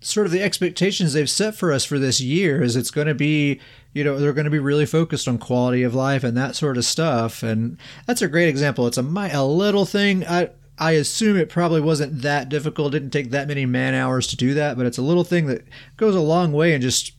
sort 0.00 0.26
of 0.26 0.32
the 0.32 0.42
expectations 0.42 1.12
they've 1.12 1.30
set 1.30 1.54
for 1.54 1.72
us 1.72 1.84
for 1.84 1.98
this 1.98 2.20
year 2.20 2.62
is 2.62 2.76
it's 2.76 2.90
going 2.90 3.06
to 3.06 3.14
be 3.14 3.60
you 3.92 4.02
know 4.02 4.18
they're 4.18 4.32
going 4.32 4.44
to 4.44 4.50
be 4.50 4.58
really 4.58 4.86
focused 4.86 5.28
on 5.28 5.38
quality 5.38 5.82
of 5.82 5.94
life 5.94 6.24
and 6.24 6.36
that 6.36 6.56
sort 6.56 6.76
of 6.76 6.84
stuff 6.84 7.42
and 7.42 7.78
that's 8.06 8.20
a 8.20 8.26
great 8.26 8.48
example 8.48 8.86
it's 8.88 8.98
a 8.98 9.30
a 9.32 9.46
little 9.46 9.86
thing 9.86 10.26
i 10.26 10.50
i 10.78 10.92
assume 10.92 11.36
it 11.36 11.48
probably 11.48 11.80
wasn't 11.80 12.22
that 12.22 12.48
difficult 12.48 12.92
didn't 12.92 13.10
take 13.10 13.30
that 13.30 13.48
many 13.48 13.66
man 13.66 13.94
hours 13.94 14.26
to 14.26 14.36
do 14.36 14.54
that 14.54 14.76
but 14.76 14.86
it's 14.86 14.98
a 14.98 15.02
little 15.02 15.24
thing 15.24 15.46
that 15.46 15.64
goes 15.96 16.14
a 16.14 16.20
long 16.20 16.52
way 16.52 16.74
in 16.74 16.80
just 16.80 17.12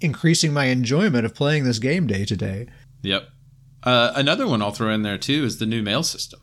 increasing 0.00 0.52
my 0.52 0.66
enjoyment 0.66 1.24
of 1.24 1.34
playing 1.34 1.64
this 1.64 1.78
game 1.78 2.06
day 2.06 2.24
to 2.24 2.36
day 2.36 2.66
yep 3.02 3.28
uh, 3.84 4.12
another 4.16 4.48
one 4.48 4.62
I'll 4.62 4.72
throw 4.72 4.90
in 4.90 5.02
there 5.02 5.18
too 5.18 5.44
is 5.44 5.58
the 5.58 5.66
new 5.66 5.82
mail 5.82 6.02
system. 6.02 6.40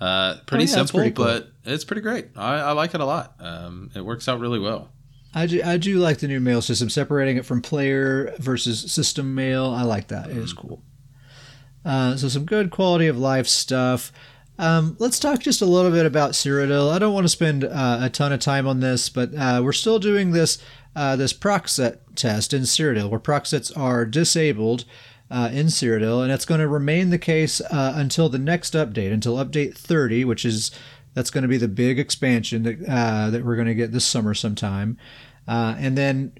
Uh, 0.00 0.38
pretty 0.46 0.64
oh, 0.64 0.66
yeah, 0.66 0.74
simple, 0.74 0.98
pretty 0.98 1.14
cool. 1.14 1.26
but 1.26 1.52
it's 1.64 1.84
pretty 1.84 2.00
great. 2.00 2.28
I, 2.34 2.54
I 2.56 2.72
like 2.72 2.94
it 2.94 3.02
a 3.02 3.04
lot. 3.04 3.34
Um, 3.38 3.90
it 3.94 4.00
works 4.00 4.28
out 4.28 4.40
really 4.40 4.58
well. 4.58 4.90
I 5.34 5.46
do, 5.46 5.62
I 5.62 5.76
do 5.76 5.98
like 5.98 6.18
the 6.18 6.26
new 6.26 6.40
mail 6.40 6.62
system, 6.62 6.88
separating 6.88 7.36
it 7.36 7.44
from 7.44 7.60
player 7.60 8.34
versus 8.38 8.90
system 8.90 9.34
mail. 9.34 9.66
I 9.66 9.82
like 9.82 10.08
that. 10.08 10.26
Mm. 10.26 10.30
It 10.30 10.36
is 10.38 10.54
mm-hmm. 10.54 10.68
cool. 10.68 10.82
Uh, 11.84 12.16
so 12.16 12.28
some 12.28 12.46
good 12.46 12.70
quality 12.70 13.06
of 13.06 13.18
life 13.18 13.46
stuff. 13.46 14.10
Um, 14.60 14.94
let's 14.98 15.18
talk 15.18 15.40
just 15.40 15.62
a 15.62 15.66
little 15.66 15.90
bit 15.90 16.04
about 16.04 16.32
Cyrodiil. 16.32 16.92
I 16.92 16.98
don't 16.98 17.14
want 17.14 17.24
to 17.24 17.30
spend 17.30 17.64
uh, 17.64 18.00
a 18.02 18.10
ton 18.10 18.30
of 18.30 18.40
time 18.40 18.66
on 18.66 18.80
this, 18.80 19.08
but 19.08 19.34
uh, 19.34 19.62
we're 19.64 19.72
still 19.72 19.98
doing 19.98 20.32
this 20.32 20.58
uh, 20.94 21.16
this 21.16 21.32
proc 21.32 21.66
set 21.66 22.14
test 22.14 22.52
in 22.52 22.62
Cyrodiil, 22.62 23.08
where 23.08 23.18
proc 23.18 23.46
sets 23.46 23.70
are 23.70 24.04
disabled 24.04 24.84
uh, 25.30 25.48
in 25.50 25.68
Cyrodiil, 25.68 26.22
and 26.22 26.30
it's 26.30 26.44
going 26.44 26.60
to 26.60 26.68
remain 26.68 27.08
the 27.08 27.16
case 27.16 27.62
uh, 27.62 27.94
until 27.96 28.28
the 28.28 28.38
next 28.38 28.74
update, 28.74 29.10
until 29.10 29.36
update 29.36 29.74
30, 29.74 30.26
which 30.26 30.44
is 30.44 30.70
that's 31.14 31.30
going 31.30 31.42
to 31.42 31.48
be 31.48 31.56
the 31.56 31.66
big 31.66 31.98
expansion 31.98 32.64
that 32.64 32.86
uh, 32.86 33.30
that 33.30 33.46
we're 33.46 33.56
going 33.56 33.66
to 33.66 33.74
get 33.74 33.92
this 33.92 34.04
summer 34.04 34.34
sometime, 34.34 34.98
and 35.48 35.96
then 35.96 36.34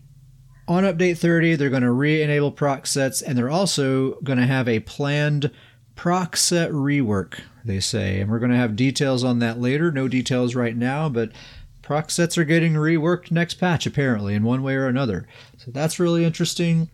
on 0.69 0.85
update 0.85 1.17
30, 1.17 1.57
they're 1.57 1.71
going 1.71 1.83
to 1.83 1.91
re-enable 1.91 2.53
proc 2.53 2.87
sets, 2.87 3.23
and 3.23 3.39
they're 3.39 3.49
also 3.49 4.21
going 4.21 4.39
to 4.39 4.47
have 4.47 4.69
a 4.69 4.81
planned 4.81 5.51
proc 5.97 6.37
set 6.37 6.71
rework. 6.71 7.41
They 7.65 7.81
say, 7.81 8.21
and 8.21 8.31
we're 8.31 8.39
going 8.39 8.51
to 8.51 8.57
have 8.57 8.77
details 8.77 9.25
on 9.25 9.39
that 9.41 9.61
later. 9.61 9.91
No 9.91 10.09
details 10.09 10.55
right 10.55 10.77
now, 10.77 11.09
but 11.09 11.31
proc 11.83 12.11
sets 12.11 12.39
are 12.39 12.45
getting 12.45 12.75
reworked 12.75 13.31
next 13.31 13.55
patch 13.55 13.87
apparently 13.87 14.35
in 14.35 14.45
one 14.45 14.63
way 14.63 14.75
or 14.75 14.87
another. 14.87 15.27
So 15.59 15.71
that's 15.71 15.99
really 15.99 16.25
interesting. 16.25 16.89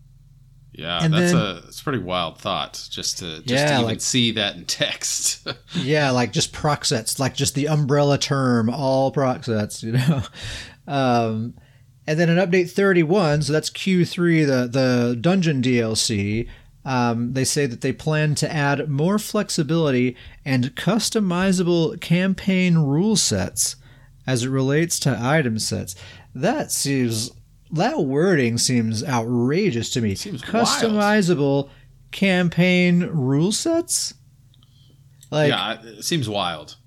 Yeah, 0.77 1.03
and 1.03 1.11
that's 1.11 1.31
then, 1.31 1.41
a 1.41 1.61
it's 1.67 1.81
a 1.81 1.83
pretty 1.83 1.99
wild 1.99 2.37
thought 2.37 2.87
just 2.91 3.17
to 3.19 3.37
just 3.37 3.47
yeah, 3.47 3.67
to 3.67 3.73
even 3.75 3.85
like, 3.85 4.01
see 4.01 4.31
that 4.33 4.55
in 4.55 4.65
text. 4.65 5.47
yeah, 5.73 6.11
like 6.11 6.31
just 6.31 6.53
proc 6.53 6.85
sets, 6.85 7.19
like 7.19 7.33
just 7.33 7.55
the 7.55 7.67
umbrella 7.67 8.19
term, 8.19 8.69
all 8.69 9.11
proc 9.11 9.43
sets, 9.43 9.83
you 9.83 9.93
know. 9.93 10.21
Um, 10.89 11.55
and 12.07 12.17
then 12.17 12.29
in 12.29 12.37
update 12.37 12.71
31, 12.71 13.41
so 13.41 13.51
that's 13.51 13.69
Q3, 13.69 14.47
the 14.47 14.67
the 14.67 15.17
dungeon 15.19 15.61
DLC. 15.61 16.47
Um, 16.87 17.33
they 17.33 17.43
say 17.43 17.65
that 17.65 17.81
they 17.81 17.91
plan 17.91 18.33
to 18.35 18.49
add 18.49 18.87
more 18.87 19.19
flexibility 19.19 20.15
and 20.45 20.73
customizable 20.73 21.99
campaign 21.99 22.77
rule 22.77 23.17
sets 23.17 23.75
as 24.25 24.45
it 24.45 24.49
relates 24.49 24.97
to 25.01 25.19
item 25.19 25.59
sets. 25.59 25.95
That 26.33 26.71
seems 26.71 27.31
that 27.71 27.99
wording 27.99 28.57
seems 28.57 29.03
outrageous 29.03 29.89
to 29.91 30.01
me. 30.01 30.15
Seems 30.15 30.41
customizable 30.41 31.63
wild. 31.63 31.71
campaign 32.11 33.03
rule 33.07 33.51
sets. 33.51 34.13
Like 35.29 35.49
yeah, 35.49 35.81
it 35.81 36.05
seems 36.05 36.29
wild. 36.29 36.77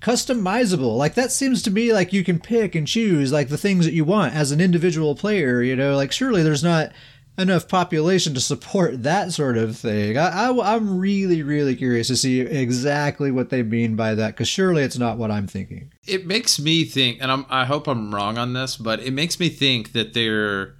Customizable, 0.00 0.98
like 0.98 1.14
that 1.14 1.32
seems 1.32 1.62
to 1.62 1.70
me 1.70 1.94
like 1.94 2.12
you 2.12 2.24
can 2.24 2.38
pick 2.38 2.74
and 2.74 2.86
choose 2.86 3.32
like 3.32 3.48
the 3.48 3.56
things 3.56 3.86
that 3.86 3.94
you 3.94 4.04
want 4.04 4.34
as 4.34 4.52
an 4.52 4.60
individual 4.60 5.14
player. 5.14 5.62
You 5.62 5.76
know, 5.76 5.96
like 5.96 6.12
surely 6.12 6.42
there's 6.42 6.62
not 6.62 6.92
enough 7.36 7.68
population 7.68 8.34
to 8.34 8.40
support 8.40 9.02
that 9.02 9.32
sort 9.32 9.56
of 9.56 9.76
thing. 9.76 10.16
I, 10.16 10.48
I, 10.48 10.74
am 10.74 10.98
really, 10.98 11.42
really 11.42 11.76
curious 11.76 12.08
to 12.08 12.16
see 12.16 12.40
exactly 12.40 13.30
what 13.30 13.50
they 13.50 13.62
mean 13.62 13.96
by 13.96 14.14
that, 14.14 14.34
because 14.34 14.48
surely 14.48 14.82
it's 14.82 14.98
not 14.98 15.18
what 15.18 15.30
I'm 15.30 15.46
thinking. 15.46 15.92
It 16.06 16.26
makes 16.26 16.60
me 16.60 16.84
think, 16.84 17.18
and 17.20 17.30
I'm, 17.30 17.46
I 17.48 17.64
hope 17.64 17.86
I'm 17.86 18.14
wrong 18.14 18.38
on 18.38 18.52
this, 18.52 18.76
but 18.76 19.00
it 19.00 19.12
makes 19.12 19.40
me 19.40 19.48
think 19.48 19.92
that 19.92 20.14
they're, 20.14 20.74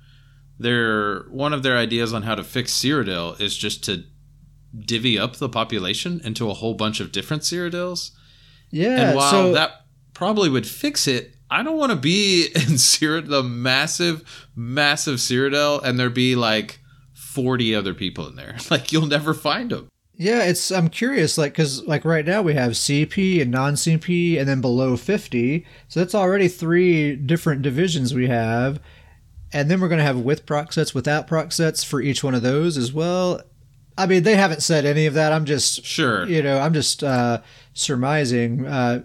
they're 0.59 1.23
one 1.31 1.53
of 1.53 1.63
their 1.63 1.77
ideas 1.77 2.13
on 2.13 2.23
how 2.23 2.35
to 2.35 2.45
fix 2.45 2.73
Cyrodiil 2.73 3.41
is 3.41 3.57
just 3.57 3.85
to 3.85 4.05
divvy 4.79 5.19
up 5.19 5.37
the 5.37 5.49
population 5.49 6.21
into 6.25 6.51
a 6.51 6.55
whole 6.55 6.75
bunch 6.75 7.01
of 7.01 7.13
different 7.13 7.43
Cyrodiils. 7.43 8.11
Yeah. 8.71 9.09
And 9.09 9.17
while 9.17 9.31
so, 9.31 9.53
that 9.55 9.85
probably 10.15 10.49
would 10.49 10.67
fix 10.67 11.07
it, 11.07 11.34
I 11.51 11.63
don't 11.63 11.77
want 11.77 11.93
to 11.93 11.97
be 11.97 12.47
in 12.55 12.75
Cyrodiil, 12.75 13.29
the 13.29 13.43
massive, 13.43 14.49
massive 14.57 15.17
Cyrodiil, 15.17 15.83
and 15.83 15.99
there 15.99 16.11
be 16.11 16.35
like 16.35 16.81
40 17.13 17.75
other 17.75 17.95
people 17.95 18.29
in 18.29 18.37
there. 18.37 18.57
Like 18.71 18.93
you'll 18.93 19.07
never 19.07 19.35
find 19.35 19.71
them. 19.71 19.89
Yeah, 20.17 20.45
it's 20.45 20.71
I'm 20.71 20.89
curious, 20.89 21.37
like 21.37 21.53
because 21.53 21.85
like 21.87 22.05
right 22.05 22.25
now 22.25 22.41
we 22.41 22.55
have 22.55 22.73
CP 22.73 23.43
and 23.43 23.51
non-CP, 23.51 24.39
and 24.39 24.49
then 24.49 24.61
below 24.61 24.97
50, 24.97 25.67
so 25.89 26.01
that's 26.01 26.15
already 26.15 26.47
three 26.47 27.17
different 27.17 27.63
divisions 27.63 28.15
we 28.15 28.29
have, 28.29 28.79
and 29.53 29.69
then 29.69 29.81
we're 29.81 29.89
going 29.89 29.99
to 29.99 30.05
have 30.05 30.21
with 30.21 30.47
proc 30.47 30.73
sets, 30.73 30.95
without 30.95 31.27
proc 31.27 31.51
sets 31.51 31.83
for 31.83 32.01
each 32.01 32.23
one 32.23 32.35
of 32.35 32.43
those 32.43 32.77
as 32.77 32.93
well. 32.93 33.41
I 33.99 34.07
mean, 34.07 34.23
they 34.23 34.37
haven't 34.37 34.63
said 34.63 34.85
any 34.85 35.07
of 35.07 35.15
that. 35.15 35.33
I'm 35.33 35.45
just 35.47 35.85
sure, 35.85 36.29
you 36.29 36.43
know, 36.43 36.61
I'm 36.61 36.75
just 36.75 37.03
uh, 37.03 37.41
surmising. 37.73 38.67
Uh, 38.67 39.03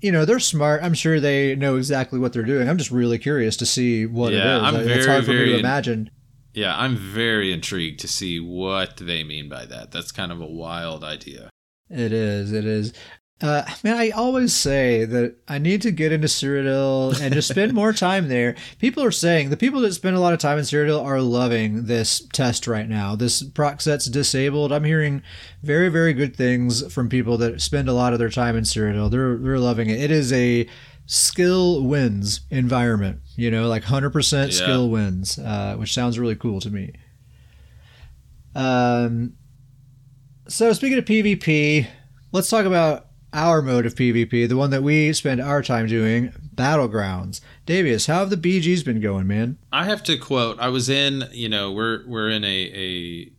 you 0.00 0.12
know 0.12 0.24
they're 0.24 0.38
smart. 0.38 0.82
I'm 0.82 0.94
sure 0.94 1.20
they 1.20 1.54
know 1.54 1.76
exactly 1.76 2.18
what 2.18 2.32
they're 2.32 2.42
doing. 2.42 2.68
I'm 2.68 2.78
just 2.78 2.90
really 2.90 3.18
curious 3.18 3.56
to 3.58 3.66
see 3.66 4.06
what 4.06 4.32
yeah, 4.32 4.38
it 4.38 4.56
is. 4.56 4.62
I'm 4.62 4.74
very, 4.74 4.92
it's 4.92 5.06
hard 5.06 5.24
for 5.24 5.32
very 5.32 5.46
me 5.46 5.52
to 5.52 5.58
imagine. 5.58 6.10
Yeah, 6.54 6.76
I'm 6.76 6.96
very 6.96 7.52
intrigued 7.52 8.00
to 8.00 8.08
see 8.08 8.40
what 8.40 8.96
they 8.96 9.22
mean 9.22 9.48
by 9.48 9.66
that. 9.66 9.92
That's 9.92 10.12
kind 10.12 10.32
of 10.32 10.40
a 10.40 10.46
wild 10.46 11.04
idea. 11.04 11.50
It 11.90 12.12
is. 12.12 12.52
It 12.52 12.64
is. 12.64 12.92
Uh, 13.40 13.62
man, 13.84 13.96
I 13.96 14.10
always 14.10 14.52
say 14.52 15.04
that 15.04 15.36
I 15.46 15.58
need 15.58 15.80
to 15.82 15.92
get 15.92 16.10
into 16.10 16.26
Cyrodiil 16.26 17.20
and 17.20 17.32
just 17.32 17.48
spend 17.48 17.72
more 17.72 17.92
time 17.94 18.26
there. 18.26 18.56
People 18.80 19.04
are 19.04 19.12
saying 19.12 19.50
the 19.50 19.56
people 19.56 19.80
that 19.82 19.92
spend 19.92 20.16
a 20.16 20.20
lot 20.20 20.32
of 20.32 20.40
time 20.40 20.58
in 20.58 20.64
Cyrodiil 20.64 21.04
are 21.04 21.20
loving 21.20 21.84
this 21.84 22.26
test 22.32 22.66
right 22.66 22.88
now. 22.88 23.14
This 23.14 23.44
proc 23.44 23.80
set's 23.80 24.06
disabled. 24.06 24.72
I'm 24.72 24.82
hearing 24.82 25.22
very, 25.62 25.88
very 25.88 26.12
good 26.14 26.34
things 26.34 26.92
from 26.92 27.08
people 27.08 27.38
that 27.38 27.60
spend 27.62 27.88
a 27.88 27.92
lot 27.92 28.12
of 28.12 28.18
their 28.18 28.28
time 28.28 28.56
in 28.56 28.64
Cyrodiil. 28.64 29.08
They're 29.08 29.36
they're 29.36 29.60
loving 29.60 29.88
it. 29.88 30.00
It 30.00 30.10
is 30.10 30.32
a 30.32 30.68
skill 31.06 31.84
wins 31.84 32.40
environment. 32.50 33.20
You 33.36 33.52
know, 33.52 33.68
like 33.68 33.84
hundred 33.84 34.08
yeah. 34.08 34.14
percent 34.14 34.52
skill 34.52 34.90
wins, 34.90 35.38
uh, 35.38 35.76
which 35.76 35.94
sounds 35.94 36.18
really 36.18 36.36
cool 36.36 36.60
to 36.60 36.70
me. 36.70 36.92
Um. 38.56 39.34
So 40.48 40.72
speaking 40.72 40.98
of 40.98 41.04
PvP, 41.04 41.86
let's 42.32 42.50
talk 42.50 42.64
about 42.64 43.07
our 43.32 43.60
mode 43.60 43.86
of 43.86 43.94
PvP, 43.94 44.48
the 44.48 44.56
one 44.56 44.70
that 44.70 44.82
we 44.82 45.12
spend 45.12 45.40
our 45.40 45.62
time 45.62 45.86
doing, 45.86 46.32
Battlegrounds. 46.54 47.40
Davius, 47.66 48.06
how 48.06 48.20
have 48.20 48.30
the 48.30 48.36
BGs 48.36 48.84
been 48.84 49.00
going, 49.00 49.26
man? 49.26 49.58
I 49.72 49.84
have 49.84 50.02
to 50.04 50.16
quote, 50.16 50.58
I 50.58 50.68
was 50.68 50.88
in, 50.88 51.24
you 51.32 51.48
know, 51.48 51.72
we're 51.72 52.06
we're 52.06 52.30
in 52.30 52.44
a 52.44 52.48
a 52.48 53.32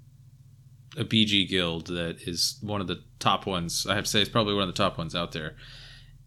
a 1.01 1.05
BG 1.05 1.47
guild 1.47 1.87
that 1.87 2.17
is 2.27 2.57
one 2.61 2.81
of 2.81 2.87
the 2.87 3.03
top 3.19 3.45
ones. 3.45 3.87
I 3.87 3.95
have 3.95 4.05
to 4.05 4.09
say 4.09 4.21
it's 4.21 4.29
probably 4.29 4.53
one 4.53 4.63
of 4.63 4.69
the 4.69 4.83
top 4.83 4.97
ones 4.97 5.15
out 5.15 5.31
there. 5.31 5.55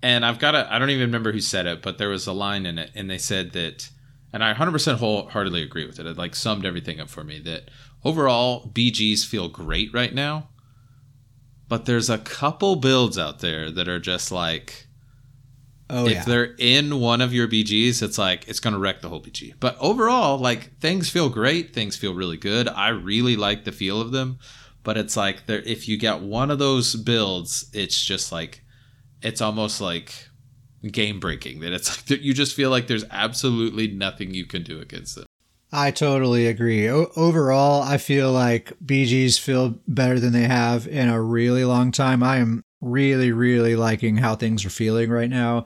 And 0.02 0.24
I've 0.24 0.38
got 0.38 0.54
a 0.54 0.72
I 0.72 0.78
don't 0.78 0.90
even 0.90 1.06
remember 1.06 1.32
who 1.32 1.40
said 1.40 1.66
it, 1.66 1.82
but 1.82 1.98
there 1.98 2.08
was 2.08 2.26
a 2.26 2.32
line 2.32 2.66
in 2.66 2.78
it 2.78 2.90
and 2.94 3.08
they 3.08 3.18
said 3.18 3.52
that 3.52 3.90
and 4.32 4.42
I 4.42 4.54
100% 4.54 4.96
wholeheartedly 4.96 5.62
agree 5.62 5.86
with 5.86 6.00
it. 6.00 6.06
It 6.06 6.16
like 6.16 6.34
summed 6.34 6.64
everything 6.64 7.00
up 7.00 7.10
for 7.10 7.22
me 7.22 7.38
that 7.40 7.70
overall 8.02 8.70
BGs 8.72 9.26
feel 9.26 9.48
great 9.48 9.92
right 9.92 10.14
now 10.14 10.48
but 11.72 11.86
there's 11.86 12.10
a 12.10 12.18
couple 12.18 12.76
builds 12.76 13.16
out 13.16 13.38
there 13.38 13.70
that 13.70 13.88
are 13.88 13.98
just 13.98 14.30
like 14.30 14.88
oh, 15.88 16.04
if 16.04 16.12
yeah. 16.12 16.24
they're 16.24 16.54
in 16.58 17.00
one 17.00 17.22
of 17.22 17.32
your 17.32 17.48
BGs, 17.48 18.02
it's 18.02 18.18
like 18.18 18.46
it's 18.46 18.60
gonna 18.60 18.78
wreck 18.78 19.00
the 19.00 19.08
whole 19.08 19.22
BG. 19.22 19.54
But 19.58 19.78
overall, 19.80 20.36
like 20.36 20.78
things 20.80 21.08
feel 21.08 21.30
great, 21.30 21.72
things 21.72 21.96
feel 21.96 22.12
really 22.12 22.36
good. 22.36 22.68
I 22.68 22.88
really 22.88 23.36
like 23.36 23.64
the 23.64 23.72
feel 23.72 24.02
of 24.02 24.12
them. 24.12 24.38
But 24.82 24.98
it's 24.98 25.16
like 25.16 25.46
there 25.46 25.60
if 25.60 25.88
you 25.88 25.96
get 25.96 26.20
one 26.20 26.50
of 26.50 26.58
those 26.58 26.94
builds, 26.94 27.70
it's 27.72 27.98
just 28.04 28.32
like 28.32 28.62
it's 29.22 29.40
almost 29.40 29.80
like 29.80 30.28
game 30.90 31.20
breaking 31.20 31.60
that 31.60 31.72
it's 31.72 32.10
like 32.10 32.20
you 32.22 32.34
just 32.34 32.54
feel 32.54 32.68
like 32.68 32.86
there's 32.86 33.06
absolutely 33.10 33.88
nothing 33.88 34.34
you 34.34 34.44
can 34.44 34.62
do 34.62 34.78
against 34.78 35.16
it. 35.16 35.26
I 35.72 35.90
totally 35.90 36.46
agree. 36.46 36.88
O- 36.90 37.10
overall, 37.16 37.82
I 37.82 37.96
feel 37.96 38.30
like 38.30 38.72
BGs 38.84 39.38
feel 39.40 39.78
better 39.88 40.20
than 40.20 40.32
they 40.32 40.42
have 40.42 40.86
in 40.86 41.08
a 41.08 41.20
really 41.20 41.64
long 41.64 41.92
time. 41.92 42.22
I 42.22 42.36
am 42.36 42.62
really, 42.82 43.32
really 43.32 43.74
liking 43.74 44.18
how 44.18 44.36
things 44.36 44.64
are 44.66 44.70
feeling 44.70 45.08
right 45.10 45.30
now. 45.30 45.64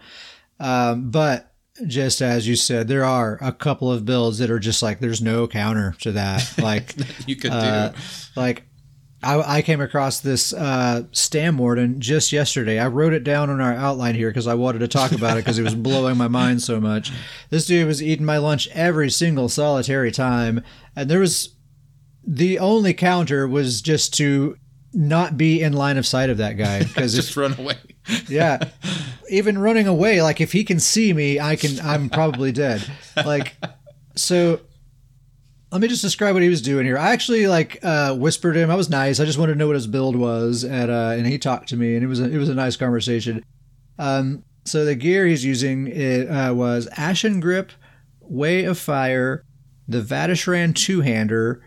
Um, 0.60 1.10
but 1.10 1.52
just 1.86 2.22
as 2.22 2.46
you 2.46 2.56
said, 2.56 2.88
there 2.88 3.04
are 3.04 3.38
a 3.40 3.52
couple 3.52 3.92
of 3.92 4.04
builds 4.04 4.38
that 4.38 4.50
are 4.50 4.58
just 4.58 4.82
like 4.82 5.00
there's 5.00 5.20
no 5.20 5.46
counter 5.46 5.94
to 6.00 6.12
that. 6.12 6.52
Like 6.58 6.94
you 7.26 7.36
could 7.36 7.50
uh, 7.52 7.90
do. 7.90 7.98
Like 8.36 8.64
I, 9.26 9.56
I 9.56 9.62
came 9.62 9.80
across 9.80 10.20
this 10.20 10.52
uh, 10.52 11.02
Stam 11.10 11.58
Warden 11.58 12.00
just 12.00 12.30
yesterday. 12.30 12.78
I 12.78 12.86
wrote 12.86 13.12
it 13.12 13.24
down 13.24 13.50
on 13.50 13.60
our 13.60 13.74
outline 13.74 14.14
here 14.14 14.30
because 14.30 14.46
I 14.46 14.54
wanted 14.54 14.78
to 14.78 14.88
talk 14.88 15.10
about 15.10 15.36
it 15.36 15.44
because 15.44 15.58
it 15.58 15.64
was 15.64 15.74
blowing 15.74 16.16
my 16.16 16.28
mind 16.28 16.62
so 16.62 16.80
much. 16.80 17.10
This 17.50 17.66
dude 17.66 17.88
was 17.88 18.00
eating 18.00 18.24
my 18.24 18.38
lunch 18.38 18.68
every 18.68 19.10
single 19.10 19.48
solitary 19.48 20.12
time, 20.12 20.62
and 20.94 21.10
there 21.10 21.18
was 21.18 21.56
the 22.24 22.60
only 22.60 22.94
counter 22.94 23.48
was 23.48 23.82
just 23.82 24.14
to 24.14 24.56
not 24.92 25.36
be 25.36 25.60
in 25.60 25.72
line 25.72 25.98
of 25.98 26.06
sight 26.06 26.30
of 26.30 26.36
that 26.36 26.52
guy 26.52 26.84
because 26.84 27.14
just 27.16 27.36
run 27.36 27.58
away. 27.58 27.76
yeah, 28.28 28.60
even 29.28 29.58
running 29.58 29.88
away, 29.88 30.22
like 30.22 30.40
if 30.40 30.52
he 30.52 30.62
can 30.62 30.78
see 30.78 31.12
me, 31.12 31.40
I 31.40 31.56
can. 31.56 31.80
I'm 31.80 32.08
probably 32.10 32.52
dead. 32.52 32.88
Like 33.16 33.56
so 34.14 34.60
let 35.76 35.82
me 35.82 35.88
just 35.88 36.00
describe 36.00 36.32
what 36.32 36.42
he 36.42 36.48
was 36.48 36.62
doing 36.62 36.86
here. 36.86 36.96
I 36.96 37.12
actually 37.12 37.46
like 37.46 37.78
uh, 37.82 38.14
whispered 38.14 38.56
him. 38.56 38.70
I 38.70 38.76
was 38.76 38.88
nice. 38.88 39.20
I 39.20 39.26
just 39.26 39.38
wanted 39.38 39.52
to 39.52 39.58
know 39.58 39.66
what 39.66 39.74
his 39.74 39.86
build 39.86 40.16
was, 40.16 40.64
and 40.64 40.90
uh, 40.90 41.12
and 41.14 41.26
he 41.26 41.36
talked 41.36 41.68
to 41.68 41.76
me, 41.76 41.94
and 41.94 42.02
it 42.02 42.06
was 42.06 42.18
a, 42.18 42.24
it 42.30 42.38
was 42.38 42.48
a 42.48 42.54
nice 42.54 42.76
conversation. 42.76 43.44
Um, 43.98 44.42
so 44.64 44.86
the 44.86 44.94
gear 44.94 45.26
he's 45.26 45.44
using 45.44 45.88
it 45.88 46.28
uh, 46.28 46.54
was 46.54 46.88
Ashen 46.96 47.40
Grip, 47.40 47.72
Way 48.20 48.64
of 48.64 48.78
Fire, 48.78 49.44
the 49.86 50.00
Vateshran 50.00 50.74
two 50.74 51.02
hander, 51.02 51.62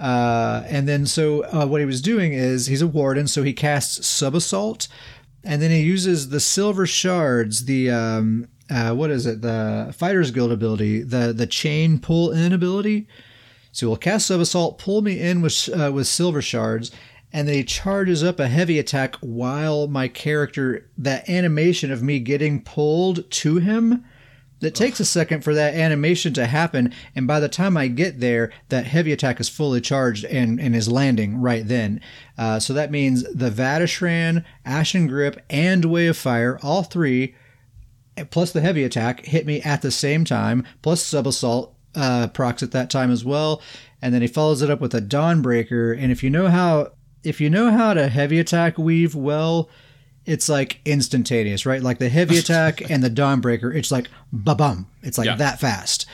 uh, 0.00 0.62
and 0.66 0.86
then 0.86 1.04
so 1.04 1.44
uh, 1.46 1.66
what 1.66 1.80
he 1.80 1.86
was 1.86 2.00
doing 2.00 2.32
is 2.32 2.66
he's 2.66 2.82
a 2.82 2.86
warden, 2.86 3.26
so 3.26 3.42
he 3.42 3.52
casts 3.52 4.06
Sub 4.06 4.36
Assault, 4.36 4.86
and 5.42 5.60
then 5.60 5.72
he 5.72 5.80
uses 5.80 6.28
the 6.28 6.38
Silver 6.38 6.86
Shards, 6.86 7.64
the 7.64 7.90
um, 7.90 8.46
uh, 8.70 8.94
what 8.94 9.10
is 9.10 9.26
it, 9.26 9.42
the 9.42 9.92
Fighters 9.98 10.30
Guild 10.30 10.52
ability, 10.52 11.02
the 11.02 11.32
the 11.32 11.48
chain 11.48 11.98
pull 11.98 12.30
in 12.30 12.52
ability. 12.52 13.08
So 13.72 13.88
he'll 13.88 13.96
cast 13.96 14.26
Sub 14.26 14.40
Assault, 14.40 14.78
pull 14.78 15.02
me 15.02 15.20
in 15.20 15.42
with, 15.42 15.68
uh, 15.68 15.90
with 15.92 16.06
Silver 16.06 16.42
Shards, 16.42 16.90
and 17.32 17.46
then 17.46 17.54
he 17.54 17.64
charges 17.64 18.24
up 18.24 18.40
a 18.40 18.48
heavy 18.48 18.78
attack 18.78 19.16
while 19.20 19.86
my 19.86 20.08
character, 20.08 20.90
that 20.98 21.28
animation 21.28 21.92
of 21.92 22.02
me 22.02 22.18
getting 22.18 22.62
pulled 22.62 23.30
to 23.30 23.56
him, 23.58 24.04
that 24.60 24.74
takes 24.74 25.00
a 25.00 25.04
second 25.04 25.42
for 25.42 25.54
that 25.54 25.74
animation 25.74 26.34
to 26.34 26.46
happen. 26.46 26.92
And 27.14 27.26
by 27.26 27.40
the 27.40 27.48
time 27.48 27.76
I 27.76 27.88
get 27.88 28.20
there, 28.20 28.52
that 28.68 28.84
heavy 28.86 29.10
attack 29.12 29.40
is 29.40 29.48
fully 29.48 29.80
charged 29.80 30.24
and, 30.26 30.60
and 30.60 30.76
is 30.76 30.90
landing 30.90 31.40
right 31.40 31.66
then. 31.66 32.00
Uh, 32.36 32.60
so 32.60 32.74
that 32.74 32.90
means 32.90 33.22
the 33.32 33.50
Vateshran, 33.50 34.44
Ashen 34.64 35.06
Grip, 35.06 35.42
and 35.48 35.86
Way 35.86 36.08
of 36.08 36.16
Fire, 36.16 36.58
all 36.62 36.82
three, 36.82 37.34
plus 38.30 38.52
the 38.52 38.60
heavy 38.60 38.84
attack, 38.84 39.24
hit 39.24 39.46
me 39.46 39.62
at 39.62 39.80
the 39.80 39.90
same 39.90 40.24
time, 40.24 40.66
plus 40.82 41.02
Sub 41.02 41.26
Assault 41.26 41.74
uh, 41.94 42.28
procs 42.28 42.62
at 42.62 42.70
that 42.72 42.90
time 42.90 43.10
as 43.10 43.24
well. 43.24 43.60
and 44.02 44.14
then 44.14 44.22
he 44.22 44.28
follows 44.28 44.62
it 44.62 44.70
up 44.70 44.80
with 44.80 44.94
a 44.94 45.00
Dawnbreaker. 45.02 45.96
And 46.00 46.10
if 46.10 46.22
you 46.22 46.30
know 46.30 46.48
how 46.48 46.92
if 47.22 47.40
you 47.40 47.50
know 47.50 47.70
how 47.70 47.92
to 47.94 48.08
heavy 48.08 48.38
attack 48.38 48.78
weave 48.78 49.14
well, 49.14 49.68
it's 50.24 50.48
like 50.48 50.80
instantaneous, 50.86 51.66
right? 51.66 51.82
Like 51.82 51.98
the 51.98 52.08
heavy 52.08 52.38
attack 52.44 52.88
and 52.90 53.02
the 53.02 53.10
Dawnbreaker, 53.10 53.74
it's 53.74 53.90
like 53.92 54.08
ba 54.32 54.54
bum. 54.54 54.86
It's 55.02 55.18
like 55.18 55.26
Yeah. 55.26 55.36
that 55.36 55.60
fast. 55.60 56.06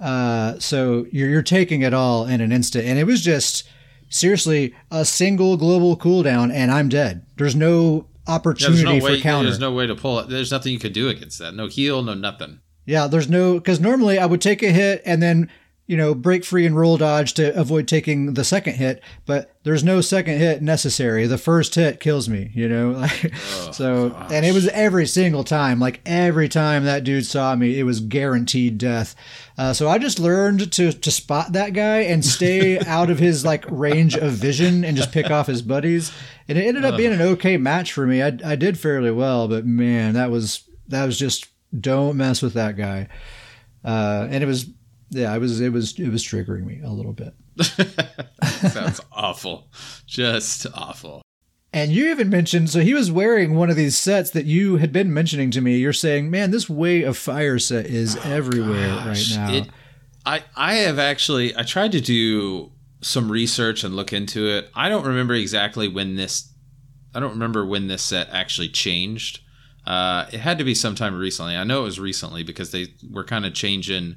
Uh, 0.00 0.58
so 0.58 1.06
you're 1.12 1.28
you're 1.28 1.42
taking 1.42 1.82
it 1.82 1.92
all 1.94 2.26
in 2.26 2.40
an 2.40 2.50
instant, 2.52 2.84
and 2.86 2.98
it 2.98 3.04
was 3.04 3.22
just 3.22 3.64
seriously 4.08 4.74
a 4.90 5.04
single 5.04 5.56
global 5.56 5.96
cooldown, 5.96 6.52
and 6.52 6.70
I'm 6.70 6.88
dead. 6.88 7.24
There's 7.36 7.54
no 7.56 7.94
Yeah, 7.94 8.00
there's 8.26 8.36
opportunity 8.38 8.84
no 8.84 9.00
for 9.00 9.12
way. 9.12 9.20
counter. 9.20 9.48
There's 9.48 9.60
no 9.60 9.72
way 9.72 9.86
to 9.86 9.94
pull 9.94 10.18
it. 10.20 10.28
There's 10.28 10.50
nothing 10.50 10.72
you 10.72 10.78
could 10.78 10.92
do 10.94 11.08
against 11.08 11.38
that. 11.40 11.54
No 11.54 11.66
heal. 11.68 12.02
No 12.02 12.14
nothing. 12.14 12.60
Yeah, 12.86 13.06
there's 13.06 13.28
no 13.28 13.54
because 13.54 13.80
normally 13.80 14.18
I 14.18 14.26
would 14.26 14.40
take 14.40 14.62
a 14.62 14.70
hit 14.70 15.02
and 15.04 15.22
then 15.22 15.50
you 15.86 15.98
know 15.98 16.14
break 16.14 16.44
free 16.44 16.64
and 16.64 16.76
roll 16.76 16.96
dodge 16.96 17.34
to 17.34 17.58
avoid 17.58 17.86
taking 17.86 18.34
the 18.34 18.44
second 18.44 18.74
hit, 18.74 19.02
but 19.26 19.54
there's 19.64 19.84
no 19.84 20.00
second 20.00 20.38
hit 20.38 20.62
necessary. 20.62 21.26
The 21.26 21.38
first 21.38 21.74
hit 21.74 22.00
kills 22.00 22.28
me, 22.28 22.50
you 22.54 22.68
know. 22.68 23.06
so 23.72 24.14
and 24.30 24.46
it 24.46 24.54
was 24.54 24.68
every 24.68 25.06
single 25.06 25.44
time, 25.44 25.80
like 25.80 26.00
every 26.06 26.48
time 26.48 26.84
that 26.84 27.04
dude 27.04 27.26
saw 27.26 27.54
me, 27.54 27.78
it 27.78 27.84
was 27.84 28.00
guaranteed 28.00 28.78
death. 28.78 29.14
Uh, 29.56 29.72
so 29.72 29.88
I 29.88 29.98
just 29.98 30.18
learned 30.18 30.72
to 30.72 30.92
to 30.92 31.10
spot 31.10 31.52
that 31.52 31.74
guy 31.74 32.00
and 32.00 32.24
stay 32.24 32.78
out 32.86 33.10
of 33.10 33.18
his 33.18 33.44
like 33.44 33.64
range 33.70 34.16
of 34.16 34.32
vision 34.32 34.84
and 34.84 34.96
just 34.96 35.12
pick 35.12 35.30
off 35.30 35.46
his 35.46 35.62
buddies. 35.62 36.12
And 36.48 36.58
it 36.58 36.66
ended 36.66 36.84
up 36.84 36.96
being 36.96 37.12
an 37.12 37.22
okay 37.22 37.56
match 37.56 37.92
for 37.92 38.06
me. 38.06 38.22
I 38.22 38.38
I 38.44 38.56
did 38.56 38.78
fairly 38.78 39.10
well, 39.10 39.48
but 39.48 39.66
man, 39.66 40.14
that 40.14 40.30
was 40.30 40.64
that 40.88 41.04
was 41.04 41.18
just 41.18 41.46
don't 41.78 42.16
mess 42.16 42.42
with 42.42 42.54
that 42.54 42.76
guy. 42.76 43.08
Uh, 43.84 44.26
and 44.30 44.42
it 44.42 44.46
was, 44.46 44.66
yeah, 45.10 45.34
it 45.34 45.38
was, 45.38 45.60
it 45.60 45.72
was, 45.72 45.98
it 45.98 46.10
was 46.10 46.24
triggering 46.24 46.64
me 46.64 46.80
a 46.82 46.90
little 46.90 47.12
bit. 47.12 47.34
Sounds 48.44 49.00
awful. 49.12 49.68
Just 50.06 50.66
awful. 50.74 51.22
And 51.74 51.90
you 51.90 52.10
even 52.10 52.30
mentioned, 52.30 52.70
so 52.70 52.80
he 52.80 52.94
was 52.94 53.10
wearing 53.10 53.56
one 53.56 53.68
of 53.68 53.74
these 53.74 53.96
sets 53.96 54.30
that 54.30 54.44
you 54.44 54.76
had 54.76 54.92
been 54.92 55.12
mentioning 55.12 55.50
to 55.50 55.60
me. 55.60 55.76
You're 55.76 55.92
saying, 55.92 56.30
man, 56.30 56.52
this 56.52 56.70
way 56.70 57.02
of 57.02 57.16
fire 57.16 57.58
set 57.58 57.86
is 57.86 58.16
everywhere 58.24 58.94
right 58.98 59.26
now. 59.34 59.52
It, 59.52 59.68
I 60.24 60.44
I 60.54 60.74
have 60.74 61.00
actually 61.00 61.56
I 61.56 61.64
tried 61.64 61.90
to 61.92 62.00
do 62.00 62.70
some 63.00 63.30
research 63.30 63.82
and 63.84 63.96
look 63.96 64.12
into 64.12 64.46
it. 64.46 64.70
I 64.74 64.88
don't 64.88 65.04
remember 65.04 65.34
exactly 65.34 65.88
when 65.88 66.14
this 66.14 66.48
I 67.12 67.20
don't 67.20 67.32
remember 67.32 67.66
when 67.66 67.88
this 67.88 68.02
set 68.02 68.28
actually 68.30 68.68
changed. 68.68 69.40
Uh, 69.86 70.26
it 70.32 70.40
had 70.40 70.58
to 70.58 70.64
be 70.64 70.74
sometime 70.74 71.14
recently. 71.14 71.56
I 71.56 71.64
know 71.64 71.80
it 71.80 71.84
was 71.84 72.00
recently 72.00 72.42
because 72.42 72.70
they 72.70 72.94
were 73.10 73.24
kind 73.24 73.44
of 73.44 73.52
changing 73.54 74.16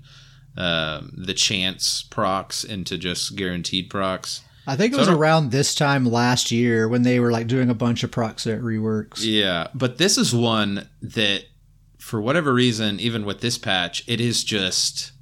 um, 0.56 1.14
the 1.18 1.34
chance 1.34 2.04
procs 2.04 2.64
into 2.64 2.98
just 2.98 3.36
guaranteed 3.36 3.90
procs. 3.90 4.42
I 4.66 4.76
think 4.76 4.94
it 4.94 4.98
was 4.98 5.08
around 5.08 5.52
this 5.52 5.74
time 5.74 6.06
last 6.06 6.52
year 6.52 6.90
when 6.90 7.04
they 7.04 7.22
were 7.22 7.32
like 7.32 7.48
doing 7.48 7.70
a 7.70 7.74
bunch 7.74 8.04
of 8.04 8.12
proc 8.12 8.40
set 8.40 8.60
reworks. 8.60 9.20
Yeah, 9.20 9.68
but 9.74 9.98
this 9.98 10.18
is 10.18 10.36
one 10.36 10.90
that, 11.02 11.46
for 12.00 12.20
whatever 12.22 12.54
reason, 12.54 13.00
even 13.00 13.26
with 13.26 13.40
this 13.40 13.58
patch, 13.58 14.04
it 14.08 14.20
is 14.20 14.44
just, 14.44 15.14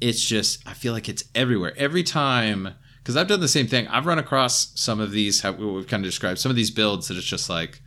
it's 0.00 0.22
just. 0.22 0.66
I 0.68 0.74
feel 0.74 0.92
like 0.92 1.08
it's 1.08 1.24
everywhere. 1.34 1.72
Every 1.78 2.02
time, 2.02 2.74
because 2.98 3.16
I've 3.16 3.28
done 3.28 3.40
the 3.40 3.48
same 3.48 3.68
thing. 3.68 3.88
I've 3.88 4.06
run 4.06 4.18
across 4.18 4.78
some 4.78 5.00
of 5.00 5.12
these. 5.12 5.40
How 5.40 5.52
we've 5.52 5.86
kind 5.86 6.04
of 6.04 6.08
described 6.08 6.38
some 6.38 6.50
of 6.50 6.56
these 6.56 6.70
builds 6.70 7.08
that 7.08 7.16
it's 7.16 7.26
just 7.26 7.48
like, 7.48 7.80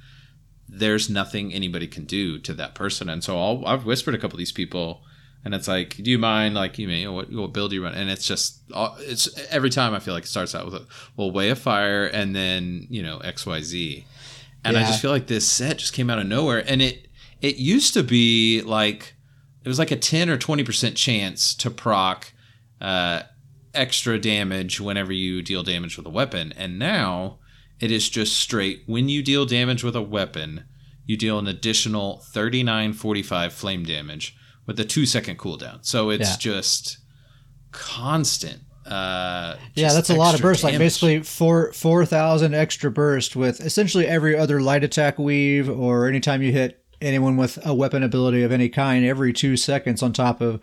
there's 0.70 1.09
nothing 1.09 1.53
anybody 1.53 1.88
can 1.88 2.05
do 2.05 2.39
to 2.39 2.53
that 2.53 2.76
person. 2.76 3.09
And 3.09 3.24
so 3.24 3.38
I'll, 3.39 3.65
I've 3.65 3.86
whispered 3.86 4.15
a 4.15 4.18
couple 4.18 4.36
of 4.36 4.39
these 4.39 4.51
people, 4.51 5.01
and 5.45 5.55
it's 5.55 5.68
like, 5.68 5.95
do 5.95 6.11
you 6.11 6.18
mind, 6.18 6.55
like, 6.55 6.78
you 6.78 6.88
know, 6.88 7.13
what, 7.13 7.32
what 7.32 7.53
build 7.53 7.70
do 7.70 7.78
you 7.78 7.84
run? 7.84 7.93
And 7.93 8.09
it's 8.09 8.28
just, 8.28 8.63
it's 8.99 9.30
every 9.49 9.70
time 9.70 9.93
I 9.93 9.99
feel 9.99 10.13
like 10.13 10.26
it 10.26 10.28
starts 10.28 10.53
out 10.53 10.65
with 10.65 10.74
a 10.74 10.88
well, 11.15 11.32
way 11.32 11.49
of 11.49 11.59
fire, 11.59 12.05
and 12.05 12.36
then 12.36 12.88
you 12.89 13.01
know 13.01 13.20
X 13.20 13.45
Y 13.45 13.61
Z. 13.61 14.05
And 14.65 14.76
I 14.76 14.82
just 14.82 15.01
feel 15.01 15.11
like 15.11 15.28
this 15.28 15.49
set 15.49 15.78
just 15.78 15.93
came 15.93 16.09
out 16.09 16.20
of 16.20 16.28
nowhere. 16.28 16.63
And 16.68 16.82
it 16.82 17.07
it 17.41 17.55
used 17.55 17.93
to 17.93 18.03
be 18.03 18.61
like 18.63 19.15
it 19.63 19.70
was 19.70 19.80
like 19.80 19.91
a 19.91 19.95
ten 19.95 20.30
or 20.30 20.38
twenty 20.38 20.65
percent 20.65 20.97
chance 20.97 21.55
to 21.55 21.72
proc 21.72 22.34
uh, 22.82 23.22
extra 23.74 24.20
damage 24.20 24.82
whenever 24.82 25.13
you 25.13 25.41
deal 25.41 25.63
damage 25.63 25.95
with 25.95 26.05
a 26.05 26.09
weapon. 26.09 26.53
And 26.57 26.78
now 26.78 27.38
it 27.80 27.91
is 27.91 28.09
just 28.09 28.38
straight 28.38 28.82
when 28.88 29.09
you 29.09 29.21
deal 29.23 29.45
damage 29.45 29.84
with 29.84 29.95
a 29.95 30.01
weapon, 30.01 30.65
you 31.05 31.15
deal 31.17 31.38
an 31.39 31.47
additional 31.47 32.23
thirty 32.34 32.63
nine 32.63 32.93
forty 32.93 33.23
five 33.23 33.53
flame 33.53 33.84
damage 33.84 34.36
with 34.65 34.80
a 34.80 34.86
two 34.86 35.05
second 35.05 35.38
cooldown. 35.38 35.86
So 35.86 36.09
it's 36.09 36.32
Yeah. 36.32 36.38
just 36.39 36.97
constant. 37.71 38.61
Uh, 38.86 39.55
Yeah, 39.75 39.91
that's 39.93 40.09
a 40.09 40.15
lot 40.15 40.34
of 40.34 40.41
burst. 40.41 40.63
Like 40.63 40.73
damage. 40.73 40.86
basically 40.86 41.19
four 41.21 41.73
four 41.73 42.05
thousand 42.05 42.53
extra 42.55 42.89
burst 42.89 43.36
with 43.36 43.59
essentially 43.59 44.07
every 44.07 44.38
other 44.38 44.61
light 44.61 44.84
attack 44.84 45.19
weave, 45.19 45.69
or 45.69 46.07
anytime 46.07 46.41
you 46.41 46.51
hit 46.53 46.84
anyone 47.01 47.38
with 47.38 47.59
a 47.65 47.73
weapon 47.73 48.01
ability 48.01 48.43
of 48.43 48.51
any 48.51 48.69
kind, 48.69 49.05
every 49.05 49.34
two 49.34 49.57
seconds 49.57 50.01
on 50.01 50.13
top 50.13 50.41
of 50.41 50.59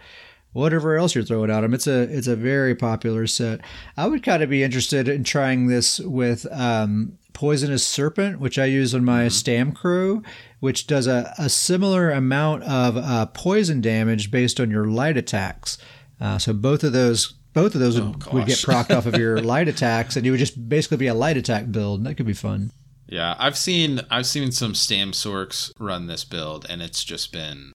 whatever 0.54 0.96
else 0.96 1.14
you're 1.14 1.24
throwing 1.24 1.50
at 1.50 1.60
them. 1.60 1.74
It's 1.74 1.86
a 1.86 2.02
it's 2.02 2.26
a 2.26 2.36
very 2.36 2.74
popular 2.74 3.26
set. 3.26 3.60
I 3.98 4.06
would 4.06 4.22
kind 4.22 4.42
of 4.42 4.48
be 4.48 4.62
interested 4.62 5.06
in 5.08 5.24
trying 5.24 5.66
this 5.66 6.00
with 6.00 6.50
um, 6.50 7.18
poisonous 7.34 7.86
serpent, 7.86 8.40
which 8.40 8.58
I 8.58 8.64
use 8.64 8.94
on 8.94 9.04
my 9.04 9.28
Stam 9.28 9.72
Crew, 9.72 10.22
which 10.60 10.86
does 10.86 11.06
a, 11.06 11.34
a 11.36 11.50
similar 11.50 12.10
amount 12.10 12.62
of 12.62 12.96
uh, 12.96 13.26
poison 13.26 13.82
damage 13.82 14.30
based 14.30 14.58
on 14.58 14.70
your 14.70 14.86
light 14.86 15.18
attacks. 15.18 15.76
Uh, 16.18 16.38
so 16.38 16.54
both 16.54 16.82
of 16.82 16.94
those. 16.94 17.34
Both 17.52 17.76
of 17.76 17.80
those 17.80 18.00
would, 18.00 18.32
would 18.32 18.46
get 18.46 18.60
gosh. 18.66 18.88
procced 18.88 18.96
off 18.96 19.06
of 19.06 19.16
your 19.16 19.40
light 19.40 19.68
attacks, 19.68 20.16
and 20.16 20.26
you 20.26 20.32
would 20.32 20.40
just 20.40 20.68
basically 20.68 20.96
be 20.96 21.06
a 21.06 21.14
light 21.14 21.36
attack 21.36 21.70
build. 21.70 22.02
That 22.02 22.16
could 22.16 22.26
be 22.26 22.32
fun. 22.32 22.72
Yeah, 23.06 23.36
I've 23.38 23.56
seen 23.56 24.00
I've 24.10 24.26
seen 24.26 24.50
some 24.50 24.74
Stam 24.74 25.12
Sorcs 25.12 25.72
run 25.78 26.08
this 26.08 26.24
build, 26.24 26.66
and 26.68 26.82
it's 26.82 27.04
just 27.04 27.30
been 27.30 27.72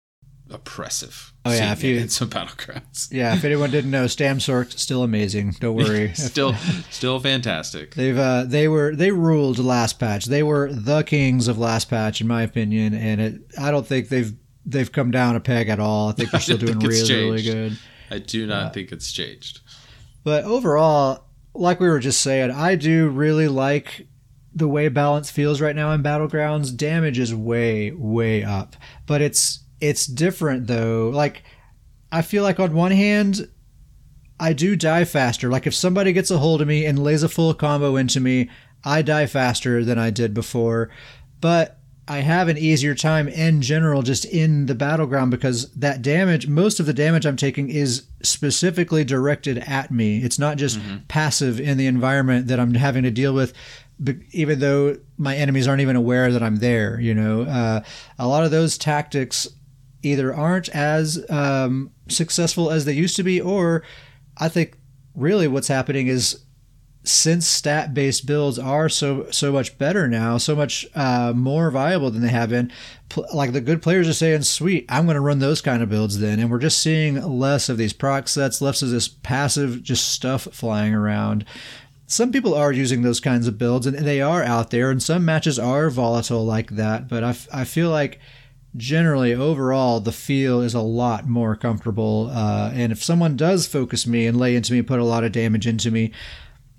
oppressive. 0.51 1.33
Oh, 1.45 1.51
yeah, 1.51 1.71
if 1.71 1.83
you- 1.83 1.97
in 1.97 2.09
some 2.19 2.29
battlegrounds, 2.29 3.11
Yeah, 3.11 3.35
if 3.35 3.43
anyone 3.43 3.71
didn't 3.71 3.91
know, 3.91 4.05
Stamsorc 4.05 4.77
still 4.77 5.03
amazing. 5.03 5.55
Don't 5.59 5.75
worry. 5.83 6.13
still 6.13 6.53
still 6.89 7.19
fantastic. 7.19 7.95
They've 7.95 8.17
uh, 8.17 8.43
they 8.45 8.67
were 8.67 8.95
they 8.95 9.11
ruled 9.11 9.57
last 9.59 9.99
patch. 9.99 10.25
They 10.25 10.43
were 10.43 10.71
the 10.71 11.03
kings 11.03 11.47
of 11.47 11.57
last 11.57 11.89
patch, 11.89 12.21
in 12.21 12.27
my 12.27 12.43
opinion, 12.43 12.93
and 12.93 13.21
it. 13.21 13.41
I 13.59 13.71
don't 13.71 13.85
think 13.87 14.09
they've 14.09 14.33
they've 14.65 14.91
come 14.91 15.11
down 15.11 15.35
a 15.35 15.39
peg 15.39 15.69
at 15.69 15.79
all. 15.79 16.09
I 16.09 16.11
think 16.13 16.31
they're 16.31 16.39
still 16.41 16.57
doing 16.57 16.79
really 16.79 16.99
really 17.13 17.41
changed. 17.41 17.51
good. 17.53 17.79
I 18.11 18.19
do 18.19 18.45
not 18.47 18.73
think 18.73 18.91
it's 18.91 19.11
changed. 19.11 19.61
But 20.23 20.43
overall, 20.43 21.25
like 21.53 21.79
we 21.79 21.87
were 21.87 21.99
just 21.99 22.21
saying, 22.21 22.51
I 22.51 22.75
do 22.75 23.07
really 23.09 23.47
like 23.47 24.07
the 24.53 24.67
way 24.67 24.87
balance 24.89 25.29
feels 25.29 25.61
right 25.61 25.75
now 25.75 25.91
in 25.91 26.01
battlegrounds. 26.03 26.75
Damage 26.75 27.19
is 27.19 27.33
way 27.33 27.91
way 27.91 28.43
up, 28.43 28.75
but 29.05 29.21
it's 29.21 29.59
it's 29.81 30.05
different 30.05 30.67
though. 30.67 31.09
Like 31.13 31.43
I 32.11 32.21
feel 32.21 32.43
like 32.43 32.59
on 32.59 32.73
one 32.73 32.91
hand, 32.91 33.49
I 34.39 34.53
do 34.53 34.75
die 34.75 35.05
faster. 35.05 35.49
Like 35.49 35.67
if 35.67 35.75
somebody 35.75 36.13
gets 36.13 36.31
a 36.31 36.37
hold 36.37 36.61
of 36.61 36.67
me 36.67 36.85
and 36.85 37.03
lays 37.03 37.23
a 37.23 37.29
full 37.29 37.53
combo 37.53 37.95
into 37.95 38.19
me, 38.19 38.49
I 38.83 39.01
die 39.01 39.25
faster 39.25 39.83
than 39.83 39.99
I 39.99 40.09
did 40.09 40.33
before. 40.33 40.89
But 41.41 41.79
I 42.07 42.19
have 42.19 42.47
an 42.47 42.57
easier 42.57 42.95
time 42.95 43.27
in 43.27 43.61
general 43.61 44.01
just 44.01 44.25
in 44.25 44.65
the 44.65 44.73
battleground 44.73 45.29
because 45.29 45.69
that 45.73 46.01
damage, 46.01 46.47
most 46.47 46.79
of 46.79 46.87
the 46.87 46.93
damage 46.93 47.25
I'm 47.25 47.35
taking 47.35 47.69
is 47.69 48.07
specifically 48.23 49.03
directed 49.03 49.59
at 49.59 49.91
me. 49.91 50.23
It's 50.23 50.39
not 50.39 50.57
just 50.57 50.79
passive 51.07 51.59
in 51.59 51.77
the 51.77 51.85
environment 51.85 52.47
that 52.47 52.59
I'm 52.59 52.73
having 52.73 53.03
to 53.03 53.11
deal 53.11 53.33
with, 53.33 53.53
even 54.31 54.59
though 54.59 54.97
my 55.17 55.35
enemies 55.35 55.67
aren't 55.67 55.81
even 55.81 55.95
aware 55.95 56.31
that 56.31 56.41
I'm 56.41 56.55
there. 56.55 56.99
You 56.99 57.13
know, 57.13 57.43
uh, 57.43 57.81
a 58.17 58.27
lot 58.27 58.43
of 58.43 58.49
those 58.49 58.79
tactics 58.79 59.47
either 60.03 60.33
aren't 60.33 60.69
as 60.69 61.23
um, 61.29 61.91
successful 62.07 62.71
as 62.71 62.85
they 62.85 62.93
used 62.93 63.15
to 63.17 63.23
be, 63.23 63.39
or 63.41 63.83
I 64.37 64.49
think 64.49 64.77
really 65.15 65.47
what's 65.47 65.67
happening 65.67 66.07
is 66.07 66.43
since 67.03 67.47
stat 67.47 67.93
based 67.93 68.25
builds 68.25 68.59
are 68.59 68.89
so 68.89 69.29
so 69.31 69.51
much 69.51 69.77
better 69.77 70.07
now, 70.07 70.37
so 70.37 70.55
much 70.55 70.85
uh, 70.95 71.33
more 71.35 71.71
viable 71.71 72.11
than 72.11 72.21
they 72.21 72.29
have 72.29 72.49
been. 72.49 72.71
Pl- 73.07 73.25
like 73.33 73.53
the 73.53 73.61
good 73.61 73.81
players 73.81 74.07
are 74.07 74.13
saying, 74.13 74.43
"Sweet, 74.43 74.85
I'm 74.89 75.05
going 75.05 75.15
to 75.15 75.21
run 75.21 75.39
those 75.39 75.61
kind 75.61 75.81
of 75.81 75.89
builds 75.89 76.19
then," 76.19 76.39
and 76.39 76.51
we're 76.51 76.59
just 76.59 76.79
seeing 76.79 77.21
less 77.21 77.69
of 77.69 77.77
these 77.77 77.93
proc 77.93 78.27
sets, 78.27 78.61
less 78.61 78.81
of 78.81 78.89
this 78.89 79.07
passive 79.07 79.81
just 79.81 80.09
stuff 80.09 80.43
flying 80.51 80.93
around. 80.93 81.45
Some 82.05 82.31
people 82.31 82.55
are 82.55 82.71
using 82.71 83.01
those 83.01 83.19
kinds 83.19 83.47
of 83.47 83.57
builds, 83.57 83.85
and 83.85 83.97
they 83.97 84.19
are 84.19 84.43
out 84.43 84.71
there, 84.71 84.89
and 84.89 85.01
some 85.01 85.23
matches 85.23 85.59
are 85.59 85.89
volatile 85.89 86.43
like 86.43 86.71
that. 86.71 87.07
But 87.07 87.23
I, 87.23 87.29
f- 87.29 87.47
I 87.53 87.63
feel 87.65 87.91
like 87.91 88.19
generally 88.77 89.33
overall 89.33 89.99
the 89.99 90.11
feel 90.11 90.61
is 90.61 90.73
a 90.75 90.81
lot 90.81 91.27
more 91.27 91.55
comfortable 91.55 92.29
uh, 92.31 92.69
and 92.73 92.91
if 92.91 93.03
someone 93.03 93.35
does 93.35 93.65
focus 93.67 94.05
me 94.05 94.27
and 94.27 94.37
lay 94.37 94.55
into 94.55 94.73
me 94.73 94.81
put 94.81 94.99
a 94.99 95.03
lot 95.03 95.23
of 95.23 95.31
damage 95.31 95.65
into 95.65 95.89
me 95.89 96.11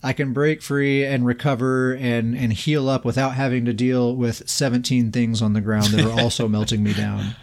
i 0.03 0.13
can 0.13 0.33
break 0.33 0.63
free 0.63 1.05
and 1.05 1.27
recover 1.27 1.93
and 1.95 2.37
and 2.37 2.53
heal 2.53 2.89
up 2.89 3.05
without 3.05 3.35
having 3.35 3.65
to 3.65 3.73
deal 3.73 4.15
with 4.15 4.49
17 4.49 5.11
things 5.11 5.43
on 5.43 5.53
the 5.53 5.61
ground 5.61 5.87
that 5.89 6.05
are 6.07 6.21
also 6.21 6.47
melting 6.57 6.83
me 6.85 6.93
down 6.95 7.35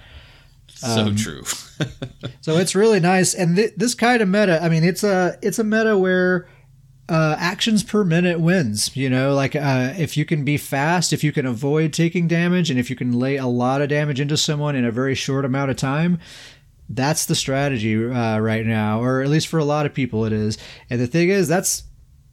So 0.69 1.07
Um, 1.07 1.15
true. 1.17 1.43
so 2.41 2.55
it's 2.57 2.73
really 2.75 2.99
nice 3.01 3.33
and 3.33 3.55
th- 3.57 3.73
this 3.75 3.95
kind 3.95 4.21
of 4.21 4.29
meta 4.29 4.63
i 4.63 4.69
mean 4.69 4.83
it's 4.83 5.03
a 5.03 5.37
it's 5.41 5.59
a 5.59 5.63
meta 5.63 5.97
where 5.97 6.47
uh, 7.09 7.35
actions 7.39 7.83
per 7.83 8.03
minute 8.03 8.39
wins. 8.39 8.95
You 8.95 9.09
know, 9.09 9.33
like 9.33 9.55
uh, 9.55 9.93
if 9.97 10.17
you 10.17 10.25
can 10.25 10.43
be 10.43 10.57
fast, 10.57 11.13
if 11.13 11.23
you 11.23 11.31
can 11.31 11.45
avoid 11.45 11.93
taking 11.93 12.27
damage, 12.27 12.69
and 12.69 12.79
if 12.79 12.89
you 12.89 12.95
can 12.95 13.17
lay 13.17 13.37
a 13.37 13.47
lot 13.47 13.81
of 13.81 13.89
damage 13.89 14.19
into 14.19 14.37
someone 14.37 14.75
in 14.75 14.85
a 14.85 14.91
very 14.91 15.15
short 15.15 15.45
amount 15.45 15.71
of 15.71 15.77
time, 15.77 16.19
that's 16.89 17.25
the 17.25 17.35
strategy 17.35 17.95
uh, 18.05 18.39
right 18.39 18.65
now, 18.65 19.01
or 19.01 19.21
at 19.21 19.29
least 19.29 19.47
for 19.47 19.59
a 19.59 19.65
lot 19.65 19.85
of 19.85 19.93
people, 19.93 20.25
it 20.25 20.33
is. 20.33 20.57
And 20.89 20.99
the 20.99 21.07
thing 21.07 21.29
is, 21.29 21.47
that's 21.47 21.83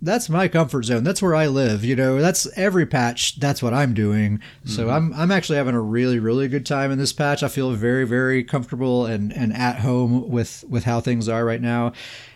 that's 0.04 0.28
my 0.28 0.48
comfort 0.48 0.84
zone. 0.84 1.02
That's 1.02 1.22
where 1.22 1.34
I 1.34 1.46
live. 1.46 1.84
You 1.84 1.96
know, 1.96 2.20
that's 2.20 2.46
every 2.56 2.86
patch. 2.86 3.40
That's 3.40 3.62
what 3.62 3.72
I'm 3.72 3.94
doing. 3.94 4.38
Mm-hmm. 4.38 4.68
So 4.68 4.90
I'm 4.90 5.12
I'm 5.14 5.30
actually 5.30 5.56
having 5.56 5.74
a 5.74 5.80
really 5.80 6.18
really 6.18 6.46
good 6.48 6.66
time 6.66 6.90
in 6.90 6.98
this 6.98 7.12
patch. 7.12 7.42
I 7.42 7.48
feel 7.48 7.70
very 7.72 8.06
very 8.06 8.44
comfortable 8.44 9.06
and 9.06 9.32
and 9.32 9.52
at 9.52 9.80
home 9.80 10.28
with 10.28 10.64
with 10.68 10.84
how 10.84 11.00
things 11.00 11.28
are 11.28 11.44
right 11.44 11.60
now. 11.60 11.92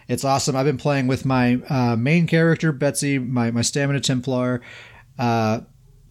It's 0.08 0.24
awesome. 0.24 0.56
I've 0.56 0.64
been 0.64 0.78
playing 0.78 1.06
with 1.06 1.26
my 1.26 1.60
uh, 1.68 1.94
main 1.94 2.26
character 2.26 2.72
Betsy, 2.72 3.18
my 3.18 3.50
my 3.50 3.62
stamina 3.62 4.00
Templar. 4.00 4.62
Uh, 5.18 5.60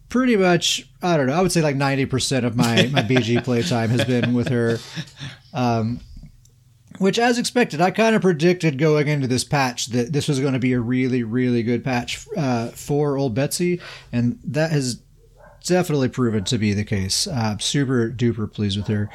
pretty 0.08 0.36
much, 0.36 0.88
I 1.02 1.16
don't 1.16 1.26
know. 1.26 1.34
I 1.34 1.42
would 1.42 1.52
say 1.52 1.62
like 1.62 1.76
ninety 1.76 2.06
percent 2.06 2.46
of 2.46 2.56
my 2.56 2.88
my 2.92 3.02
BG 3.08 3.42
playtime 3.42 3.90
has 3.90 4.04
been 4.04 4.34
with 4.34 4.48
her. 4.48 4.78
Um, 5.52 6.00
which, 6.98 7.18
as 7.18 7.38
expected, 7.38 7.80
I 7.80 7.90
kind 7.90 8.14
of 8.14 8.22
predicted 8.22 8.78
going 8.78 9.08
into 9.08 9.26
this 9.26 9.44
patch 9.44 9.86
that 9.86 10.12
this 10.12 10.28
was 10.28 10.40
going 10.40 10.52
to 10.52 10.58
be 10.58 10.72
a 10.72 10.80
really, 10.80 11.22
really 11.22 11.62
good 11.62 11.84
patch 11.84 12.26
uh, 12.36 12.68
for 12.68 13.16
Old 13.16 13.34
Betsy, 13.34 13.80
and 14.12 14.38
that 14.44 14.70
has 14.70 15.00
definitely 15.64 16.08
proven 16.08 16.44
to 16.44 16.58
be 16.58 16.72
the 16.74 16.84
case. 16.84 17.26
Uh, 17.26 17.56
super 17.58 18.10
duper 18.10 18.50
pleased 18.52 18.76
with 18.76 18.88
her. 18.88 19.08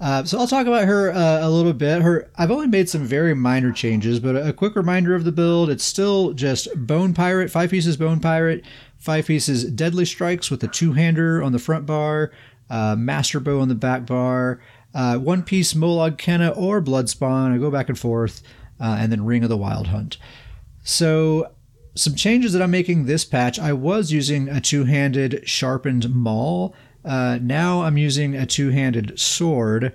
Uh, 0.00 0.22
so 0.24 0.38
I'll 0.38 0.46
talk 0.46 0.66
about 0.66 0.86
her 0.86 1.10
uh, 1.10 1.46
a 1.46 1.50
little 1.50 1.72
bit. 1.72 2.02
Her, 2.02 2.30
I've 2.36 2.52
only 2.52 2.68
made 2.68 2.88
some 2.88 3.04
very 3.04 3.34
minor 3.34 3.72
changes, 3.72 4.20
but 4.20 4.36
a, 4.36 4.52
quick 4.52 4.76
reminder 4.76 5.14
of 5.14 5.24
the 5.24 5.32
build: 5.32 5.70
it's 5.70 5.84
still 5.84 6.32
just 6.32 6.68
Bone 6.76 7.14
Pirate, 7.14 7.50
five 7.50 7.70
pieces 7.70 7.96
Bone 7.96 8.20
Pirate, 8.20 8.64
five 8.96 9.26
pieces 9.26 9.64
Deadly 9.64 10.04
Strikes 10.04 10.50
with 10.50 10.62
a 10.62 10.68
two-hander 10.68 11.42
on 11.42 11.50
the 11.50 11.58
front 11.58 11.84
bar, 11.84 12.30
uh, 12.70 12.94
Master 12.96 13.40
Bow 13.40 13.60
on 13.60 13.68
the 13.68 13.74
back 13.74 14.06
bar 14.06 14.60
uh, 14.98 15.16
One 15.16 15.44
Piece 15.44 15.74
Molag 15.74 16.16
Kena, 16.16 16.52
or 16.56 16.82
Bloodspawn. 16.82 17.54
I 17.54 17.58
go 17.58 17.70
back 17.70 17.88
and 17.88 17.96
forth, 17.96 18.42
uh, 18.80 18.96
and 18.98 19.12
then 19.12 19.24
Ring 19.24 19.44
of 19.44 19.48
the 19.48 19.56
Wild 19.56 19.86
Hunt. 19.86 20.18
So, 20.82 21.52
some 21.94 22.16
changes 22.16 22.52
that 22.52 22.62
I'm 22.62 22.72
making 22.72 23.06
this 23.06 23.24
patch. 23.24 23.60
I 23.60 23.72
was 23.74 24.10
using 24.10 24.48
a 24.48 24.60
two 24.60 24.84
handed 24.84 25.48
sharpened 25.48 26.12
maul. 26.12 26.74
Uh, 27.04 27.38
now 27.40 27.82
I'm 27.82 27.96
using 27.96 28.34
a 28.34 28.44
two 28.44 28.70
handed 28.70 29.20
sword. 29.20 29.94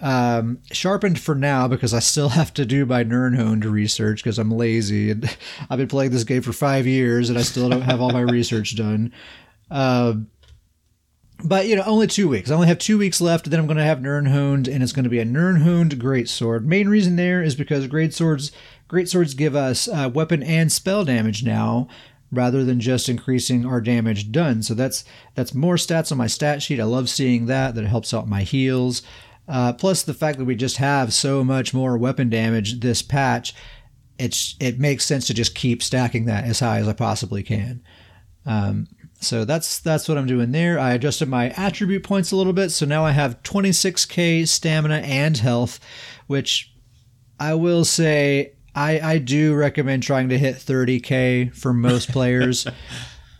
Um, 0.00 0.58
sharpened 0.70 1.18
for 1.18 1.34
now 1.34 1.66
because 1.66 1.92
I 1.92 1.98
still 1.98 2.28
have 2.40 2.54
to 2.54 2.64
do 2.64 2.86
my 2.86 3.02
Nirnhoned 3.02 3.64
research 3.64 4.22
because 4.22 4.38
I'm 4.38 4.52
lazy 4.52 5.10
and 5.10 5.36
I've 5.68 5.78
been 5.78 5.88
playing 5.88 6.12
this 6.12 6.24
game 6.24 6.42
for 6.42 6.52
five 6.52 6.86
years 6.86 7.28
and 7.28 7.36
I 7.36 7.42
still 7.42 7.68
don't 7.68 7.82
have 7.82 8.00
all 8.00 8.12
my 8.12 8.20
research 8.20 8.76
done. 8.76 9.12
Uh, 9.68 10.14
but 11.42 11.66
you 11.66 11.76
know, 11.76 11.82
only 11.84 12.06
two 12.06 12.28
weeks. 12.28 12.50
I 12.50 12.54
only 12.54 12.68
have 12.68 12.78
two 12.78 12.98
weeks 12.98 13.20
left. 13.20 13.50
Then 13.50 13.60
I'm 13.60 13.66
going 13.66 13.76
to 13.76 13.84
have 13.84 13.98
Nirnhoned, 13.98 14.72
and 14.72 14.82
it's 14.82 14.92
going 14.92 15.04
to 15.04 15.10
be 15.10 15.18
a 15.18 15.26
Nirnhoned 15.26 15.98
Great 15.98 16.28
Sword. 16.28 16.66
Main 16.66 16.88
reason 16.88 17.16
there 17.16 17.42
is 17.42 17.54
because 17.54 17.86
great 17.86 18.14
swords, 18.14 18.52
great 18.88 19.08
swords 19.08 19.34
give 19.34 19.56
us 19.56 19.88
uh, 19.88 20.10
weapon 20.12 20.42
and 20.42 20.70
spell 20.70 21.04
damage 21.04 21.42
now, 21.44 21.88
rather 22.30 22.64
than 22.64 22.80
just 22.80 23.08
increasing 23.08 23.66
our 23.66 23.80
damage 23.80 24.32
done. 24.32 24.62
So 24.62 24.74
that's 24.74 25.04
that's 25.34 25.54
more 25.54 25.76
stats 25.76 26.12
on 26.12 26.18
my 26.18 26.26
stat 26.26 26.62
sheet. 26.62 26.80
I 26.80 26.84
love 26.84 27.08
seeing 27.08 27.46
that. 27.46 27.74
That 27.74 27.86
helps 27.86 28.14
out 28.14 28.28
my 28.28 28.42
heals. 28.42 29.02
Uh, 29.46 29.72
plus 29.74 30.02
the 30.02 30.14
fact 30.14 30.38
that 30.38 30.46
we 30.46 30.54
just 30.54 30.78
have 30.78 31.12
so 31.12 31.44
much 31.44 31.74
more 31.74 31.98
weapon 31.98 32.30
damage 32.30 32.80
this 32.80 33.02
patch, 33.02 33.54
it's 34.18 34.56
it 34.60 34.78
makes 34.78 35.04
sense 35.04 35.26
to 35.26 35.34
just 35.34 35.54
keep 35.54 35.82
stacking 35.82 36.24
that 36.24 36.44
as 36.44 36.60
high 36.60 36.78
as 36.78 36.88
I 36.88 36.94
possibly 36.94 37.42
can. 37.42 37.82
Um, 38.46 38.88
so 39.24 39.44
that's 39.44 39.78
that's 39.78 40.08
what 40.08 40.18
I'm 40.18 40.26
doing 40.26 40.52
there. 40.52 40.78
I 40.78 40.92
adjusted 40.92 41.28
my 41.28 41.50
attribute 41.50 42.04
points 42.04 42.32
a 42.32 42.36
little 42.36 42.52
bit, 42.52 42.70
so 42.70 42.86
now 42.86 43.04
I 43.04 43.12
have 43.12 43.42
26k 43.42 44.46
stamina 44.46 44.96
and 44.98 45.36
health, 45.36 45.80
which 46.26 46.72
I 47.38 47.54
will 47.54 47.84
say 47.84 48.52
I, 48.74 49.00
I 49.00 49.18
do 49.18 49.54
recommend 49.54 50.02
trying 50.02 50.28
to 50.30 50.38
hit 50.38 50.56
30k 50.56 51.54
for 51.54 51.72
most 51.72 52.10
players. 52.10 52.66
uh, 52.66 52.72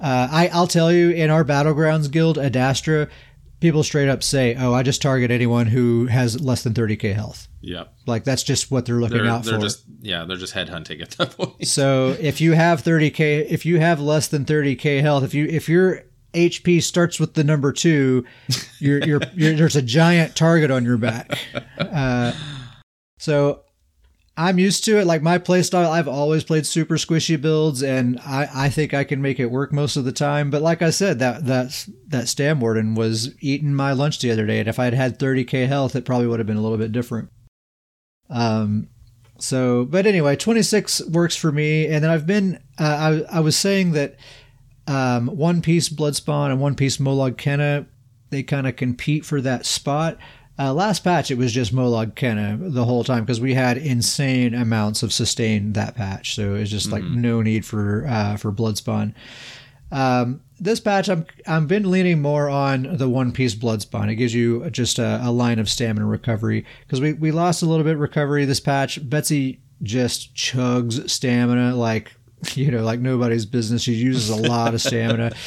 I 0.01 0.51
I'll 0.53 0.66
tell 0.66 0.93
you 0.93 1.11
in 1.11 1.30
our 1.30 1.45
battlegrounds 1.45 2.11
guild 2.11 2.37
Adastra, 2.37 3.11
people 3.65 3.83
straight 3.83 4.11
up 4.11 4.23
say, 4.23 4.55
"Oh, 4.57 4.75
I 4.75 4.83
just 4.83 5.01
target 5.01 5.31
anyone 5.31 5.67
who 5.67 6.05
has 6.05 6.39
less 6.39 6.62
than 6.62 6.75
30k 6.75 7.15
health." 7.15 7.49
Yep. 7.62 7.95
Like 8.07 8.23
that's 8.23 8.43
just 8.43 8.71
what 8.71 8.85
they're 8.85 8.97
looking 8.97 9.17
they're, 9.17 9.27
out 9.27 9.45
they're 9.45 9.55
for. 9.55 9.61
Just, 9.62 9.85
yeah, 10.01 10.27
they're 10.27 10.37
just 10.37 10.53
headhunting 10.53 11.01
at 11.01 11.12
that 11.12 11.31
point. 11.37 11.67
so 11.67 12.15
if 12.21 12.43
you 12.43 12.53
have 12.53 12.83
30k, 12.83 13.47
if 13.49 13.65
you 13.65 13.81
have 13.81 14.01
less 14.01 14.29
than 14.29 14.45
30k 14.45 15.01
health, 15.01 15.25
if 15.25 15.33
you 15.33 15.47
if 15.47 15.67
your 15.67 16.03
HP 16.35 16.83
starts 16.83 17.19
with 17.19 17.33
the 17.33 17.43
number 17.43 17.73
two, 17.73 18.27
you're, 18.81 19.03
you're, 19.03 19.21
you're 19.35 19.55
there's 19.55 19.77
a 19.77 19.83
giant 19.83 20.37
target 20.37 20.71
on 20.71 20.85
your 20.85 20.99
back. 20.99 21.39
Uh, 21.79 22.33
so 23.19 23.64
I'm 24.37 24.59
used 24.59 24.85
to 24.87 24.99
it. 24.99 25.07
Like 25.07 25.22
my 25.22 25.39
playstyle, 25.39 25.89
I've 25.89 26.09
always 26.09 26.43
played 26.43 26.66
super 26.66 26.97
squishy 26.97 27.41
builds, 27.41 27.82
and 27.82 28.18
I, 28.20 28.49
I 28.53 28.68
think 28.68 28.93
I 28.93 29.05
can 29.05 29.22
make 29.22 29.39
it 29.39 29.47
work 29.47 29.72
most 29.72 29.97
of 29.97 30.05
the 30.05 30.12
time. 30.12 30.51
But 30.51 30.62
like 30.62 30.82
I 30.82 30.91
said, 30.91 31.20
that 31.20 31.47
that 31.47 31.87
that 32.09 32.28
Stam 32.28 32.61
Warden 32.61 32.95
was 32.97 33.35
eating 33.41 33.74
my 33.74 33.93
lunch 33.93 34.18
the 34.18 34.32
other 34.32 34.47
day, 34.47 34.59
and 34.59 34.68
if 34.68 34.78
I 34.78 34.85
had 34.85 34.95
had 34.95 35.18
30k 35.18 35.68
health, 35.68 35.95
it 35.95 36.05
probably 36.05 36.26
would 36.26 36.41
have 36.41 36.47
been 36.47 36.57
a 36.57 36.62
little 36.62 36.78
bit 36.78 36.91
different. 36.91 37.30
Um, 38.28 38.89
so, 39.39 39.85
but 39.85 40.07
anyway, 40.07 40.37
26 40.37 41.07
works 41.09 41.37
for 41.37 41.51
me. 41.51 41.87
And 41.87 42.05
then 42.05 42.11
I've 42.11 42.26
been, 42.26 42.62
uh, 42.78 43.24
I, 43.30 43.39
I 43.39 43.41
was 43.41 43.57
saying 43.57 43.93
that 43.93 44.16
um, 44.87 45.28
One 45.28 45.61
Piece 45.61 45.89
Bloodspawn 45.89 46.51
and 46.51 46.61
One 46.61 46.74
Piece 46.74 46.99
Molag 46.99 47.37
Kena, 47.37 47.87
they 48.30 48.43
kind 48.43 48.66
of 48.66 48.76
compete 48.76 49.24
for 49.24 49.41
that 49.41 49.66
spot. 49.66 50.18
Uh, 50.57 50.73
last 50.73 51.03
patch, 51.03 51.31
it 51.33 51.39
was 51.39 51.53
just 51.53 51.75
Molag 51.75 52.15
Kena 52.15 52.73
the 52.73 52.85
whole 52.85 53.03
time 53.03 53.25
because 53.25 53.41
we 53.41 53.55
had 53.55 53.77
insane 53.77 54.55
amounts 54.55 55.03
of 55.03 55.13
sustain 55.13 55.73
that 55.73 55.97
patch. 55.97 56.37
So 56.37 56.55
it's 56.55 56.71
just 56.71 56.93
like 56.93 57.03
mm-hmm. 57.03 57.21
no 57.21 57.43
need 57.43 57.67
for 57.67 58.07
uh, 58.07 58.37
for 58.37 58.53
Bloodspawn. 58.53 59.15
Um, 59.91 60.43
this 60.61 60.79
patch, 60.79 61.09
I'm 61.09 61.27
I've 61.47 61.67
been 61.67 61.91
leaning 61.91 62.23
more 62.23 62.49
on 62.49 62.97
the 62.97 63.09
One 63.09 63.33
Piece 63.33 63.57
Bloodspawn. 63.57 64.11
It 64.11 64.15
gives 64.15 64.33
you 64.33 64.71
just 64.71 65.01
a, 65.01 65.21
a 65.25 65.33
line 65.33 65.59
of 65.59 65.69
stamina 65.69 66.07
recovery 66.07 66.65
because 66.87 67.01
we 67.01 67.15
we 67.15 67.33
lost 67.33 67.63
a 67.63 67.67
little 67.67 67.85
bit 67.85 67.99
recovery 67.99 68.45
this 68.45 68.61
patch. 68.61 68.99
Betsy 69.09 69.61
just 69.83 70.35
chugs 70.35 71.11
stamina 71.11 71.75
like 71.75 72.13
you 72.55 72.71
know 72.71 72.85
like 72.85 73.01
nobody's 73.01 73.45
business. 73.45 73.83
She 73.83 73.95
uses 73.95 74.31
a 74.31 74.37
lot 74.37 74.75
of 74.75 74.81
stamina. 74.81 75.33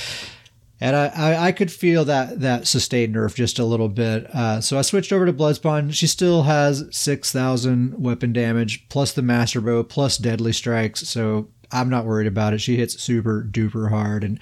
And 0.80 0.96
I, 0.96 1.08
I, 1.08 1.46
I, 1.48 1.52
could 1.54 1.72
feel 1.72 2.06
that 2.06 2.42
that 2.42 2.68
sustained 2.68 3.16
nerf 3.16 3.34
just 3.34 3.58
a 3.58 3.66
little 3.66 3.90
bit. 3.90 4.28
Uh, 4.34 4.62
so 4.62 4.78
I 4.78 4.84
switched 4.84 5.12
over 5.12 5.26
to 5.26 5.34
Bloodspawn. 5.34 5.92
She 5.92 6.06
still 6.06 6.44
has 6.44 6.86
6,000 6.92 7.96
weapon 7.98 8.32
damage, 8.32 8.88
plus 8.88 9.12
the 9.12 9.24
Master 9.24 9.60
Bow, 9.60 9.84
plus 9.84 10.18
Deadly 10.18 10.54
Strikes. 10.54 11.08
So 11.08 11.50
I'm 11.72 11.90
not 11.90 12.06
worried 12.06 12.28
about 12.28 12.54
it. 12.54 12.62
She 12.62 12.78
hits 12.78 13.02
super 13.02 13.44
duper 13.44 13.90
hard. 13.90 14.24
And 14.24 14.40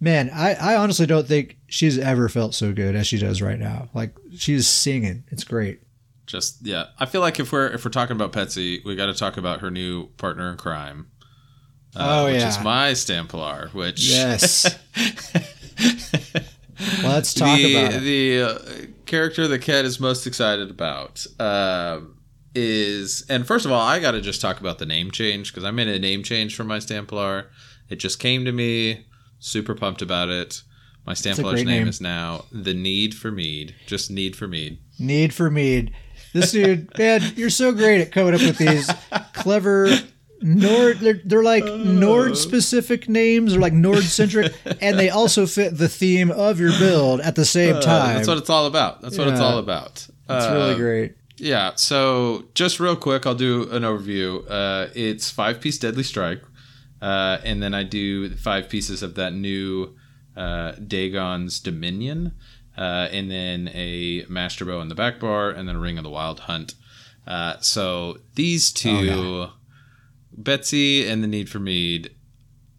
man, 0.00 0.30
I, 0.34 0.54
I 0.54 0.76
honestly 0.76 1.06
don't 1.06 1.28
think 1.28 1.58
she's 1.68 1.96
ever 1.96 2.28
felt 2.28 2.54
so 2.54 2.72
good 2.72 2.96
as 2.96 3.06
she 3.06 3.18
does 3.18 3.40
right 3.40 3.58
now. 3.58 3.88
Like 3.94 4.16
she's 4.36 4.66
singing. 4.66 5.24
It's 5.28 5.44
great. 5.44 5.82
Just 6.26 6.58
yeah, 6.66 6.88
I 6.98 7.06
feel 7.06 7.22
like 7.22 7.40
if 7.40 7.52
we're 7.52 7.68
if 7.68 7.84
we're 7.84 7.90
talking 7.90 8.14
about 8.14 8.32
Betsy, 8.32 8.82
we 8.84 8.94
got 8.96 9.06
to 9.06 9.14
talk 9.14 9.38
about 9.38 9.60
her 9.60 9.70
new 9.70 10.08
partner 10.18 10.50
in 10.50 10.58
crime. 10.58 11.10
Uh, 11.96 12.20
oh 12.20 12.24
which 12.26 12.40
yeah, 12.40 12.48
is 12.48 12.62
my 12.62 12.90
Stamplar. 12.90 13.72
Which 13.72 14.06
yes. 14.06 14.78
Let's 17.02 17.34
talk 17.34 17.58
the, 17.58 17.76
about 17.76 17.94
it. 17.94 18.00
the 18.02 18.42
uh, 18.42 18.58
character 19.06 19.48
that 19.48 19.60
Kat 19.60 19.84
is 19.84 19.98
most 19.98 20.26
excited 20.26 20.70
about. 20.70 21.26
Uh, 21.38 22.00
is 22.54 23.24
and 23.28 23.46
first 23.46 23.66
of 23.66 23.72
all, 23.72 23.80
I 23.80 24.00
got 24.00 24.12
to 24.12 24.20
just 24.20 24.40
talk 24.40 24.60
about 24.60 24.78
the 24.78 24.86
name 24.86 25.10
change 25.10 25.52
because 25.52 25.64
I 25.64 25.70
made 25.70 25.88
a 25.88 25.98
name 25.98 26.22
change 26.22 26.56
for 26.56 26.64
my 26.64 26.78
Stamplar. 26.78 27.46
It 27.88 27.96
just 27.96 28.18
came 28.18 28.44
to 28.44 28.52
me. 28.52 29.06
Super 29.38 29.74
pumped 29.74 30.02
about 30.02 30.28
it. 30.28 30.62
My 31.06 31.14
Stamplar's 31.14 31.64
name, 31.64 31.66
name 31.66 31.88
is 31.88 32.00
now 32.00 32.44
the 32.52 32.74
Need 32.74 33.14
for 33.14 33.30
Mead. 33.30 33.74
Just 33.86 34.10
Need 34.10 34.36
for 34.36 34.46
Mead. 34.46 34.78
Need 34.98 35.32
for 35.32 35.50
Mead. 35.50 35.92
This 36.34 36.52
dude, 36.52 36.96
man, 36.98 37.22
you're 37.34 37.48
so 37.48 37.72
great 37.72 38.02
at 38.02 38.12
coming 38.12 38.34
up 38.34 38.40
with 38.40 38.58
these 38.58 38.90
clever 39.32 39.88
Nord. 40.40 40.98
They're, 40.98 41.20
they're 41.24 41.42
like 41.42 41.64
uh, 41.64 41.76
Nord 41.76 42.36
specific 42.36 43.08
names, 43.08 43.54
or 43.54 43.60
like 43.60 43.72
Nord 43.72 44.04
centric, 44.04 44.52
and 44.80 44.98
they 44.98 45.10
also 45.10 45.46
fit 45.46 45.76
the 45.76 45.88
theme 45.88 46.30
of 46.30 46.60
your 46.60 46.70
build 46.78 47.20
at 47.20 47.34
the 47.34 47.44
same 47.44 47.76
uh, 47.76 47.80
time. 47.80 48.16
That's 48.16 48.28
what 48.28 48.38
it's 48.38 48.50
all 48.50 48.66
about. 48.66 49.00
That's 49.00 49.18
what 49.18 49.28
it's 49.28 49.40
all 49.40 49.58
about. 49.58 50.06
That's 50.26 50.46
uh, 50.46 50.52
really 50.52 50.74
great. 50.76 51.14
Yeah. 51.36 51.72
So 51.76 52.44
just 52.54 52.80
real 52.80 52.96
quick, 52.96 53.26
I'll 53.26 53.34
do 53.34 53.70
an 53.70 53.82
overview. 53.82 54.44
Uh, 54.48 54.88
it's 54.94 55.30
five 55.30 55.60
piece 55.60 55.78
Deadly 55.78 56.02
Strike, 56.02 56.42
uh, 57.00 57.38
and 57.44 57.62
then 57.62 57.74
I 57.74 57.82
do 57.84 58.34
five 58.36 58.68
pieces 58.68 59.02
of 59.02 59.14
that 59.14 59.32
new 59.32 59.96
uh, 60.36 60.72
Dagon's 60.72 61.60
Dominion, 61.60 62.32
uh, 62.76 63.08
and 63.10 63.30
then 63.30 63.68
a 63.74 64.24
Master 64.28 64.64
Bow 64.64 64.80
in 64.80 64.88
the 64.88 64.94
back 64.94 65.18
bar, 65.20 65.50
and 65.50 65.68
then 65.68 65.76
a 65.76 65.80
Ring 65.80 65.98
of 65.98 66.04
the 66.04 66.10
Wild 66.10 66.40
Hunt. 66.40 66.74
Uh, 67.26 67.58
so 67.60 68.18
these 68.36 68.72
two, 68.72 68.90
oh, 68.90 69.40
yeah. 69.42 69.50
Betsy 70.38 71.06
and 71.06 71.22
the 71.22 71.26
Need 71.26 71.50
for 71.50 71.58
Mead, 71.58 72.10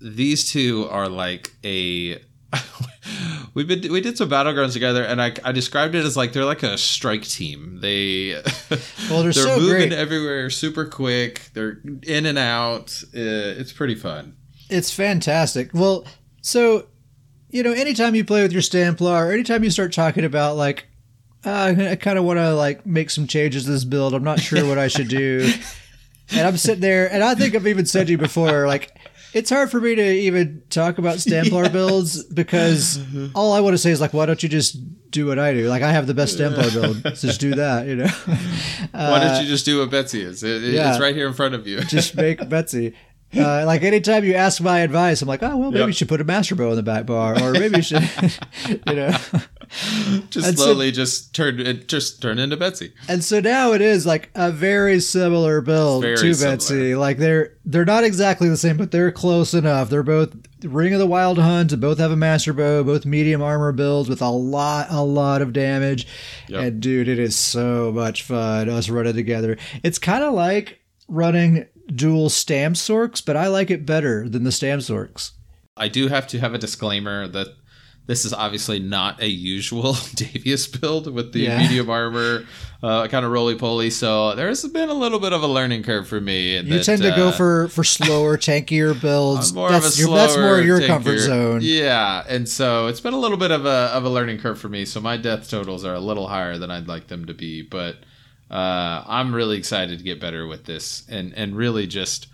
these 0.02 0.50
two 0.50 0.88
are 0.90 1.10
like 1.10 1.54
a 1.64 2.20
we've 3.54 3.68
been 3.68 3.92
we 3.92 4.02
did 4.02 4.18
some 4.18 4.30
battlegrounds 4.30 4.74
together 4.74 5.04
and 5.04 5.22
I, 5.22 5.34
I 5.44 5.52
described 5.52 5.94
it 5.94 6.06
as 6.06 6.18
like 6.18 6.34
they're 6.34 6.46
like 6.46 6.64
a 6.64 6.78
strike 6.78 7.24
team. 7.24 7.80
They 7.82 8.34
well 9.10 9.24
they're, 9.24 9.32
they're 9.32 9.34
so 9.34 9.60
moving 9.60 9.90
great. 9.90 9.94
everywhere 9.94 10.50
super 10.50 10.86
quick. 10.86 11.50
They're 11.54 11.80
in 12.04 12.26
and 12.26 12.38
out. 12.38 13.04
Uh, 13.16 13.60
it's 13.60 13.74
pretty 13.74 13.96
fun. 13.96 14.36
It's 14.70 14.92
fantastic. 14.92 15.72
Well 15.74 16.06
so 16.42 16.88
you 17.50 17.62
know 17.62 17.74
anytime 17.74 18.16
you 18.16 18.24
play 18.24 18.42
with 18.42 18.54
your 18.54 18.62
Stamplar 18.62 19.28
or 19.28 19.32
anytime 19.32 19.64
you 19.64 19.70
start 19.70 19.94
talking 19.94 20.24
about 20.24 20.56
like 20.56 20.88
uh, 21.46 21.74
I 21.78 21.96
kind 21.96 22.18
of 22.18 22.26
want 22.26 22.38
to 22.40 22.54
like 22.54 22.86
make 22.86 23.10
some 23.10 23.28
changes 23.28 23.66
to 23.66 23.72
this 23.72 23.84
build. 23.86 24.14
I'm 24.14 24.24
not 24.24 24.40
sure 24.40 24.66
what 24.66 24.78
I 24.78 24.88
should 24.88 25.08
do 25.08 25.52
and 26.32 26.48
I'm 26.48 26.58
sitting 26.58 26.82
there 26.82 27.12
and 27.12 27.24
I 27.24 27.36
think 27.36 27.56
I've 27.56 27.68
even 27.68 27.86
said 27.86 28.08
to 28.08 28.12
you 28.12 28.18
before 28.18 28.68
like 28.68 28.96
it's 29.34 29.50
hard 29.50 29.70
for 29.70 29.80
me 29.80 29.96
to 29.96 30.04
even 30.04 30.64
talk 30.70 30.98
about 30.98 31.18
Stamplar 31.18 31.64
yeah. 31.66 31.70
builds 31.70 32.24
because 32.24 33.00
all 33.36 33.54
I 33.54 33.60
want 33.60 33.74
to 33.76 33.78
say 33.78 33.92
is 33.92 34.02
like, 34.02 34.14
why 34.14 34.26
don't 34.26 34.42
you 34.42 34.50
just 34.50 34.78
do 35.12 35.28
what 35.28 35.38
I 35.38 35.54
do? 35.54 35.70
Like, 35.70 35.84
I 35.84 35.92
have 35.92 36.08
the 36.08 36.14
best 36.14 36.38
Stamplar 36.38 36.74
build, 36.74 37.18
so 37.18 37.28
just 37.28 37.40
do 37.40 37.54
that. 37.56 37.86
You 37.86 37.98
know. 37.98 38.08
why 38.92 39.20
don't 39.20 39.44
you 39.44 39.48
just 39.48 39.66
do 39.66 39.80
what 39.80 39.92
Betsy 39.92 40.22
is? 40.22 40.44
It, 40.44 40.74
yeah, 40.74 40.92
it's 40.92 41.00
right 41.00 41.16
here 41.16 41.28
in 41.28 41.34
front 41.34 41.54
of 41.54 41.68
you. 41.68 41.82
just 41.82 42.16
make 42.16 42.48
Betsy. 42.50 42.96
Uh, 43.36 43.64
like 43.66 43.84
anytime 43.84 44.24
you 44.24 44.34
ask 44.34 44.60
my 44.62 44.80
advice, 44.80 45.22
I'm 45.22 45.28
like, 45.28 45.44
oh 45.44 45.56
well, 45.56 45.70
maybe 45.70 45.80
yep. 45.80 45.88
you 45.88 45.94
should 45.94 46.10
put 46.10 46.20
a 46.22 46.24
master 46.24 46.56
bow 46.56 46.72
in 46.72 46.76
the 46.76 46.84
back 46.84 47.06
bar, 47.06 47.40
or 47.40 47.52
maybe 47.52 47.78
you 47.78 47.84
should, 47.84 48.10
you 48.88 48.96
know, 48.96 49.16
just 50.30 50.48
and 50.48 50.58
slowly 50.58 50.90
so, 50.90 50.96
just 50.96 51.36
turn 51.36 51.60
it 51.60 51.88
just 51.88 52.22
turn 52.22 52.40
into 52.40 52.58
Betsy. 52.58 52.94
And 53.08 53.24
so 53.24 53.40
now 53.40 53.74
it 53.74 53.82
is 53.82 54.06
like 54.06 54.30
a 54.34 54.52
very 54.52 55.00
similar 55.00 55.62
build 55.62 56.04
very 56.04 56.18
to 56.18 56.34
similar. 56.34 56.56
Betsy. 56.58 56.96
Like 56.96 57.18
they're 57.18 57.58
they're 57.66 57.86
not 57.86 58.04
exactly 58.04 58.50
the 58.50 58.58
same, 58.58 58.78
but 58.78 58.92
they're 58.92 59.12
close 59.12 59.54
enough. 59.54 59.90
They're 59.90 60.04
both 60.04 60.36
Ring 60.64 60.94
of 60.94 61.00
the 61.00 61.08
Wild 61.08 61.38
Hunt. 61.38 61.80
Both 61.80 62.00
have 62.00 62.12
a 62.12 62.18
master 62.18 62.54
bow. 62.54 62.84
Both 62.84 63.06
medium 63.06 63.42
armor 63.42 63.72
builds 63.72 64.10
with 64.10 64.22
a 64.22 64.30
lot 64.30 64.88
a 64.90 65.04
lot 65.04 65.42
of 65.42 65.54
damage. 65.54 66.08
Yep. 66.48 66.62
And 66.62 66.82
dude, 66.82 67.08
it 67.08 67.20
is 67.20 67.36
so 67.36 67.92
much 67.92 68.24
fun 68.24 68.70
us 68.70 68.90
running 68.90 69.16
together. 69.16 69.58
It's 69.84 70.00
kind 70.00 70.24
of 70.24 70.34
like 70.34 70.80
running 71.08 71.68
dual 71.94 72.30
Stamsorcs, 72.30 73.24
but 73.24 73.38
I 73.38 73.48
like 73.48 73.70
it 73.70 73.86
better 73.86 74.28
than 74.28 74.44
the 74.44 74.50
Stamsorcs. 74.50 75.32
I 75.78 75.88
do 75.88 76.08
have 76.08 76.28
to 76.28 76.40
have 76.40 76.54
a 76.54 76.58
disclaimer 76.58 77.28
that 77.30 77.48
this 78.10 78.26
is 78.26 78.34
obviously 78.34 78.80
not 78.80 79.22
a 79.22 79.30
usual 79.30 79.94
Davius 80.18 80.82
build 80.82 81.14
with 81.14 81.32
the 81.32 81.42
yeah. 81.42 81.60
medium 81.60 81.92
armor, 81.92 82.44
uh, 82.82 83.08
kind 83.08 83.24
of 83.24 83.32
roly 83.32 83.54
poly. 83.54 83.92
So 83.92 84.34
there's 84.34 84.68
been 84.68 84.90
a 84.90 84.96
little 84.96 85.20
bit 85.20 85.32
of 85.32 85.44
a 85.44 85.48
learning 85.48 85.84
curve 85.84 86.08
for 86.08 86.20
me. 86.20 86.58
You 86.58 86.64
that, 86.64 86.86
tend 86.86 87.04
to 87.04 87.14
uh, 87.14 87.16
go 87.16 87.32
for 87.32 87.68
for 87.68 87.84
slower, 87.84 88.36
tankier 88.36 89.00
builds. 89.02 89.54
more 89.54 89.70
that's, 89.70 89.86
of 89.86 89.92
a 89.92 89.96
slower, 89.96 90.18
that's 90.18 90.38
more 90.38 90.60
your 90.60 90.80
tankier, 90.80 90.88
comfort 90.88 91.18
zone. 91.20 91.60
Yeah, 91.62 92.24
and 92.28 92.50
so 92.50 92.88
it's 92.88 93.00
been 93.00 93.14
a 93.14 93.20
little 93.20 93.38
bit 93.38 93.52
of 93.52 93.68
a 93.68 93.92
of 93.94 94.06
a 94.06 94.10
learning 94.10 94.40
curve 94.40 94.60
for 94.60 94.70
me. 94.70 94.86
So 94.86 95.00
my 95.00 95.16
death 95.16 95.48
totals 95.48 95.86
are 95.86 95.94
a 95.94 96.00
little 96.00 96.28
higher 96.28 96.58
than 96.58 96.72
I'd 96.72 96.88
like 96.88 97.10
them 97.10 97.28
to 97.28 97.36
be, 97.36 97.62
but 97.62 97.98
uh, 98.50 99.04
I'm 99.06 99.36
really 99.36 99.60
excited 99.60 100.00
to 100.00 100.04
get 100.04 100.20
better 100.20 100.48
with 100.48 100.66
this 100.66 101.04
and 101.10 101.32
and 101.36 101.56
really 101.56 101.86
just 101.86 102.26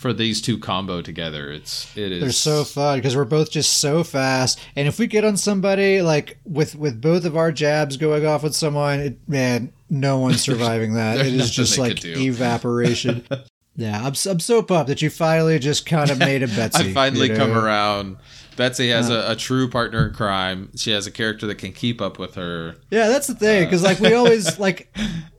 for 0.00 0.14
these 0.14 0.40
two 0.40 0.56
combo 0.56 1.02
together 1.02 1.52
it's 1.52 1.94
it 1.94 2.10
is 2.10 2.22
they're 2.22 2.32
so 2.32 2.64
fun 2.64 2.96
because 2.96 3.14
we're 3.14 3.22
both 3.22 3.50
just 3.50 3.82
so 3.82 4.02
fast 4.02 4.58
and 4.74 4.88
if 4.88 4.98
we 4.98 5.06
get 5.06 5.26
on 5.26 5.36
somebody 5.36 6.00
like 6.00 6.38
with 6.46 6.74
with 6.74 7.02
both 7.02 7.26
of 7.26 7.36
our 7.36 7.52
jabs 7.52 7.98
going 7.98 8.24
off 8.24 8.42
with 8.42 8.54
someone 8.54 8.98
it, 8.98 9.28
man 9.28 9.70
no 9.90 10.16
one's 10.16 10.40
surviving 10.40 10.94
that 10.94 11.18
it 11.26 11.34
is 11.34 11.50
just 11.50 11.76
like 11.76 12.02
evaporation 12.02 13.22
yeah 13.76 13.98
I'm, 13.98 14.14
I'm 14.26 14.40
so 14.40 14.62
pumped 14.62 14.88
that 14.88 15.02
you 15.02 15.10
finally 15.10 15.58
just 15.58 15.84
kind 15.84 16.10
of 16.10 16.18
made 16.30 16.42
a 16.42 16.48
Betsy 16.48 16.88
I 16.88 16.92
finally 16.94 17.26
you 17.26 17.34
know? 17.34 17.46
come 17.46 17.58
around 17.58 18.16
Betsy 18.56 18.88
has 18.88 19.10
a, 19.10 19.30
a, 19.30 19.36
true 19.36 19.70
partner 19.70 20.08
in 20.08 20.12
crime. 20.12 20.70
She 20.76 20.90
has 20.90 21.06
a 21.06 21.10
character 21.10 21.46
that 21.46 21.54
can 21.54 21.72
keep 21.72 22.02
up 22.02 22.18
with 22.18 22.34
her. 22.34 22.76
Yeah, 22.90 23.08
that's 23.08 23.26
the 23.26 23.34
thing. 23.34 23.62
Uh, 23.62 23.66
because 23.66 23.82
like 23.82 24.00
we 24.00 24.12
always 24.12 24.58
like 24.58 24.94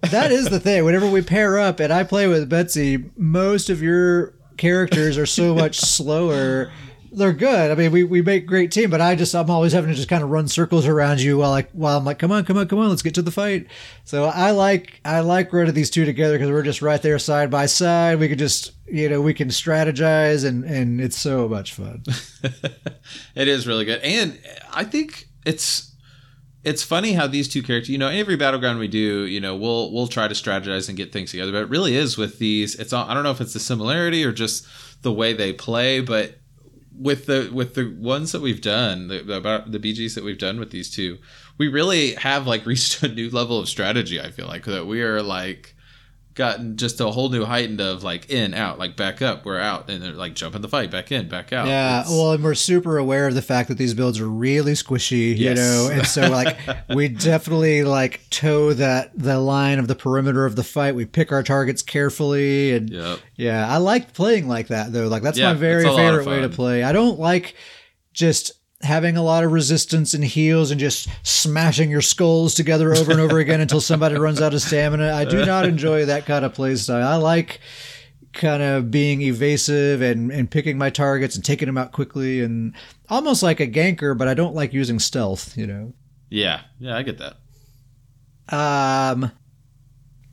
that 0.10 0.32
is 0.32 0.50
the 0.50 0.60
thing. 0.60 0.86
Whenever 0.86 1.08
we 1.08 1.22
pair 1.22 1.60
up 1.60 1.80
and 1.80 1.94
I 1.94 2.04
play 2.04 2.28
with 2.28 2.50
Betsy, 2.50 3.12
most 3.16 3.70
of 3.70 3.80
your 3.80 4.34
characters 4.58 5.18
are 5.18 5.26
so 5.26 5.54
much 5.56 5.80
slower 5.80 6.72
they're 7.12 7.34
good. 7.34 7.72
I 7.72 7.76
mean, 7.76 7.92
we, 7.92 8.04
we 8.04 8.22
make 8.22 8.48
great 8.48 8.72
team, 8.72 8.90
but 8.90 9.02
I 9.02 9.16
just 9.16 9.36
I'm 9.36 9.50
always 9.50 9.74
having 9.74 9.90
to 9.90 9.96
just 9.96 10.08
kind 10.08 10.24
of 10.24 10.30
run 10.30 10.48
circles 10.48 10.88
around 10.88 11.22
you 11.22 11.38
while 11.38 11.50
like 11.50 11.70
while 11.72 11.98
I'm 11.98 12.06
like, 12.06 12.20
come 12.20 12.32
on, 12.32 12.46
come 12.46 12.58
on, 12.58 12.68
come 12.68 12.80
on, 12.80 12.90
let's 12.90 13.02
get 13.02 13.16
to 13.16 13.22
the 13.22 13.32
fight. 13.32 13.68
So 14.06 14.26
I 14.26 14.52
like 14.52 15.02
I 15.04 15.20
like 15.20 15.52
running 15.52 15.74
these 15.74 15.90
two 15.90 16.06
together 16.06 16.38
because 16.38 16.50
we're 16.50 16.64
just 16.64 16.82
right 16.82 17.02
there 17.02 17.20
side 17.20 17.52
by 17.52 17.66
side. 17.66 18.20
We 18.20 18.30
could 18.30 18.40
just 18.40 18.72
you 18.88 19.10
know 19.10 19.22
we 19.22 19.34
can 19.34 19.50
strategize 19.50 20.46
and 20.46 20.64
and 20.64 21.02
it's 21.02 21.18
so 21.18 21.50
much 21.50 21.74
fun. 21.74 22.04
it 23.36 23.48
is 23.48 23.68
really 23.68 23.86
good, 23.86 24.02
and 24.02 24.40
I 24.72 24.86
think 24.86 25.28
it's 25.46 25.91
it's 26.64 26.84
funny 26.84 27.14
how 27.14 27.28
these 27.28 27.48
two 27.48 27.64
characters, 27.64 27.90
you 27.90 27.98
know, 27.98 28.08
every 28.08 28.36
battleground 28.36 28.80
we 28.80 28.88
do, 28.88 29.26
you 29.26 29.40
know, 29.40 29.56
we'll 29.56 29.92
we'll 29.92 30.08
try 30.08 30.28
to 30.28 30.34
strategize 30.34 30.88
and 30.88 30.98
get 30.98 31.12
things 31.12 31.32
together, 31.32 31.52
but 31.52 31.64
it 31.64 31.70
really 31.70 31.96
is 31.96 32.18
with 32.18 32.40
these. 32.40 32.76
It's 32.76 32.94
all, 32.94 33.10
I 33.10 33.14
don't 33.14 33.24
know 33.24 33.32
if 33.32 33.42
it's 33.42 33.54
the 33.54 33.60
similarity 33.60 34.24
or 34.24 34.32
just 34.32 34.66
the 35.02 35.12
way 35.12 35.34
they 35.34 35.54
play, 35.54 36.02
but 36.02 36.38
with 36.98 37.26
the 37.26 37.50
with 37.52 37.74
the 37.74 37.96
ones 38.00 38.32
that 38.32 38.42
we've 38.42 38.62
done, 38.62 39.08
the, 39.08 39.24
the 39.68 39.80
BGs 39.80 40.14
that 40.16 40.24
we've 40.24 40.38
done 40.38 40.60
with 40.60 40.70
these 40.70 40.92
two, 40.92 41.18
we 41.58 41.68
really 41.68 42.14
have 42.16 42.46
like 42.46 42.66
reached 42.68 43.02
a 43.02 43.08
new 43.08 43.30
level 43.30 43.60
of 43.60 43.68
strategy. 43.68 44.22
I 44.22 44.30
feel 44.30 44.48
like 44.48 44.66
that 44.66 44.86
we 44.86 45.02
are 45.02 45.24
like 45.24 45.76
gotten 46.34 46.78
just 46.78 47.00
a 47.02 47.12
whole 47.12 47.30
new 47.30 47.44
heightened 47.44 47.82
of 47.82 48.04
like 48.04 48.30
in 48.30 48.54
out 48.54 48.80
like 48.80 48.96
back 48.96 49.22
up 49.22 49.44
we're 49.44 49.60
out 49.60 49.90
and 49.90 50.02
they're 50.02 50.14
like 50.14 50.34
jumping 50.34 50.62
the 50.62 50.68
fight 50.68 50.90
back 50.90 51.12
in 51.12 51.28
back 51.28 51.52
out. 51.52 51.68
Yeah 51.68 52.02
it's, 52.02 52.10
well 52.10 52.32
and 52.32 52.44
we're 52.44 52.56
super 52.56 52.98
aware 52.98 53.28
of 53.28 53.36
the 53.36 53.42
fact 53.42 53.68
that 53.70 53.78
these 53.78 53.94
builds 53.94 54.20
are 54.20 54.30
really 54.30 54.74
squishy 54.74 55.38
yes. 55.38 55.40
you 55.40 55.54
know 55.56 55.90
and 55.92 56.08
so 56.08 56.30
like 56.30 56.58
we 56.96 57.08
definitely 57.08 57.84
like 57.84 58.22
toe 58.30 58.74
that 58.74 59.12
the 59.16 59.40
line 59.40 59.80
of 59.80 59.88
the 59.88 59.96
perimeter 59.96 60.46
of 60.46 60.56
the 60.56 60.64
fight. 60.64 60.96
We 60.96 61.06
pick 61.06 61.32
our 61.32 61.44
targets 61.44 61.82
carefully 61.82 62.74
and 62.74 62.90
yep. 62.90 63.20
yeah 63.36 63.68
i 63.72 63.78
like 63.78 64.14
playing 64.14 64.48
like 64.48 64.68
that 64.68 64.94
though. 64.94 65.08
Like 65.08 65.24
that's 65.24 65.38
yeah, 65.38 65.54
my 65.54 65.60
very 65.60 65.84
favorite 65.84 66.26
way 66.26 66.42
to 66.42 66.50
play. 66.50 66.84
I 66.84 66.94
don't 66.94 67.20
like 67.20 67.56
just 68.14 68.52
having 68.84 69.18
a 69.18 69.24
lot 69.24 69.44
of 69.44 69.52
resistance 69.52 70.14
and 70.14 70.24
heals 70.24 70.72
and 70.72 70.80
just 70.80 71.08
smashing 71.24 71.90
your 71.90 72.02
skulls 72.02 72.54
together 72.54 72.94
over 72.94 73.12
and 73.12 73.22
over 73.22 73.40
again 73.40 73.62
until 73.62 73.82
somebody 73.82 74.16
runs 74.16 74.42
out 74.42 74.54
of 74.54 74.62
stamina. 74.62 75.14
I 75.14 75.26
do 75.26 75.46
not 75.46 75.66
enjoy 75.66 76.06
that 76.06 76.26
kind 76.26 76.46
of 76.46 76.54
play 76.54 76.76
style. 76.76 77.08
I 77.08 77.16
like 77.16 77.60
kind 78.34 78.64
of 78.64 78.92
being 78.92 79.22
evasive 79.22 80.02
and, 80.02 80.32
and 80.32 80.50
picking 80.50 80.78
my 80.78 80.90
targets 80.90 81.36
and 81.36 81.44
taking 81.44 81.66
them 81.66 81.78
out 81.78 81.92
quickly 81.92 82.42
and 82.42 82.74
almost 83.10 83.44
like 83.44 83.60
a 83.60 83.68
ganker, 83.68 84.18
but 84.18 84.28
I 84.28 84.34
don't 84.34 84.56
like 84.56 84.74
using 84.74 85.00
stealth, 85.00 85.58
you 85.58 85.68
know? 85.68 85.94
Yeah. 86.30 86.62
Yeah, 86.80 86.96
I 86.98 87.04
get 87.04 87.20
that. 87.20 87.38
Um, 88.54 89.32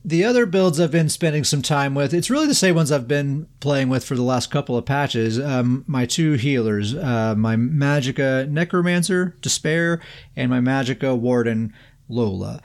the 0.03 0.23
other 0.23 0.45
builds 0.45 0.79
I've 0.79 0.91
been 0.91 1.09
spending 1.09 1.43
some 1.43 1.61
time 1.61 1.93
with, 1.93 2.13
it's 2.13 2.29
really 2.29 2.47
the 2.47 2.55
same 2.55 2.75
ones 2.75 2.91
I've 2.91 3.07
been 3.07 3.47
playing 3.59 3.89
with 3.89 4.05
for 4.05 4.15
the 4.15 4.23
last 4.23 4.49
couple 4.49 4.77
of 4.77 4.85
patches. 4.85 5.39
Um, 5.39 5.83
my 5.87 6.05
two 6.05 6.33
healers, 6.33 6.95
uh, 6.95 7.35
my 7.37 7.55
Magicka 7.55 8.49
Necromancer, 8.49 9.35
Despair, 9.41 10.01
and 10.35 10.49
my 10.49 10.59
Magicka 10.59 11.17
Warden, 11.17 11.73
Lola. 12.07 12.61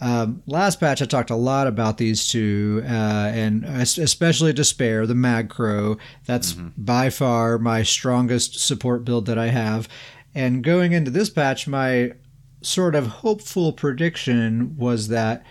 Um, 0.00 0.42
last 0.46 0.78
patch, 0.78 1.00
I 1.00 1.06
talked 1.06 1.30
a 1.30 1.36
lot 1.36 1.66
about 1.66 1.98
these 1.98 2.28
two, 2.28 2.82
uh, 2.84 3.32
and 3.34 3.64
especially 3.64 4.52
Despair, 4.52 5.06
the 5.06 5.14
Mag 5.14 5.48
Crow. 5.48 5.96
That's 6.26 6.52
mm-hmm. 6.52 6.68
by 6.76 7.10
far 7.10 7.58
my 7.58 7.82
strongest 7.82 8.58
support 8.60 9.04
build 9.04 9.26
that 9.26 9.38
I 9.38 9.48
have. 9.48 9.88
And 10.34 10.62
going 10.62 10.92
into 10.92 11.10
this 11.10 11.30
patch, 11.30 11.66
my 11.66 12.12
sort 12.60 12.94
of 12.94 13.06
hopeful 13.06 13.72
prediction 13.72 14.76
was 14.76 15.08
that 15.08 15.44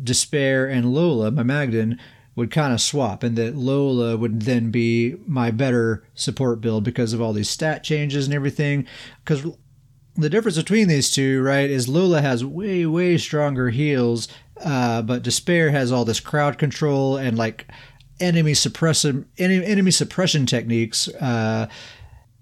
Despair 0.00 0.66
and 0.66 0.92
Lola, 0.92 1.30
my 1.30 1.42
Magden, 1.42 1.98
would 2.36 2.50
kind 2.50 2.72
of 2.72 2.80
swap, 2.80 3.22
and 3.22 3.36
that 3.36 3.56
Lola 3.56 4.16
would 4.16 4.42
then 4.42 4.70
be 4.70 5.16
my 5.26 5.50
better 5.50 6.04
support 6.14 6.60
build 6.60 6.84
because 6.84 7.12
of 7.12 7.20
all 7.20 7.32
these 7.32 7.50
stat 7.50 7.82
changes 7.82 8.26
and 8.26 8.34
everything. 8.34 8.86
Because 9.24 9.44
the 10.14 10.30
difference 10.30 10.56
between 10.56 10.88
these 10.88 11.10
two, 11.10 11.42
right, 11.42 11.68
is 11.68 11.88
Lola 11.88 12.20
has 12.20 12.44
way, 12.44 12.86
way 12.86 13.18
stronger 13.18 13.70
heals, 13.70 14.28
uh, 14.64 15.02
but 15.02 15.22
Despair 15.22 15.70
has 15.70 15.90
all 15.90 16.04
this 16.04 16.20
crowd 16.20 16.58
control 16.58 17.16
and 17.16 17.36
like 17.36 17.66
enemy 18.20 18.54
suppression, 18.54 19.26
enemy 19.38 19.90
suppression 19.90 20.46
techniques, 20.46 21.08
uh, 21.08 21.68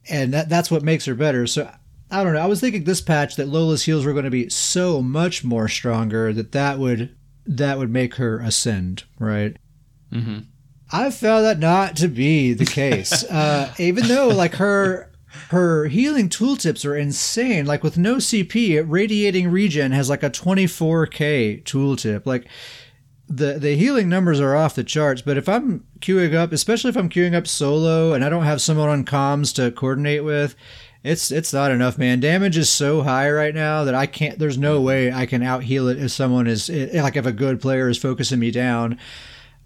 and 0.08 0.32
that 0.32 0.48
that's 0.48 0.70
what 0.70 0.82
makes 0.82 1.04
her 1.04 1.14
better. 1.14 1.46
So 1.46 1.70
I 2.10 2.24
don't 2.24 2.32
know. 2.32 2.40
I 2.40 2.46
was 2.46 2.60
thinking 2.60 2.84
this 2.84 3.00
patch 3.00 3.36
that 3.36 3.48
Lola's 3.48 3.84
heals 3.84 4.04
were 4.04 4.12
going 4.12 4.24
to 4.24 4.30
be 4.30 4.48
so 4.48 5.02
much 5.02 5.44
more 5.44 5.68
stronger 5.68 6.32
that 6.32 6.52
that 6.52 6.78
would 6.78 7.14
that 7.48 7.78
would 7.78 7.90
make 7.90 8.16
her 8.16 8.38
ascend, 8.38 9.04
right? 9.18 9.56
Mm-hmm. 10.12 10.40
I've 10.90 11.14
found 11.14 11.44
that 11.44 11.58
not 11.58 11.96
to 11.96 12.08
be 12.08 12.52
the 12.52 12.66
case. 12.66 13.24
uh, 13.30 13.72
even 13.78 14.06
though 14.06 14.28
like 14.28 14.54
her 14.54 15.10
her 15.50 15.86
healing 15.86 16.28
tooltips 16.28 16.84
are 16.84 16.96
insane. 16.96 17.66
Like 17.66 17.82
with 17.82 17.98
no 17.98 18.16
CP, 18.16 18.84
radiating 18.86 19.50
regen 19.50 19.92
has 19.92 20.08
like 20.08 20.22
a 20.22 20.30
24k 20.30 21.64
tooltip. 21.64 22.26
Like 22.26 22.46
the 23.28 23.54
the 23.58 23.76
healing 23.76 24.08
numbers 24.08 24.40
are 24.40 24.56
off 24.56 24.74
the 24.74 24.84
charts. 24.84 25.22
But 25.22 25.36
if 25.36 25.48
I'm 25.48 25.84
queuing 26.00 26.34
up, 26.34 26.52
especially 26.52 26.90
if 26.90 26.96
I'm 26.96 27.10
queuing 27.10 27.34
up 27.34 27.46
solo 27.46 28.12
and 28.12 28.24
I 28.24 28.28
don't 28.28 28.44
have 28.44 28.62
someone 28.62 28.88
on 28.88 29.04
comms 29.04 29.54
to 29.56 29.70
coordinate 29.70 30.24
with, 30.24 30.54
it's 31.04 31.30
it's 31.30 31.52
not 31.52 31.70
enough, 31.70 31.96
man. 31.96 32.20
Damage 32.20 32.56
is 32.56 32.68
so 32.68 33.02
high 33.02 33.30
right 33.30 33.54
now 33.54 33.84
that 33.84 33.94
I 33.94 34.06
can't. 34.06 34.38
There's 34.38 34.58
no 34.58 34.76
mm-hmm. 34.76 34.86
way 34.86 35.12
I 35.12 35.26
can 35.26 35.42
out 35.42 35.64
heal 35.64 35.88
it 35.88 35.98
if 35.98 36.10
someone 36.10 36.46
is 36.46 36.68
like 36.68 37.16
if 37.16 37.26
a 37.26 37.32
good 37.32 37.60
player 37.60 37.88
is 37.88 37.98
focusing 37.98 38.40
me 38.40 38.50
down. 38.50 38.98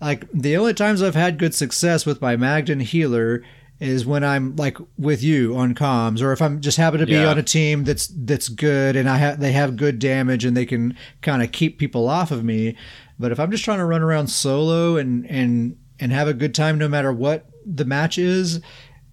Like 0.01 0.30
the 0.33 0.57
only 0.57 0.74
times 0.74 1.03
I've 1.03 1.14
had 1.14 1.39
good 1.39 1.55
success 1.55 2.05
with 2.05 2.20
my 2.20 2.37
Magden 2.37 2.80
healer 2.80 3.43
is 3.80 4.05
when 4.05 4.22
I'm 4.22 4.55
like 4.57 4.78
with 4.99 5.22
you 5.22 5.57
on 5.57 5.74
comms, 5.74 6.20
or 6.22 6.33
if 6.33 6.43
I'm 6.43 6.61
just 6.61 6.76
happen 6.76 7.01
to 7.01 7.07
be 7.07 7.12
Yeah. 7.12 7.30
on 7.30 7.39
a 7.39 7.43
team 7.43 7.85
that's 7.85 8.09
that's 8.09 8.49
good 8.49 8.95
and 8.95 9.09
I 9.09 9.16
have 9.16 9.41
they 9.41 9.53
have 9.53 9.76
good 9.76 9.99
damage 9.99 10.45
and 10.45 10.57
they 10.57 10.66
can 10.66 10.97
kind 11.20 11.43
of 11.43 11.51
keep 11.51 11.78
people 11.78 12.09
off 12.09 12.30
of 12.30 12.45
me. 12.45 12.76
But 13.18 13.33
if 13.33 13.41
I'm 13.41 13.51
just 13.51 13.64
trying 13.64 13.78
to 13.78 13.85
run 13.85 14.03
around 14.03 14.28
solo 14.28 14.97
and 14.97 15.28
and 15.30 15.76
and 15.99 16.12
have 16.12 16.28
a 16.28 16.35
good 16.35 16.55
time 16.55 16.78
no 16.78 16.89
matter 16.89 17.12
what 17.12 17.47
the 17.64 17.85
match 17.85 18.18
is, 18.18 18.61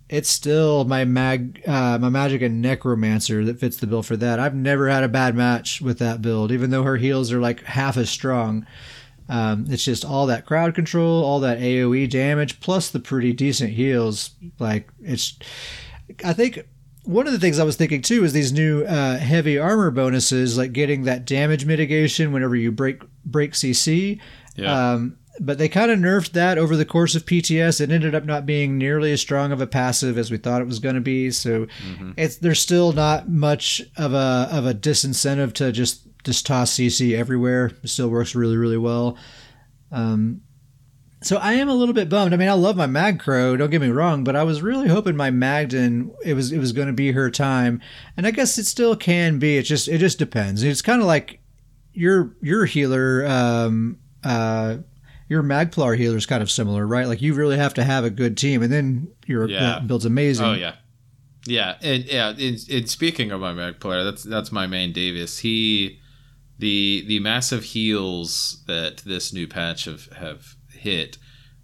it's 0.10 0.30
still 0.30 0.86
my 0.86 1.05
mag 1.05 1.62
uh, 1.68 1.97
my 1.99 2.10
magic 2.10 2.41
and 2.41 2.62
necromancer 2.62 3.45
that 3.45 3.60
fits 3.60 3.78
the 3.78 3.88
bill 3.88 4.03
for 4.03 4.18
that. 4.18 4.39
I've 4.39 4.55
never 4.55 4.89
had 4.89 5.03
a 5.03 5.07
bad 5.07 5.36
match 5.36 5.82
with 5.82 5.99
that 5.99 6.22
build, 6.22 6.51
even 6.51 6.72
though 6.72 6.84
her 6.84 6.97
heals 6.97 7.32
are 7.32 7.39
like 7.39 7.64
half 7.64 7.95
as 7.95 8.10
strong. 8.10 8.66
Um, 9.30 9.68
it's 9.70 9.86
just 9.86 10.03
all 10.03 10.26
that 10.26 10.47
crowd 10.47 10.74
control, 10.74 11.24
all 11.24 11.39
that 11.41 11.60
AOE 11.60 12.10
damage, 12.10 12.60
plus 12.60 12.89
the 12.89 12.99
pretty 12.99 13.32
decent 13.32 13.74
heals. 13.74 14.32
Like 14.57 14.89
it's, 15.01 15.38
I 16.26 16.34
think 16.34 16.66
one 17.03 17.28
of 17.28 17.34
the 17.34 17.39
things 17.39 17.60
I 17.60 17.64
was 17.64 17.76
thinking 17.76 18.01
too 18.01 18.24
is 18.24 18.34
these 18.34 18.51
new 18.51 18.84
uh, 18.86 19.20
heavy 19.20 19.60
armor 19.60 19.91
bonuses, 19.91 20.57
like 20.57 20.74
getting 20.74 21.03
that 21.03 21.26
damage 21.26 21.66
mitigation 21.66 22.32
whenever 22.32 22.55
you 22.55 22.72
break 22.72 23.03
break 23.24 23.51
CC. 23.51 24.20
Yeah. 24.55 24.93
Um, 24.93 25.18
but 25.40 25.58
they 25.58 25.70
kind 25.70 25.92
of 25.92 26.00
nerfed 26.00 26.32
that 26.32 26.58
over 26.58 26.76
the 26.76 26.86
course 26.86 27.16
of 27.16 27.26
PTS. 27.26 27.82
It 27.82 27.92
ended 27.92 28.14
up 28.16 28.26
not 28.26 28.46
being 28.46 28.78
nearly 28.78 29.12
as 29.12 29.22
strong 29.22 29.52
of 29.52 29.62
a 29.62 29.68
passive 29.68 30.18
as 30.18 30.32
we 30.32 30.38
thought 30.38 30.62
it 30.62 30.68
was 30.68 30.80
going 30.80 30.96
to 30.96 31.02
be. 31.02 31.32
So 31.32 31.68
it's 32.18 32.38
there's 32.38 32.60
still 32.60 32.92
not 32.92 33.30
much 33.30 33.82
of 33.98 34.14
a 34.14 34.50
of 34.52 34.66
a 34.66 34.74
disincentive 34.74 35.54
to 35.54 35.72
just 35.72 36.08
just 36.24 36.46
toss 36.46 36.74
CC 36.74 37.18
everywhere. 37.18 37.72
It 37.84 37.90
still 37.90 38.10
works 38.10 38.36
really 38.36 38.58
really 38.58 38.78
well. 38.78 39.18
Um, 39.92 40.42
so 41.22 41.38
I 41.38 41.54
am 41.54 41.68
a 41.68 41.74
little 41.74 41.94
bit 41.94 42.08
bummed. 42.08 42.34
I 42.34 42.38
mean, 42.38 42.48
I 42.48 42.54
love 42.54 42.78
my 42.78 42.86
Mag 42.86 43.20
Crow. 43.20 43.58
Don't 43.58 43.70
get 43.70 43.82
me 43.82 43.90
wrong, 43.90 44.24
but 44.24 44.38
I 44.38 44.44
was 44.44 44.62
really 44.62 44.88
hoping 44.88 45.18
my 45.18 45.32
Magden 45.32 46.12
it 46.24 46.34
was 46.34 46.52
it 46.52 46.60
was 46.60 46.72
going 46.72 46.88
to 46.88 46.94
be 46.94 47.12
her 47.12 47.30
time, 47.30 47.82
and 48.16 48.26
I 48.26 48.32
guess 48.32 48.58
it 48.58 48.66
still 48.66 48.96
can 48.96 49.40
be. 49.40 49.58
It 49.58 49.64
just 49.64 49.88
it 49.88 49.98
just 49.98 50.20
depends. 50.20 50.64
It's 50.64 50.82
kind 50.82 51.02
of 51.02 51.08
like 51.08 51.42
your 51.94 52.36
your 52.42 52.66
healer. 52.66 53.26
Um, 53.28 54.00
uh, 54.24 54.78
your 55.30 55.43
Magplar 55.43 55.95
healer 55.97 56.17
is 56.17 56.25
kind 56.25 56.41
of 56.43 56.51
similar, 56.51 56.86
right? 56.86 57.07
Like 57.07 57.21
you 57.21 57.34
really 57.34 57.55
have 57.57 57.73
to 57.75 57.84
have 57.84 58.03
a 58.03 58.09
good 58.09 58.36
team, 58.38 58.61
and 58.61 58.73
then 58.73 59.07
your 59.27 59.47
Yeah. 59.47 59.80
build's 59.80 60.05
amazing. 60.05 60.45
Oh 60.45 60.53
yeah, 60.53 60.75
yeah, 61.45 61.75
and 61.82 62.03
yeah. 62.05 62.30
And 62.38 62.89
speaking 62.89 63.32
of 63.32 63.39
my 63.39 63.53
Magplar, 63.53 64.03
that's 64.03 64.23
that's 64.23 64.51
my 64.51 64.67
main 64.67 64.91
Davius. 64.93 65.39
He, 65.41 65.99
the 66.57 67.05
the 67.07 67.19
massive 67.19 67.63
heals 67.63 68.63
that 68.67 68.97
this 69.05 69.32
new 69.32 69.47
patch 69.47 69.86
have 69.86 70.07
have 70.17 70.55
hit. 70.71 71.17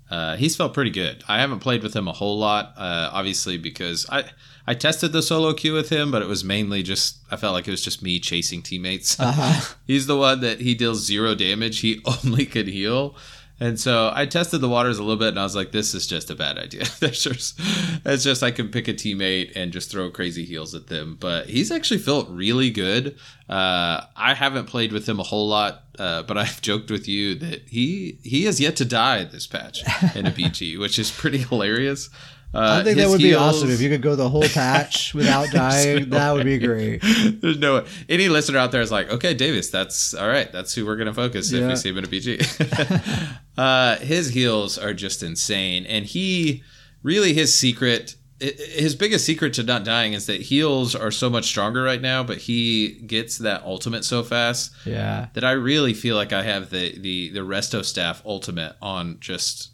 Uh, 0.10 0.36
he's 0.38 0.56
felt 0.56 0.74
pretty 0.76 0.92
good. 0.92 1.24
I 1.28 1.40
haven't 1.40 1.60
played 1.60 1.82
with 1.82 1.96
him 1.96 2.08
a 2.08 2.14
whole 2.14 2.38
lot, 2.38 2.74
uh, 2.78 3.10
obviously 3.12 3.58
because 3.58 4.06
I 4.12 4.26
I 4.68 4.76
tested 4.76 5.12
the 5.12 5.24
solo 5.24 5.54
queue 5.54 5.74
with 5.74 5.90
him, 5.90 6.12
but 6.12 6.22
it 6.22 6.28
was 6.28 6.44
mainly 6.44 6.84
just 6.84 7.18
I 7.32 7.36
felt 7.38 7.54
like 7.54 7.68
it 7.68 7.72
was 7.72 7.82
just 7.84 8.04
me 8.04 8.20
chasing 8.20 8.62
teammates. 8.62 9.20
Uh-huh. 9.20 9.74
He's 9.88 10.06
the 10.06 10.16
one 10.18 10.42
that 10.42 10.60
he 10.62 10.76
deals 10.76 11.04
zero 11.04 11.34
damage. 11.34 11.80
He 11.80 12.02
only 12.24 12.46
could 12.46 12.68
heal. 12.68 13.16
And 13.60 13.80
so 13.80 14.12
I 14.14 14.26
tested 14.26 14.60
the 14.60 14.68
waters 14.68 14.98
a 14.98 15.04
little 15.04 15.18
bit 15.18 15.30
and 15.30 15.40
I 15.40 15.44
was 15.44 15.56
like, 15.56 15.72
this 15.72 15.94
is 15.94 16.06
just 16.08 16.30
a 16.30 16.36
bad 16.36 16.58
idea. 16.58 16.84
That's 17.00 17.24
just, 17.24 17.60
it's 18.06 18.24
just 18.24 18.44
I 18.44 18.52
can 18.52 18.68
pick 18.70 18.88
a 18.88 18.94
teammate 18.94 19.54
and 19.56 19.72
just 19.72 19.90
throw 19.90 20.10
crazy 20.12 20.44
heals 20.44 20.76
at 20.76 20.88
them. 20.88 21.18
But 21.20 21.48
he's 21.48 21.72
actually 21.72 22.00
felt 22.00 22.30
really 22.30 22.70
good. 22.70 23.18
Uh, 23.48 24.02
I 24.16 24.34
haven't 24.34 24.66
played 24.66 24.92
with 24.92 25.08
him 25.08 25.20
a 25.20 25.24
whole 25.24 25.48
lot, 25.48 25.84
uh, 25.98 26.24
but 26.24 26.38
I've 26.38 26.62
joked 26.62 26.92
with 26.92 27.08
you 27.08 27.36
that 27.36 27.62
he 27.70 28.20
he 28.24 28.44
has 28.46 28.60
yet 28.60 28.76
to 28.78 28.86
die 28.86 29.24
this 29.24 29.48
patch 29.48 29.84
in 30.16 30.26
a 30.26 30.32
BG, 30.38 30.78
which 30.78 31.00
is 31.00 31.12
pretty 31.12 31.40
hilarious. 31.40 32.10
Uh, 32.56 32.80
I 32.80 32.84
think 32.84 32.98
that 32.98 33.10
would 33.10 33.20
be 33.20 33.36
awesome 33.36 33.70
if 33.70 33.82
you 33.82 33.90
could 33.90 34.02
go 34.02 34.16
the 34.16 34.30
whole 34.30 34.48
patch 34.48 35.14
without 35.14 35.50
dying. 35.52 36.10
no 36.10 36.18
that 36.18 36.32
would 36.32 36.46
be 36.46 36.58
great. 36.58 37.02
There's 37.42 37.58
no 37.58 37.82
way. 37.82 37.86
Any 38.08 38.30
listener 38.30 38.58
out 38.60 38.72
there 38.72 38.82
is 38.82 38.92
like, 38.92 39.10
okay, 39.10 39.36
Davius, 39.36 39.70
that's 39.72 40.14
all 40.14 40.28
right. 40.28 40.50
That's 40.52 40.74
who 40.74 40.86
we're 40.86 40.96
going 40.96 41.08
to 41.08 41.14
focus 41.14 41.52
if 41.52 41.68
we 41.68 41.76
see 41.76 41.90
him 41.90 41.98
in 41.98 42.06
a 42.06 42.08
BG. 42.08 43.38
uh, 43.58 43.98
his 43.98 44.30
heals 44.30 44.78
are 44.78 44.94
just 44.94 45.22
insane. 45.24 45.86
And 45.86 46.06
he 46.06 46.64
really, 47.04 47.34
his 47.34 47.58
secret, 47.58 48.16
his 48.40 48.96
biggest 48.96 49.26
secret 49.26 49.54
to 49.56 49.64
not 49.64 49.84
dying 49.84 50.14
is 50.14 50.26
that 50.28 50.42
heals 50.42 50.96
are 50.96 51.12
so 51.12 51.30
much 51.30 51.46
stronger 51.46 51.84
right 51.84 52.02
now, 52.02 52.24
but 52.24 52.38
he 52.38 53.02
gets 53.06 53.38
that 53.40 53.64
ultimate 53.64 54.06
so 54.06 54.24
fast 54.24 54.72
Yeah. 54.86 55.28
that 55.34 55.44
I 55.44 55.52
really 55.52 55.94
feel 55.94 56.16
like 56.16 56.32
I 56.34 56.44
have 56.44 56.70
the, 56.70 56.98
the, 57.00 57.30
the 57.30 57.40
resto 57.42 57.84
staff 57.84 58.22
ultimate 58.26 58.76
on 58.82 59.18
just, 59.20 59.72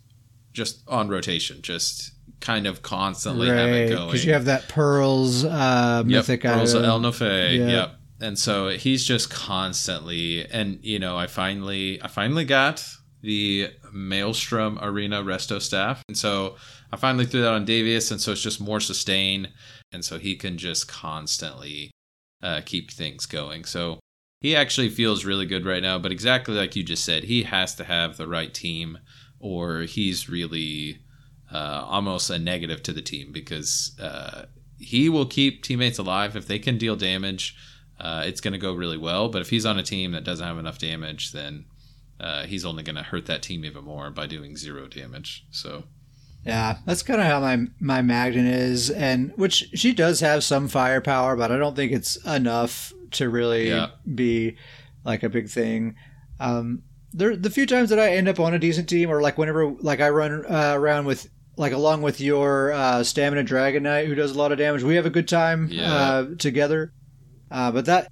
just 0.53 0.82
on 0.88 1.09
rotation, 1.09 1.61
just 1.61 2.11
kind 2.41 2.67
of 2.67 2.81
constantly 2.81 3.47
have 3.47 3.69
it 3.69 3.89
going. 3.89 4.07
Because 4.07 4.25
you 4.25 4.33
have 4.33 4.45
that 4.45 4.67
Pearls 4.67 5.45
uh, 5.45 6.03
mythic 6.05 6.43
Yep, 6.43 6.53
Pearls 6.53 6.75
item. 6.75 6.83
Yeah. 7.55 7.67
Yep. 7.67 7.95
And 8.19 8.37
so 8.37 8.69
he's 8.69 9.03
just 9.03 9.29
constantly, 9.31 10.45
and 10.45 10.79
you 10.83 10.99
know, 10.99 11.17
I 11.17 11.27
finally, 11.27 12.01
I 12.03 12.07
finally 12.07 12.45
got 12.45 12.85
the 13.21 13.69
Maelstrom 13.91 14.77
Arena 14.81 15.23
Resto 15.23 15.61
staff, 15.61 16.03
and 16.07 16.17
so 16.17 16.55
I 16.91 16.97
finally 16.97 17.25
threw 17.25 17.41
that 17.41 17.53
on 17.53 17.65
Davius, 17.65 18.11
and 18.11 18.21
so 18.21 18.31
it's 18.31 18.41
just 18.41 18.61
more 18.61 18.79
sustain, 18.79 19.49
and 19.91 20.05
so 20.05 20.19
he 20.19 20.35
can 20.35 20.57
just 20.57 20.87
constantly 20.87 21.91
uh, 22.43 22.61
keep 22.63 22.91
things 22.91 23.25
going. 23.25 23.65
So 23.65 23.99
he 24.41 24.55
actually 24.55 24.89
feels 24.89 25.25
really 25.25 25.45
good 25.45 25.65
right 25.65 25.81
now. 25.81 25.97
But 25.97 26.11
exactly 26.11 26.55
like 26.55 26.75
you 26.75 26.83
just 26.83 27.05
said, 27.05 27.23
he 27.23 27.43
has 27.43 27.73
to 27.75 27.83
have 27.83 28.17
the 28.17 28.27
right 28.27 28.53
team, 28.53 28.99
or 29.39 29.81
he's 29.81 30.29
really 30.29 30.99
uh, 31.52 31.86
almost 31.88 32.30
a 32.30 32.39
negative 32.39 32.82
to 32.84 32.93
the 32.93 33.02
team 33.02 33.32
because 33.32 33.97
uh, 33.99 34.45
he 34.80 35.10
will 35.10 35.26
keep 35.26 35.64
teammates 35.64 35.97
alive 35.99 36.36
if 36.36 36.47
they 36.47 36.60
can 36.60 36.78
deal 36.78 36.95
damage. 36.95 37.56
Uh, 37.99 38.24
it's 38.26 38.41
going 38.41 38.54
to 38.54 38.58
go 38.58 38.74
really 38.74 38.97
well. 38.97 39.30
But 39.30 39.41
if 39.41 39.49
he's 39.49 39.66
on 39.66 39.78
a 39.78 39.84
team 39.84 40.12
that 40.14 40.24
doesn't 40.24 40.45
have 40.45 40.58
enough 40.58 40.80
damage, 40.80 41.32
then 41.34 41.66
uh, 42.20 42.43
he's 42.45 42.66
only 42.66 42.84
going 42.84 42.95
to 42.95 43.04
hurt 43.04 43.26
that 43.28 43.41
team 43.43 43.64
even 43.66 43.84
more 43.84 44.10
by 44.10 44.26
doing 44.28 44.56
zero 44.58 44.88
damage. 44.88 45.45
So 45.52 45.84
Yeah, 46.45 46.78
that's 46.86 47.04
kind 47.04 47.22
of 47.22 47.28
how 47.28 47.39
my 47.39 47.66
my 47.80 48.02
Magden 48.02 48.47
is, 48.47 48.89
and 48.89 49.32
which 49.36 49.70
she 49.76 49.93
does 49.93 50.20
have 50.22 50.43
some 50.43 50.68
firepower, 50.68 51.36
but 51.36 51.52
I 51.52 51.58
don't 51.58 51.76
think 51.76 51.91
it's 51.91 52.16
enough 52.26 52.91
to 53.12 53.30
really 53.30 53.70
Yeah. 53.70 53.89
be 54.16 54.56
like 55.04 55.22
a 55.22 55.30
big 55.30 55.49
thing. 55.49 55.95
Um, 56.39 56.82
there, 57.14 57.36
the 57.36 57.49
few 57.52 57.66
times 57.68 57.89
that 57.91 57.99
I 57.99 58.14
end 58.14 58.28
up 58.30 58.39
on 58.39 58.54
a 58.56 58.60
decent 58.60 58.88
team, 58.89 59.12
or 59.12 59.22
like 59.22 59.38
whenever 59.38 59.68
like 59.82 59.99
I 59.99 60.10
run 60.10 60.43
uh, 60.45 60.74
around 60.76 61.06
with 61.06 61.28
like 61.58 61.74
along 61.74 62.02
with 62.02 62.20
your 62.22 62.72
uh, 62.72 63.04
stamina 63.04 63.43
dragon 63.43 63.84
knight 63.84 64.08
who 64.08 64.16
does 64.16 64.32
a 64.32 64.38
lot 64.38 64.52
of 64.52 64.58
damage, 64.58 64.84
we 64.84 64.95
have 64.95 65.06
a 65.06 65.10
good 65.12 65.28
time 65.28 65.68
Yeah. 65.72 65.93
uh, 65.93 66.26
together. 66.38 66.91
Uh, 67.49 67.72
but 67.72 67.86
that 67.86 68.08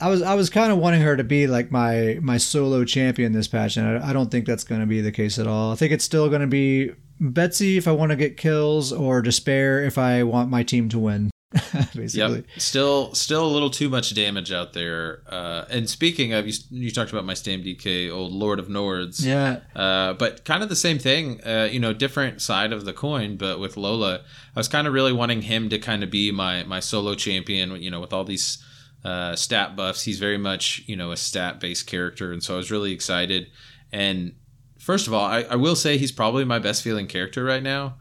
I 0.00 0.08
was 0.08 0.22
I 0.22 0.34
was 0.34 0.48
kind 0.48 0.72
of 0.72 0.78
wanting 0.78 1.02
her 1.02 1.16
to 1.16 1.24
be 1.24 1.46
like 1.46 1.70
my 1.70 2.18
my 2.22 2.36
solo 2.38 2.84
champion 2.84 3.32
this 3.32 3.48
patch, 3.48 3.76
and 3.76 3.86
I, 4.02 4.10
I 4.10 4.12
don't 4.12 4.30
think 4.30 4.46
that's 4.46 4.64
going 4.64 4.80
to 4.80 4.86
be 4.86 5.00
the 5.00 5.12
case 5.12 5.38
at 5.38 5.46
all. 5.46 5.72
I 5.72 5.74
think 5.74 5.92
it's 5.92 6.04
still 6.04 6.28
going 6.28 6.40
to 6.40 6.46
be 6.46 6.92
Betsy 7.20 7.76
if 7.76 7.86
I 7.86 7.92
want 7.92 8.10
to 8.10 8.16
get 8.16 8.36
kills, 8.38 8.92
or 8.92 9.20
Despair 9.20 9.82
if 9.84 9.98
I 9.98 10.22
want 10.22 10.48
my 10.48 10.62
team 10.62 10.88
to 10.90 10.98
win. 10.98 11.30
Basically, 11.94 12.36
Yep. 12.36 12.44
Still, 12.58 13.14
still 13.14 13.44
a 13.44 13.50
little 13.50 13.70
too 13.70 13.88
much 13.88 14.14
damage 14.14 14.52
out 14.52 14.72
there. 14.72 15.22
Uh, 15.28 15.64
and 15.68 15.90
speaking 15.90 16.32
of, 16.32 16.46
you, 16.46 16.52
you 16.70 16.90
talked 16.92 17.10
about 17.10 17.24
my 17.24 17.34
Stam 17.34 17.62
DK, 17.62 18.10
old 18.12 18.32
Lord 18.32 18.58
of 18.60 18.68
Nords. 18.68 19.24
yeah, 19.24 19.60
Uh, 19.74 20.12
but 20.12 20.44
kind 20.44 20.62
of 20.62 20.68
the 20.68 20.76
same 20.76 20.98
thing, 20.98 21.40
uh, 21.44 21.68
you 21.70 21.80
know, 21.80 21.92
different 21.92 22.40
side 22.40 22.72
of 22.72 22.84
the 22.84 22.92
coin. 22.92 23.36
But 23.36 23.58
with 23.58 23.76
Lola, 23.76 24.20
I 24.54 24.58
was 24.60 24.68
kind 24.68 24.86
of 24.86 24.92
really 24.92 25.12
wanting 25.12 25.42
him 25.42 25.68
to 25.70 25.78
kind 25.78 26.04
of 26.04 26.10
be 26.10 26.30
my 26.30 26.62
my 26.64 26.78
solo 26.78 27.14
champion. 27.14 27.82
You 27.82 27.90
know, 27.90 28.00
with 28.00 28.12
all 28.12 28.24
these 28.24 28.64
uh, 29.04 29.34
stat 29.34 29.74
buffs, 29.74 30.04
he's 30.04 30.20
very 30.20 30.38
much 30.38 30.84
you 30.86 30.94
know 30.94 31.10
a 31.10 31.16
stat 31.16 31.58
based 31.58 31.86
character, 31.88 32.32
and 32.32 32.42
so 32.44 32.54
I 32.54 32.58
was 32.58 32.70
really 32.70 32.92
excited. 32.92 33.48
And 33.90 34.36
first 34.78 35.08
of 35.08 35.14
all, 35.14 35.24
I, 35.24 35.42
I 35.42 35.56
will 35.56 35.74
say 35.74 35.98
he's 35.98 36.12
probably 36.12 36.44
my 36.44 36.60
best 36.60 36.82
feeling 36.84 37.08
character 37.08 37.42
right 37.42 37.62
now. 37.62 37.96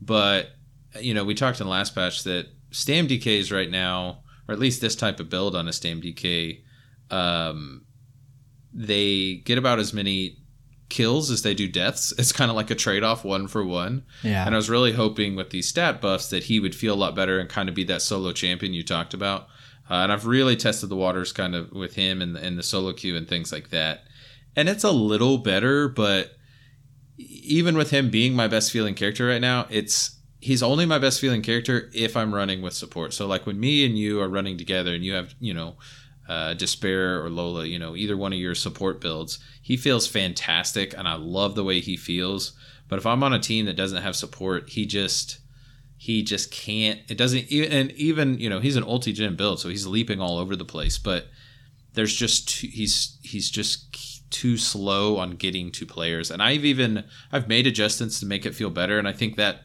But 0.00 0.52
you 1.00 1.12
know, 1.12 1.24
we 1.24 1.34
talked 1.34 1.60
in 1.60 1.68
last 1.68 1.94
patch 1.94 2.24
that 2.24 2.46
Stam 2.74 3.06
DKs 3.06 3.52
right 3.52 3.70
now, 3.70 4.18
or 4.48 4.52
at 4.52 4.58
least 4.58 4.80
this 4.80 4.96
type 4.96 5.20
of 5.20 5.30
build 5.30 5.54
on 5.54 5.68
a 5.68 5.72
Stam 5.72 6.02
DK, 6.02 6.60
um, 7.10 7.84
they 8.72 9.36
get 9.44 9.58
about 9.58 9.78
as 9.78 9.92
many 9.92 10.38
kills 10.88 11.30
as 11.30 11.42
they 11.42 11.54
do 11.54 11.68
deaths. 11.68 12.12
It's 12.18 12.32
kind 12.32 12.50
of 12.50 12.56
like 12.56 12.70
a 12.70 12.74
trade 12.74 13.02
off 13.04 13.24
one 13.24 13.46
for 13.48 13.64
one. 13.64 14.04
yeah, 14.22 14.44
And 14.44 14.54
I 14.54 14.58
was 14.58 14.68
really 14.68 14.92
hoping 14.92 15.36
with 15.36 15.50
these 15.50 15.68
stat 15.68 16.00
buffs 16.00 16.28
that 16.30 16.44
he 16.44 16.60
would 16.60 16.74
feel 16.74 16.94
a 16.94 16.96
lot 16.96 17.14
better 17.14 17.38
and 17.38 17.48
kind 17.48 17.68
of 17.68 17.74
be 17.74 17.84
that 17.84 18.02
solo 18.02 18.32
champion 18.32 18.74
you 18.74 18.82
talked 18.82 19.14
about. 19.14 19.42
Uh, 19.88 19.94
and 19.94 20.12
I've 20.12 20.26
really 20.26 20.56
tested 20.56 20.88
the 20.88 20.96
waters 20.96 21.32
kind 21.32 21.54
of 21.54 21.70
with 21.72 21.94
him 21.94 22.20
and 22.22 22.36
in 22.36 22.56
the 22.56 22.62
solo 22.62 22.92
queue 22.92 23.16
and 23.16 23.28
things 23.28 23.52
like 23.52 23.70
that. 23.70 24.04
and 24.56 24.68
it's 24.68 24.84
a 24.84 24.90
little 24.90 25.38
better, 25.38 25.88
but 25.88 26.32
even 27.18 27.76
with 27.76 27.90
him 27.90 28.10
being 28.10 28.34
my 28.34 28.48
best 28.48 28.72
feeling 28.72 28.94
character 28.94 29.26
right 29.26 29.40
now, 29.40 29.66
it's 29.70 30.13
he's 30.44 30.62
only 30.62 30.84
my 30.84 30.98
best 30.98 31.22
feeling 31.22 31.40
character 31.40 31.88
if 31.94 32.18
I'm 32.18 32.34
running 32.34 32.60
with 32.60 32.74
support. 32.74 33.14
So 33.14 33.26
like 33.26 33.46
when 33.46 33.58
me 33.58 33.86
and 33.86 33.98
you 33.98 34.20
are 34.20 34.28
running 34.28 34.58
together 34.58 34.92
and 34.92 35.02
you 35.02 35.14
have, 35.14 35.34
you 35.40 35.54
know, 35.54 35.76
uh, 36.28 36.52
Despair 36.52 37.24
or 37.24 37.30
Lola, 37.30 37.64
you 37.64 37.78
know, 37.78 37.96
either 37.96 38.14
one 38.14 38.34
of 38.34 38.38
your 38.38 38.54
support 38.54 39.00
builds, 39.00 39.38
he 39.62 39.78
feels 39.78 40.06
fantastic 40.06 40.92
and 40.92 41.08
I 41.08 41.14
love 41.14 41.54
the 41.54 41.64
way 41.64 41.80
he 41.80 41.96
feels. 41.96 42.52
But 42.88 42.98
if 42.98 43.06
I'm 43.06 43.22
on 43.22 43.32
a 43.32 43.38
team 43.38 43.64
that 43.64 43.76
doesn't 43.76 44.02
have 44.02 44.14
support, 44.16 44.68
he 44.68 44.84
just 44.84 45.38
he 45.96 46.22
just 46.22 46.50
can't 46.50 47.00
it 47.08 47.16
doesn't 47.16 47.50
and 47.50 47.90
even 47.92 48.38
you 48.38 48.50
know 48.50 48.58
he's 48.58 48.76
an 48.76 48.82
ulti-gen 48.82 49.36
build 49.36 49.60
so 49.60 49.70
he's 49.70 49.86
leaping 49.86 50.20
all 50.20 50.38
over 50.38 50.56
the 50.56 50.64
place 50.64 50.98
but 50.98 51.28
there's 51.94 52.12
just 52.12 52.48
too, 52.48 52.66
he's 52.66 53.16
he's 53.22 53.48
just 53.48 54.30
too 54.30 54.58
slow 54.58 55.16
on 55.16 55.30
getting 55.30 55.70
to 55.70 55.86
players 55.86 56.32
and 56.32 56.42
i've 56.42 56.64
even 56.64 57.04
i've 57.32 57.48
made 57.48 57.66
adjustments 57.66 58.18
to 58.18 58.26
make 58.26 58.44
it 58.44 58.56
feel 58.56 58.70
better 58.70 58.98
and 58.98 59.06
i 59.06 59.12
think 59.12 59.36
that 59.36 59.62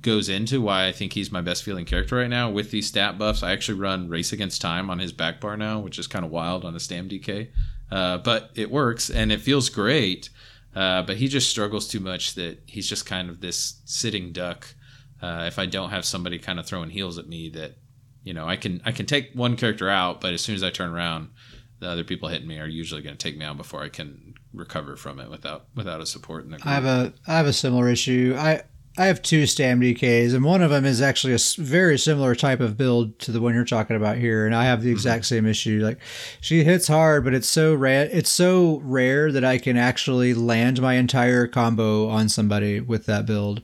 goes 0.00 0.28
into 0.28 0.60
why 0.60 0.86
i 0.86 0.92
think 0.92 1.12
he's 1.12 1.32
my 1.32 1.40
best 1.40 1.62
feeling 1.62 1.84
character 1.84 2.16
right 2.16 2.30
now 2.30 2.50
with 2.50 2.70
these 2.70 2.86
stat 2.86 3.18
buffs 3.18 3.42
i 3.42 3.52
actually 3.52 3.78
run 3.78 4.08
race 4.08 4.32
against 4.32 4.60
time 4.60 4.88
on 4.90 4.98
his 4.98 5.12
back 5.12 5.40
bar 5.40 5.56
now 5.56 5.78
which 5.80 5.98
is 5.98 6.06
kind 6.06 6.24
of 6.24 6.30
wild 6.30 6.64
on 6.64 6.74
a 6.74 6.80
stam 6.80 7.08
dk 7.08 7.48
uh, 7.90 8.18
but 8.18 8.50
it 8.54 8.70
works 8.70 9.10
and 9.10 9.32
it 9.32 9.40
feels 9.40 9.68
great 9.68 10.30
uh, 10.76 11.02
but 11.02 11.16
he 11.16 11.26
just 11.26 11.50
struggles 11.50 11.88
too 11.88 11.98
much 11.98 12.34
that 12.34 12.62
he's 12.66 12.88
just 12.88 13.04
kind 13.04 13.28
of 13.28 13.40
this 13.40 13.80
sitting 13.84 14.32
duck 14.32 14.74
uh, 15.22 15.44
if 15.46 15.58
i 15.58 15.66
don't 15.66 15.90
have 15.90 16.04
somebody 16.04 16.38
kind 16.38 16.60
of 16.60 16.66
throwing 16.66 16.90
heals 16.90 17.18
at 17.18 17.26
me 17.26 17.48
that 17.48 17.76
you 18.22 18.34
know, 18.34 18.46
I 18.46 18.56
can 18.56 18.82
I 18.84 18.92
can 18.92 19.06
take 19.06 19.32
one 19.34 19.56
character 19.56 19.88
out, 19.88 20.20
but 20.20 20.34
as 20.34 20.42
soon 20.42 20.54
as 20.54 20.62
I 20.62 20.70
turn 20.70 20.90
around, 20.90 21.30
the 21.78 21.88
other 21.88 22.04
people 22.04 22.28
hitting 22.28 22.48
me 22.48 22.58
are 22.58 22.66
usually 22.66 23.02
going 23.02 23.16
to 23.16 23.22
take 23.22 23.36
me 23.36 23.44
out 23.44 23.56
before 23.56 23.82
I 23.82 23.88
can 23.88 24.34
recover 24.52 24.96
from 24.96 25.20
it 25.20 25.30
without 25.30 25.66
without 25.74 26.00
a 26.00 26.06
support 26.06 26.44
in 26.44 26.50
the 26.50 26.58
group. 26.58 26.66
I 26.66 26.74
have 26.74 26.84
a 26.84 27.12
I 27.26 27.36
have 27.36 27.46
a 27.46 27.52
similar 27.52 27.88
issue. 27.88 28.34
I 28.38 28.62
I 28.98 29.06
have 29.06 29.22
two 29.22 29.46
Stam 29.46 29.80
DKs, 29.80 30.34
and 30.34 30.44
one 30.44 30.62
of 30.62 30.70
them 30.70 30.84
is 30.84 31.00
actually 31.00 31.32
a 31.32 31.38
very 31.58 31.96
similar 31.96 32.34
type 32.34 32.60
of 32.60 32.76
build 32.76 33.18
to 33.20 33.32
the 33.32 33.40
one 33.40 33.54
you're 33.54 33.64
talking 33.64 33.96
about 33.96 34.18
here. 34.18 34.46
And 34.46 34.54
I 34.54 34.64
have 34.64 34.82
the 34.82 34.88
mm-hmm. 34.88 34.96
exact 34.96 35.24
mm-hmm. 35.24 35.34
same 35.34 35.46
issue. 35.46 35.80
Like, 35.82 36.00
she 36.40 36.64
hits 36.64 36.88
hard, 36.88 37.24
but 37.24 37.32
it's 37.32 37.48
so 37.48 37.74
rare. 37.74 38.08
It's 38.12 38.30
so 38.30 38.80
rare 38.82 39.30
that 39.30 39.44
I 39.44 39.58
can 39.58 39.76
actually 39.76 40.34
land 40.34 40.82
my 40.82 40.94
entire 40.94 41.46
combo 41.46 42.08
on 42.08 42.28
somebody 42.28 42.80
with 42.80 43.06
that 43.06 43.26
build. 43.26 43.62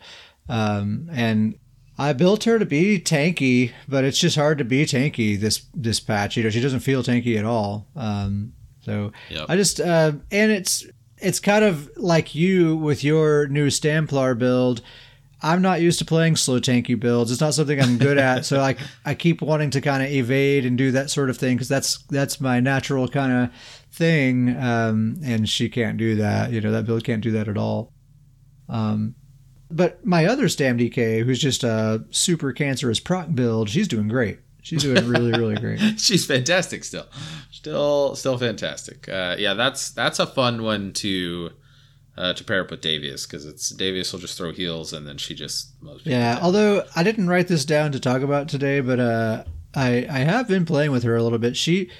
Um, 0.48 1.10
and 1.12 1.58
I 1.98 2.12
built 2.12 2.44
her 2.44 2.58
to 2.58 2.66
be 2.66 3.00
tanky, 3.00 3.72
but 3.88 4.04
it's 4.04 4.18
just 4.18 4.36
hard 4.36 4.58
to 4.58 4.64
be 4.64 4.84
tanky 4.84 5.38
this 5.38 5.66
this 5.74 5.98
patch. 5.98 6.36
You 6.36 6.44
know, 6.44 6.50
she 6.50 6.60
doesn't 6.60 6.80
feel 6.80 7.02
tanky 7.02 7.38
at 7.38 7.44
all. 7.44 7.86
Um, 7.96 8.52
so 8.82 9.12
yep. 9.30 9.46
I 9.48 9.56
just 9.56 9.80
uh, 9.80 10.12
and 10.30 10.52
it's 10.52 10.86
it's 11.18 11.40
kind 11.40 11.64
of 11.64 11.90
like 11.96 12.34
you 12.34 12.76
with 12.76 13.02
your 13.02 13.48
new 13.48 13.68
Stamplar 13.68 14.38
build. 14.38 14.82
I'm 15.42 15.60
not 15.60 15.80
used 15.80 15.98
to 15.98 16.04
playing 16.04 16.36
slow 16.36 16.60
tanky 16.60 16.98
builds. 16.98 17.30
It's 17.30 17.40
not 17.40 17.54
something 17.54 17.80
I'm 17.80 17.98
good 17.98 18.18
at. 18.18 18.46
So 18.46 18.58
like 18.58 18.78
I 19.04 19.14
keep 19.14 19.42
wanting 19.42 19.70
to 19.70 19.80
kind 19.80 20.02
of 20.02 20.10
evade 20.10 20.64
and 20.64 20.78
do 20.78 20.90
that 20.92 21.10
sort 21.10 21.28
of 21.30 21.36
thing 21.36 21.56
because 21.56 21.68
that's 21.68 21.98
that's 22.04 22.40
my 22.40 22.60
natural 22.60 23.06
kind 23.06 23.32
of 23.32 23.50
thing. 23.92 24.56
Um, 24.56 25.20
and 25.22 25.48
she 25.48 25.68
can't 25.68 25.98
do 25.98 26.16
that. 26.16 26.52
You 26.52 26.60
know 26.60 26.72
that 26.72 26.86
build 26.86 27.04
can't 27.04 27.22
do 27.22 27.32
that 27.32 27.48
at 27.48 27.58
all. 27.58 27.92
Um, 28.68 29.14
but 29.70 30.04
my 30.06 30.26
other 30.26 30.48
Stam 30.48 30.78
DK, 30.78 31.24
who's 31.24 31.40
just 31.40 31.64
a 31.64 32.04
super 32.10 32.52
cancerous 32.52 33.00
proc 33.00 33.34
build, 33.34 33.68
she's 33.68 33.88
doing 33.88 34.08
great. 34.08 34.38
She's 34.62 34.82
doing 34.82 35.06
really, 35.06 35.30
really 35.30 35.56
great. 35.56 35.78
she's 36.00 36.26
fantastic 36.26 36.82
still. 36.82 37.06
Still 37.50 38.16
still 38.16 38.38
fantastic. 38.38 39.08
Uh, 39.08 39.36
yeah, 39.38 39.54
that's 39.54 39.90
that's 39.90 40.18
a 40.18 40.26
fun 40.26 40.62
one 40.62 40.92
to 40.94 41.50
uh, 42.18 42.32
to 42.32 42.44
pair 42.44 42.62
up 42.62 42.70
with 42.70 42.80
Davius 42.80 43.26
because 43.26 43.44
it's 43.44 43.72
Davius 43.72 44.12
will 44.12 44.20
just 44.20 44.38
throw 44.38 44.52
heals 44.52 44.92
and 44.92 45.06
then 45.06 45.18
she 45.18 45.34
just 45.34 45.70
yeah. 46.04 46.38
Although 46.40 46.84
I 46.94 47.02
didn't 47.02 47.28
write 47.28 47.48
this 47.48 47.64
down 47.64 47.92
to 47.92 48.00
talk 48.00 48.22
about 48.22 48.48
today, 48.48 48.80
but 48.80 49.00
uh, 49.00 49.44
I 49.74 50.06
I 50.10 50.18
have 50.20 50.48
been 50.48 50.64
playing 50.64 50.92
with 50.92 51.02
her 51.02 51.16
a 51.16 51.22
little 51.22 51.38
bit. 51.38 51.56
She 51.56 51.90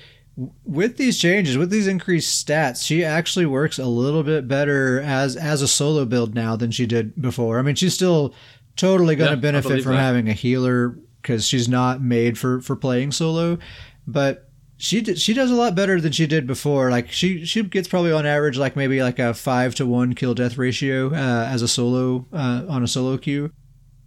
with 0.64 0.98
these 0.98 1.18
changes, 1.18 1.56
with 1.56 1.70
these 1.70 1.86
increased 1.86 2.46
stats, 2.46 2.84
she 2.84 3.04
actually 3.04 3.46
works 3.46 3.78
a 3.78 3.86
little 3.86 4.22
bit 4.22 4.48
better 4.48 5.00
as 5.00 5.36
as 5.36 5.62
a 5.62 5.68
solo 5.68 6.04
build 6.04 6.34
now 6.34 6.56
than 6.56 6.70
she 6.70 6.86
did 6.86 7.20
before. 7.20 7.58
I 7.58 7.62
mean, 7.62 7.74
she's 7.74 7.94
still 7.94 8.34
totally 8.76 9.16
going 9.16 9.30
to 9.30 9.36
yeah, 9.36 9.40
benefit 9.40 9.82
from 9.82 9.94
that. 9.94 10.02
having 10.02 10.28
a 10.28 10.34
healer 10.34 10.98
because 11.20 11.46
she's 11.46 11.68
not 11.68 12.02
made 12.02 12.38
for 12.38 12.60
for 12.60 12.76
playing 12.76 13.12
solo, 13.12 13.58
but 14.06 14.45
she 14.76 15.02
she 15.14 15.34
does 15.34 15.50
a 15.50 15.54
lot 15.54 15.74
better 15.74 16.00
than 16.00 16.12
she 16.12 16.26
did 16.26 16.46
before. 16.46 16.90
Like 16.90 17.10
she 17.10 17.44
she 17.44 17.62
gets 17.62 17.88
probably 17.88 18.12
on 18.12 18.26
average 18.26 18.58
like 18.58 18.76
maybe 18.76 19.02
like 19.02 19.18
a 19.18 19.34
five 19.34 19.74
to 19.76 19.86
one 19.86 20.14
kill 20.14 20.34
death 20.34 20.58
ratio 20.58 21.10
uh, 21.12 21.48
as 21.50 21.62
a 21.62 21.68
solo 21.68 22.26
uh, 22.32 22.64
on 22.68 22.82
a 22.82 22.88
solo 22.88 23.16
queue 23.16 23.50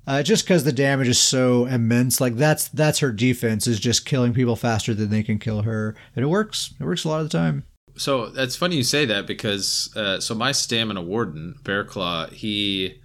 uh, 0.10 0.24
just 0.24 0.44
because 0.44 0.64
the 0.64 0.72
damage 0.72 1.08
is 1.08 1.20
so 1.20 1.68
immense. 1.68 2.20
Like 2.20 2.36
that's 2.36 2.68
that's 2.70 2.98
her 2.98 3.12
defense 3.12 3.68
is 3.68 3.80
just 3.80 4.08
killing 4.08 4.34
people 4.34 4.56
faster 4.56 4.96
than 4.96 5.12
they 5.12 5.22
can 5.22 5.38
kill 5.38 5.62
her, 5.62 5.96
and 6.16 6.26
it 6.26 6.28
works. 6.28 6.74
It 6.80 6.84
works 6.84 7.04
a 7.04 7.10
lot 7.10 7.22
of 7.22 7.30
the 7.30 7.38
time. 7.38 7.64
So 7.96 8.28
that's 8.30 8.56
funny 8.56 8.78
you 8.78 8.84
say 8.84 9.06
that 9.06 9.28
because 9.28 9.96
uh, 9.96 10.20
so 10.20 10.34
my 10.34 10.52
stamina 10.52 11.04
warden 11.04 11.60
Bearclaw 11.62 12.32
he 12.32 13.00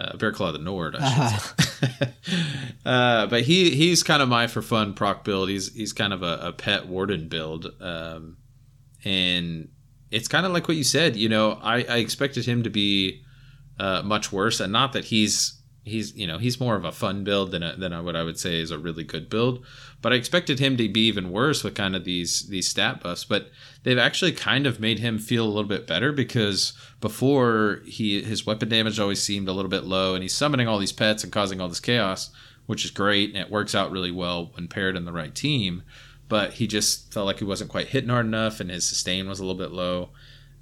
uh, 0.00 0.12
Bearclaw 0.16 0.52
the 0.52 0.58
Nord, 0.58 0.96
I 0.96 1.10
should 1.10 1.22
uh-huh. 1.22 1.86
say. 1.86 2.12
uh, 2.86 3.26
but 3.26 3.42
he 3.42 3.70
he's 3.70 4.02
kind 4.02 4.22
of 4.22 4.28
my 4.28 4.46
for 4.46 4.62
fun 4.62 4.94
proc 4.94 5.24
build. 5.24 5.48
He's 5.48 5.74
he's 5.74 5.92
kind 5.92 6.12
of 6.12 6.22
a, 6.22 6.38
a 6.42 6.52
pet 6.52 6.86
warden 6.86 7.28
build, 7.28 7.70
um, 7.80 8.38
and 9.04 9.68
it's 10.10 10.28
kind 10.28 10.46
of 10.46 10.52
like 10.52 10.68
what 10.68 10.76
you 10.76 10.84
said. 10.84 11.16
You 11.16 11.28
know, 11.28 11.58
I, 11.62 11.84
I 11.84 11.96
expected 11.98 12.46
him 12.46 12.62
to 12.62 12.70
be 12.70 13.22
uh, 13.78 14.02
much 14.02 14.32
worse, 14.32 14.58
and 14.58 14.72
not 14.72 14.94
that 14.94 15.06
he's 15.06 15.60
he's 15.82 16.16
you 16.16 16.26
know 16.26 16.38
he's 16.38 16.60
more 16.60 16.76
of 16.76 16.84
a 16.84 16.92
fun 16.92 17.24
build 17.24 17.50
than 17.50 17.62
a, 17.62 17.76
than 17.76 17.92
a, 17.92 18.02
what 18.02 18.16
I 18.16 18.22
would 18.22 18.38
say 18.38 18.60
is 18.60 18.70
a 18.70 18.78
really 18.78 19.04
good 19.04 19.28
build. 19.28 19.64
But 20.00 20.14
I 20.14 20.16
expected 20.16 20.58
him 20.58 20.78
to 20.78 20.88
be 20.88 21.06
even 21.06 21.30
worse 21.30 21.62
with 21.62 21.74
kind 21.74 21.94
of 21.94 22.04
these 22.04 22.48
these 22.48 22.68
stat 22.68 23.02
buffs. 23.02 23.24
But 23.24 23.50
they've 23.82 23.98
actually 23.98 24.32
kind 24.32 24.66
of 24.66 24.80
made 24.80 24.98
him 24.98 25.18
feel 25.18 25.44
a 25.44 25.48
little 25.48 25.68
bit 25.68 25.86
better 25.86 26.12
because 26.12 26.72
before 27.00 27.82
he 27.86 28.22
his 28.22 28.46
weapon 28.46 28.68
damage 28.68 29.00
always 29.00 29.22
seemed 29.22 29.48
a 29.48 29.52
little 29.52 29.70
bit 29.70 29.84
low, 29.84 30.14
and 30.14 30.22
he's 30.22 30.34
summoning 30.34 30.68
all 30.68 30.78
these 30.78 30.92
pets 30.92 31.24
and 31.24 31.32
causing 31.32 31.60
all 31.60 31.68
this 31.68 31.80
chaos, 31.80 32.30
which 32.66 32.84
is 32.84 32.90
great 32.90 33.30
and 33.30 33.38
it 33.38 33.50
works 33.50 33.74
out 33.74 33.90
really 33.90 34.12
well 34.12 34.50
when 34.54 34.68
paired 34.68 34.96
in 34.96 35.04
the 35.04 35.12
right 35.12 35.34
team. 35.34 35.82
But 36.28 36.54
he 36.54 36.66
just 36.66 37.12
felt 37.12 37.26
like 37.26 37.38
he 37.38 37.44
wasn't 37.44 37.70
quite 37.70 37.88
hitting 37.88 38.10
hard 38.10 38.26
enough, 38.26 38.60
and 38.60 38.70
his 38.70 38.86
sustain 38.86 39.28
was 39.28 39.40
a 39.40 39.44
little 39.44 39.58
bit 39.58 39.72
low. 39.72 40.10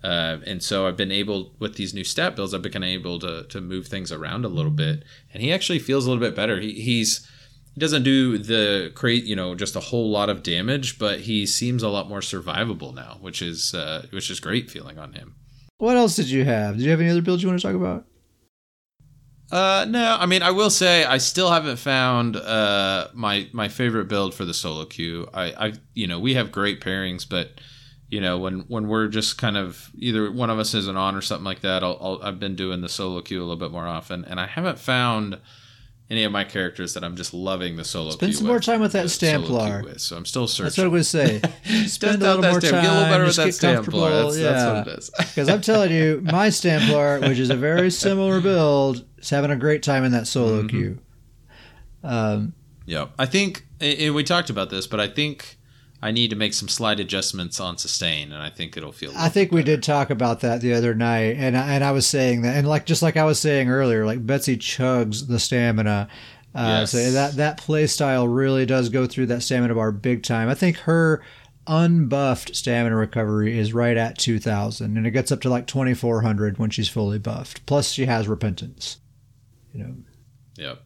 Uh, 0.03 0.39
and 0.47 0.63
so 0.63 0.87
I've 0.87 0.97
been 0.97 1.11
able 1.11 1.53
with 1.59 1.75
these 1.75 1.93
new 1.93 2.05
stat 2.05 2.37
builds, 2.37 2.55
I've 2.55 2.63
been 2.63 2.85
able 2.85 3.19
to 3.19 3.45
to 3.45 3.61
move 3.61 3.87
things 3.89 4.13
around 4.13 4.45
a 4.45 4.49
little 4.49 4.71
bit, 4.71 5.03
and 5.35 5.43
he 5.43 5.53
actually 5.53 5.81
feels 5.81 6.07
a 6.07 6.11
little 6.11 6.25
bit 6.25 6.37
better. 6.37 6.61
He, 6.61 6.73
he's 6.81 7.29
he 7.79 7.81
doesn't 7.81 8.03
do 8.03 8.39
the 8.39 8.91
create 8.97 9.23
you 9.23 9.37
know 9.37 9.55
just 9.55 9.77
a 9.77 9.81
whole 9.81 10.11
lot 10.11 10.29
of 10.29 10.43
damage, 10.43 10.99
but 10.99 11.21
he 11.21 11.47
seems 11.47 11.85
a 11.85 11.89
lot 11.89 12.09
more 12.09 12.19
survivable 12.19 12.93
now, 12.93 13.19
which 13.21 13.41
is 13.41 13.73
uh, 13.73 14.05
which 14.11 14.33
is 14.33 14.41
great 14.41 14.69
feeling 14.69 14.99
on 14.99 15.13
him. 15.13 15.37
What 15.77 15.97
else 15.97 16.17
did 16.17 16.29
you 16.29 16.45
have? 16.45 16.77
Did 16.77 16.83
you 16.83 16.91
have 16.91 17.01
any 17.01 17.09
other 17.09 17.23
builds 17.23 17.41
you 17.41 17.49
want 17.49 17.61
to 17.61 17.67
talk 17.69 17.77
about? 17.77 18.05
Uh, 19.53 19.87
no, 19.89 20.17
I 20.19 20.27
mean, 20.27 20.43
I 20.43 20.51
will 20.51 20.71
say 20.71 21.05
I 21.05 21.19
still 21.19 21.53
haven't 21.53 21.77
found 21.77 22.35
uh 22.35 23.09
my 23.15 23.49
my 23.53 23.69
favorite 23.69 24.09
build 24.09 24.35
for 24.35 24.45
the 24.45 24.55
solo 24.55 24.85
queue. 24.85 25.29
I 25.33 25.45
I 25.69 25.73
you 25.95 26.09
know 26.09 26.19
we 26.19 26.35
have 26.35 26.51
great 26.51 26.81
pairings, 26.81 27.29
but 27.29 27.61
you 28.09 28.21
know 28.21 28.39
when 28.39 28.65
when 28.67 28.89
we're 28.89 29.07
just 29.07 29.39
kind 29.39 29.57
of 29.57 29.89
either 29.95 30.33
one 30.33 30.51
of 30.51 30.59
us 30.59 30.75
isn't 30.75 30.97
on 30.97 31.15
or 31.15 31.21
something 31.21 31.45
like 31.45 31.61
that 31.61 31.85
i 31.85 32.17
have 32.25 32.41
been 32.41 32.57
doing 32.57 32.81
the 32.81 32.89
solo 32.89 33.21
queue 33.21 33.39
a 33.39 33.45
little 33.45 33.57
bit 33.57 33.71
more 33.71 33.87
often 33.87 34.25
and 34.25 34.41
i 34.41 34.47
haven't 34.47 34.79
found 34.79 35.39
any 36.11 36.25
of 36.25 36.33
my 36.33 36.45
characters 36.45 36.95
that 36.95 37.05
i'm 37.05 37.17
just 37.17 37.35
loving 37.35 37.77
the 37.77 37.85
solo 37.85 38.11
queue. 38.11 38.17
spend 38.17 38.35
some 38.37 38.47
more 38.47 38.61
time 38.61 38.81
with 38.81 38.93
that 38.93 39.07
stamplar. 39.07 39.85
with, 39.85 40.01
so 40.01 40.17
i'm 40.17 40.25
still 40.25 40.47
searching 40.47 40.65
that's 40.65 40.79
what 40.79 40.85
i 40.85 40.89
would 40.89 41.07
say 41.07 41.41
spend 41.87 42.23
a 42.23 42.37
little 42.37 42.51
more 42.51 42.61
time 42.61 42.83
get 42.83 42.85
a 42.85 42.93
little 42.93 43.05
better 43.05 43.25
with 43.25 43.37
that 43.37 43.49
stamplar. 43.49 44.25
That's, 44.25 44.39
yeah. 44.39 44.53
that's 44.53 44.87
what 44.87 44.95
it 44.95 44.99
is. 44.99 45.11
Because 45.19 45.49
i'm 45.49 45.61
telling 45.61 45.93
you 45.93 46.21
my 46.25 46.49
stamplar 46.49 47.27
which 47.29 47.39
is 47.39 47.51
a 47.51 47.57
very 47.57 47.91
similar 47.91 48.41
build 48.41 49.05
is 49.19 49.31
having 49.31 49.51
a 49.51 49.57
great 49.57 49.83
time 49.83 50.05
in 50.05 50.13
that 50.13 50.27
solo 50.27 50.61
mm-hmm. 50.61 50.69
queue. 50.69 50.99
Um, 52.05 52.55
yeah. 52.87 53.09
I 53.19 53.27
think 53.27 53.67
and 53.81 54.15
we 54.15 54.25
talked 54.25 54.51
about 54.51 54.71
this 54.71 54.87
but 54.87 55.01
i 55.01 55.09
think 55.09 55.58
I 56.01 56.13
need 56.13 56.31
to 56.31 56.37
make 56.37 56.55
some 56.55 56.69
slight 56.69 57.01
adjustments 57.01 57.59
on 57.59 57.77
sustain, 57.77 58.31
and 58.31 58.41
I 58.41 58.51
think 58.51 58.77
it'll 58.77 58.93
feel. 58.93 59.13
I 59.17 59.29
think 59.29 59.51
we 59.51 59.65
did 59.65 59.83
talk 59.83 60.11
about 60.11 60.41
that 60.41 60.61
the 60.61 60.73
other 60.75 60.95
night, 60.95 61.37
and 61.37 61.57
I, 61.57 61.75
and 61.75 61.83
I 61.83 61.91
was 61.91 62.07
saying 62.07 62.43
that, 62.43 62.57
and 62.57 62.69
like 62.69 62.87
just 62.87 63.03
like 63.03 63.17
I 63.17 63.25
was 63.25 63.41
saying 63.41 63.69
earlier, 63.69 64.07
like 64.07 64.25
Betsy 64.25 64.57
chugs 64.57 65.27
the 65.27 65.41
stamina. 65.41 66.09
Uh, 66.55 66.79
yes. 66.81 66.93
So 66.93 67.11
that 67.11 67.35
that 67.35 67.59
play 67.59 67.87
style 67.87 68.29
really 68.29 68.65
does 68.65 68.89
go 68.89 69.07
through 69.07 69.27
that 69.27 69.43
stamina 69.43 69.75
bar 69.75 69.91
big 69.91 70.23
time. 70.23 70.49
I 70.49 70.55
think 70.55 70.79
her 70.79 71.23
unbuffed 71.69 72.57
stamina 72.57 72.97
recovery 72.97 73.59
is 73.59 73.75
right 73.75 73.99
at 73.99 74.17
2000 74.17 74.97
and 74.97 75.07
it 75.07 75.11
gets 75.11 75.31
up 75.31 75.43
to 75.43 75.51
like 75.51 75.67
2400 75.67 76.59
when 76.59 76.71
she's 76.71 76.89
fully 76.89 77.19
buffed 77.19 77.65
plus 77.67 77.93
she 77.93 78.07
has 78.07 78.27
repentance 78.27 78.97
you 79.75 79.85
know 79.85 79.95
yep 80.57 80.83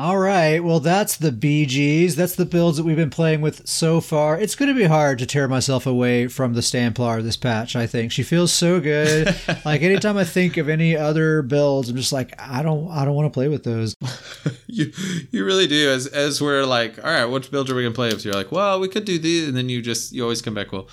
All 0.00 0.16
right. 0.16 0.64
Well, 0.64 0.80
that's 0.80 1.18
the 1.18 1.30
BGs. 1.30 2.14
That's 2.14 2.34
the 2.34 2.46
builds 2.46 2.78
that 2.78 2.84
we've 2.84 2.96
been 2.96 3.10
playing 3.10 3.42
with 3.42 3.68
so 3.68 4.00
far. 4.00 4.40
It's 4.40 4.54
going 4.54 4.70
to 4.70 4.74
be 4.74 4.86
hard 4.86 5.18
to 5.18 5.26
tear 5.26 5.46
myself 5.46 5.86
away 5.86 6.26
from 6.26 6.54
the 6.54 6.62
Stamplar 6.62 7.22
this 7.22 7.36
patch, 7.36 7.76
I 7.76 7.86
think. 7.86 8.10
She 8.10 8.22
feels 8.22 8.50
so 8.50 8.80
good. 8.80 9.36
like 9.66 9.82
anytime 9.82 10.16
I 10.16 10.24
think 10.24 10.56
of 10.56 10.70
any 10.70 10.96
other 10.96 11.42
builds, 11.42 11.90
I'm 11.90 11.96
just 11.96 12.14
like, 12.14 12.32
I 12.40 12.62
don't 12.62 12.90
I 12.90 13.04
don't 13.04 13.14
want 13.14 13.30
to 13.30 13.36
play 13.36 13.48
with 13.48 13.62
those. 13.64 13.94
you 14.66 14.90
you 15.32 15.44
really 15.44 15.66
do. 15.66 15.90
As 15.90 16.06
as 16.06 16.40
we're 16.40 16.64
like, 16.64 16.96
all 17.04 17.10
right, 17.10 17.26
which 17.26 17.50
build 17.50 17.68
are 17.68 17.74
we 17.74 17.82
gonna 17.82 17.94
play 17.94 18.08
with? 18.08 18.24
You're 18.24 18.32
like, 18.32 18.50
well, 18.50 18.80
we 18.80 18.88
could 18.88 19.04
do 19.04 19.18
these, 19.18 19.48
and 19.48 19.54
then 19.54 19.68
you 19.68 19.82
just 19.82 20.14
you 20.14 20.22
always 20.22 20.40
come 20.40 20.54
back, 20.54 20.72
well, 20.72 20.88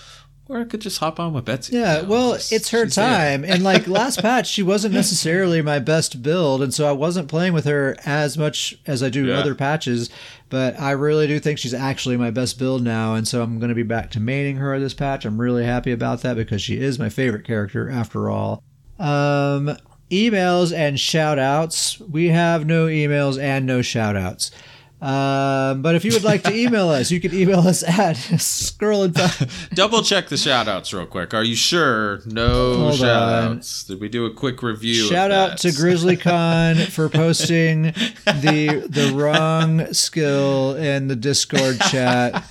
or 0.50 0.60
I 0.60 0.64
could 0.64 0.82
just 0.82 1.00
hop 1.00 1.20
on 1.20 1.34
with 1.34 1.46
Betsy. 1.46 1.76
Yeah, 1.76 1.98
you 1.98 2.02
know, 2.04 2.10
well, 2.10 2.34
just- 2.34 2.52
it's 2.52 2.70
her 2.72 2.86
time. 2.88 3.44
and 3.44 3.64
like 3.64 3.88
last 3.88 4.22
patch, 4.22 4.48
she 4.50 4.64
wasn't 4.64 4.94
necessarily 4.94 5.62
my 5.62 5.80
best 5.80 6.22
build, 6.24 6.62
and 6.62 6.74
so 6.74 6.88
I 6.88 6.92
wasn't 6.94 7.28
playing 7.28 7.54
with 7.54 7.66
her 7.66 7.96
as 8.06 8.38
much 8.38 8.78
as 8.86 9.04
I 9.04 9.10
do 9.10 9.26
Yeah. 9.26 9.36
other 9.40 9.56
patches. 9.56 10.10
But 10.50 10.80
I 10.80 10.92
really 10.92 11.28
do 11.28 11.40
think 11.40 11.60
she's 11.60 11.74
actually 11.74 12.16
my 12.16 12.32
best 12.32 12.58
build 12.58 12.82
now, 12.82 13.16
and 13.16 13.28
so 13.28 13.44
I'm 13.44 13.60
going 13.60 13.68
to 13.70 13.76
be 13.76 13.84
back 13.84 14.10
to 14.12 14.20
maining 14.20 14.58
her 14.60 14.80
this 14.80 14.94
patch. 14.94 15.26
I'm 15.26 15.42
really 15.42 15.66
happy 15.66 15.92
about 15.92 16.22
that 16.22 16.38
because 16.38 16.62
she 16.62 16.78
is 16.80 16.98
my 16.98 17.10
favorite 17.10 17.44
character 17.46 17.90
after 17.90 18.30
all. 18.30 18.64
Um, 18.98 19.76
emails 20.10 20.74
and 20.74 20.98
shout 20.98 21.38
outs. 21.38 22.00
We 22.00 22.30
have 22.30 22.66
no 22.66 22.88
emails 22.88 23.38
and 23.42 23.66
no 23.66 23.82
shout 23.82 24.16
outs. 24.16 24.52
Um, 25.00 25.84
but 25.84 25.94
if 25.94 26.04
you 26.04 26.12
would 26.14 26.24
like 26.24 26.42
to 26.44 26.54
email 26.56 26.90
us, 26.90 27.12
you 27.12 27.20
can 27.22 27.32
email 27.34 27.60
us 27.60 27.84
at 27.84 28.16
Scrollin' 28.38 29.14
Double 29.76 30.02
check 30.02 30.28
the 30.28 30.38
shout 30.38 30.68
outs 30.68 30.92
real 30.92 31.06
quick. 31.06 31.36
Are 31.36 31.44
you 31.44 31.56
sure? 31.56 32.22
No 32.26 32.78
Hold 32.78 32.96
shout 32.96 33.22
on. 33.46 33.58
outs. 33.58 33.84
Did 33.84 34.02
we 34.02 34.10
do 34.10 34.26
a 34.26 34.34
quick 34.34 34.64
review? 34.64 35.08
Shout 35.08 35.32
out 35.32 35.60
to 35.60 35.68
GrizzlyCon 35.68 36.88
for 36.90 37.10
posting 37.24 37.84
the 38.26 38.88
the 38.90 39.12
wrong 39.14 39.94
skill 39.94 40.76
in 40.76 41.08
the 41.08 41.16
Discord 41.16 41.80
chat 41.82 42.44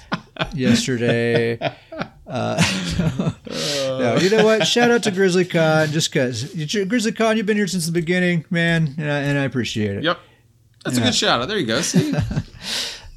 yesterday. 0.55 1.59
Uh, 2.27 3.33
no, 3.49 4.19
you 4.21 4.31
know 4.31 4.45
what? 4.45 4.67
Shout 4.67 4.91
out 4.91 5.03
to 5.05 5.11
GrizzlyCon 5.11 5.91
just 5.91 6.13
because 6.13 6.45
GrizzlyCon, 6.55 7.37
you've 7.37 7.47
been 7.47 7.57
here 7.57 7.67
since 7.67 7.87
the 7.87 7.93
beginning, 7.93 8.45
man, 8.51 8.95
and 8.99 9.11
I, 9.11 9.19
and 9.19 9.39
I 9.39 9.45
appreciate 9.45 9.97
it. 9.97 10.05
Yep. 10.05 10.19
That's 10.87 10.99
a 10.99 11.03
good 11.03 11.15
shout 11.15 11.43
out. 11.43 11.49
There 11.49 11.59
you 11.59 11.67
go. 11.67 11.81
See? 11.81 12.13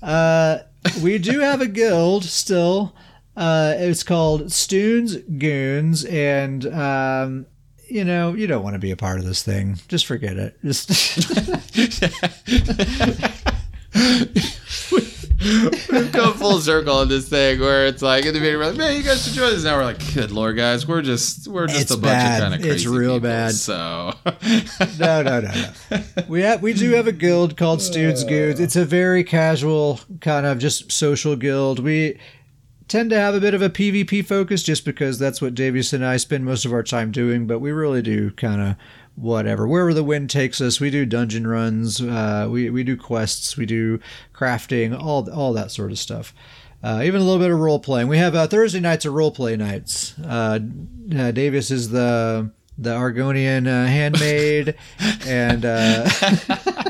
Uh, 0.01 0.59
we 1.03 1.17
do 1.17 1.41
have 1.41 1.59
a 1.59 1.67
guild 1.67 2.23
still. 2.23 2.95
Uh, 3.35 3.73
it's 3.77 4.01
called 4.01 4.49
Stoons 4.49 5.17
Goons, 5.17 6.05
and 6.05 6.65
um, 6.67 7.47
you 7.89 8.05
know 8.05 8.33
you 8.33 8.47
don't 8.47 8.63
want 8.63 8.75
to 8.75 8.79
be 8.79 8.91
a 8.91 8.95
part 8.95 9.19
of 9.19 9.25
this 9.25 9.43
thing. 9.43 9.77
Just 9.89 10.05
forget 10.05 10.37
it. 10.37 10.57
Just 10.63 10.89
We've 15.41 16.11
come 16.11 16.33
full 16.33 16.59
circle 16.59 16.95
on 16.97 17.07
this 17.07 17.29
thing 17.29 17.59
where 17.59 17.87
it's 17.87 18.01
like 18.01 18.25
in 18.25 18.33
the 18.33 18.39
beginning 18.39 18.59
we're 18.59 18.67
like, 18.67 18.77
man, 18.77 18.95
you 18.97 19.03
guys 19.03 19.23
should 19.23 19.33
join 19.33 19.51
this. 19.51 19.63
Now 19.63 19.77
we're 19.77 19.85
like, 19.85 20.13
good 20.13 20.31
lord, 20.31 20.57
guys, 20.57 20.85
we're 20.87 21.01
just 21.01 21.47
we're 21.47 21.67
just 21.67 21.81
It's 21.81 21.91
a 21.91 21.97
bunch 21.97 22.03
bad. 22.03 22.35
of 22.37 22.43
kind 22.43 22.53
of 22.55 22.61
crazy. 22.61 22.75
It's 22.75 22.85
real 22.85 23.15
people, 23.15 23.29
bad. 23.29 23.53
So 23.53 24.13
no, 24.99 25.21
no, 25.23 25.39
no, 25.41 25.51
no. 25.91 26.03
We 26.27 26.41
have 26.41 26.61
we 26.61 26.73
do 26.73 26.91
have 26.91 27.07
a 27.07 27.11
guild 27.13 27.55
called 27.57 27.81
Stoons 27.81 28.23
Goons. 28.23 28.59
It's 28.59 28.75
a 28.75 28.85
very 28.85 29.23
casual 29.23 30.01
kind 30.21 30.45
of 30.45 30.59
just 30.59 30.91
social 30.91 31.35
guild. 31.35 31.79
We 31.79 32.19
tend 32.87 33.09
to 33.11 33.19
have 33.19 33.35
a 33.35 33.39
bit 33.39 33.53
of 33.53 33.61
a 33.61 33.69
PvP 33.69 34.25
focus 34.25 34.63
just 34.63 34.83
because 34.83 35.19
that's 35.19 35.41
what 35.41 35.53
Davius 35.53 35.93
and 35.93 36.05
I 36.05 36.17
spend 36.17 36.43
most 36.43 36.65
of 36.65 36.73
our 36.73 36.83
time 36.83 37.11
doing. 37.11 37.47
But 37.47 37.59
we 37.59 37.71
really 37.71 38.01
do 38.01 38.31
kind 38.31 38.61
of 38.61 38.75
whatever 39.19 39.67
wherever 39.67 39.93
the 39.93 40.03
wind 40.03 40.29
takes 40.29 40.61
us. 40.61 40.79
We 40.79 40.89
do 40.89 41.05
dungeon 41.05 41.45
runs. 41.45 42.01
Uh, 42.01 42.47
we 42.49 42.69
we 42.69 42.83
do 42.83 42.95
quests. 42.95 43.57
We 43.57 43.65
do 43.65 43.99
crafting. 44.33 44.99
All 44.99 45.29
all 45.31 45.53
that 45.53 45.71
sort 45.71 45.91
of 45.91 45.99
stuff. 45.99 46.33
Uh, 46.81 47.01
even 47.03 47.19
a 47.19 47.23
little 47.23 47.39
bit 47.39 47.51
of 47.51 47.59
role 47.59 47.79
playing. 47.79 48.07
We 48.07 48.17
have 48.19 48.35
uh, 48.35 48.47
Thursday 48.47 48.79
nights 48.79 49.05
are 49.05 49.11
role 49.11 49.31
play 49.31 49.57
nights. 49.57 50.17
Uh, 50.19 50.59
uh, 51.11 51.31
Davius 51.31 51.71
is 51.71 51.89
the 51.89 52.51
the 52.77 52.91
Argonian 52.91 53.67
uh, 53.67 53.85
handmaid, 53.87 54.75
and 55.27 55.65
uh, 55.65 56.09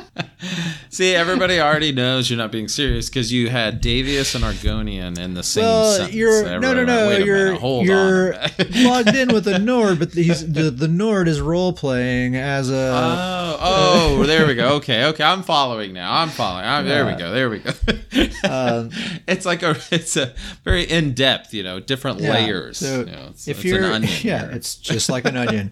see, 0.90 1.16
everybody 1.16 1.60
already 1.60 1.92
knows 1.92 2.30
you're 2.30 2.38
not 2.38 2.52
being 2.52 2.68
serious 2.68 3.10
because 3.10 3.32
you 3.32 3.50
had 3.50 3.82
Davius 3.82 4.36
and 4.36 4.44
Argonian 4.44 5.18
in 5.18 5.34
the 5.34 5.44
same 5.44 5.64
well, 5.64 5.94
sentence. 5.94 6.16
you're 6.16 6.44
no, 6.44 6.60
no, 6.60 6.74
went, 6.76 6.88
no. 6.88 7.08
Wait 7.08 7.26
You're 7.26 7.46
minute, 7.46 7.62
hold 7.62 7.86
you're 7.86 8.36
on. 8.36 8.50
logged 8.84 9.16
in 9.16 9.34
with 9.34 9.48
a 9.48 9.60
Nord, 9.60 10.00
but 10.00 10.14
he's 10.14 10.52
the 10.52 10.70
the 10.70 10.88
Nord 10.88 11.28
is 11.28 11.40
role 11.42 11.74
playing 11.74 12.36
as 12.36 12.70
a. 12.70 12.76
Oh, 12.76 13.58
oh, 13.60 14.24
there 14.26 14.46
we 14.48 14.56
go. 14.56 14.76
Okay, 14.76 15.06
okay, 15.06 15.24
I'm 15.24 15.44
following 15.44 15.94
now. 15.94 16.14
I'm 16.14 16.30
following. 16.30 16.66
I'm, 16.66 16.86
there 16.86 17.06
we 17.06 17.14
go. 17.14 17.32
There 17.32 17.50
we 17.50 17.60
go. 17.60 17.72
Um, 18.44 18.90
it's 19.28 19.46
like 19.46 19.64
a, 19.64 19.76
it's 19.92 20.18
a 20.18 20.34
very 20.64 20.84
in 20.84 21.14
depth, 21.14 21.54
you 21.54 21.64
know, 21.64 21.80
different 21.80 22.20
Yeah, 22.20 22.34
layers. 22.34 22.78
so 22.78 23.02
you 23.02 23.06
know, 23.06 23.28
it's, 23.30 23.48
if 23.48 23.58
it's 23.58 23.66
you're, 23.66 23.80
an 23.80 23.84
onion. 23.84 24.12
yeah, 24.24 24.40
here. 24.42 24.52
it's 24.52 24.76
just 24.76 25.10
like 25.10 25.26
an 25.26 25.38
onion. 25.38 25.72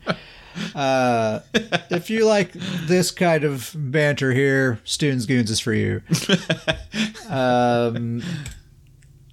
Uh, 0.76 1.40
if 1.90 2.10
you 2.10 2.26
like 2.26 2.54
this 2.54 3.12
kind 3.12 3.44
of 3.44 3.72
banter 3.76 4.32
here, 4.34 4.80
Stoons 4.84 5.26
Goons 5.26 5.50
is 5.52 5.60
for 5.60 5.74
you. 5.74 6.02
Um, 7.30 8.24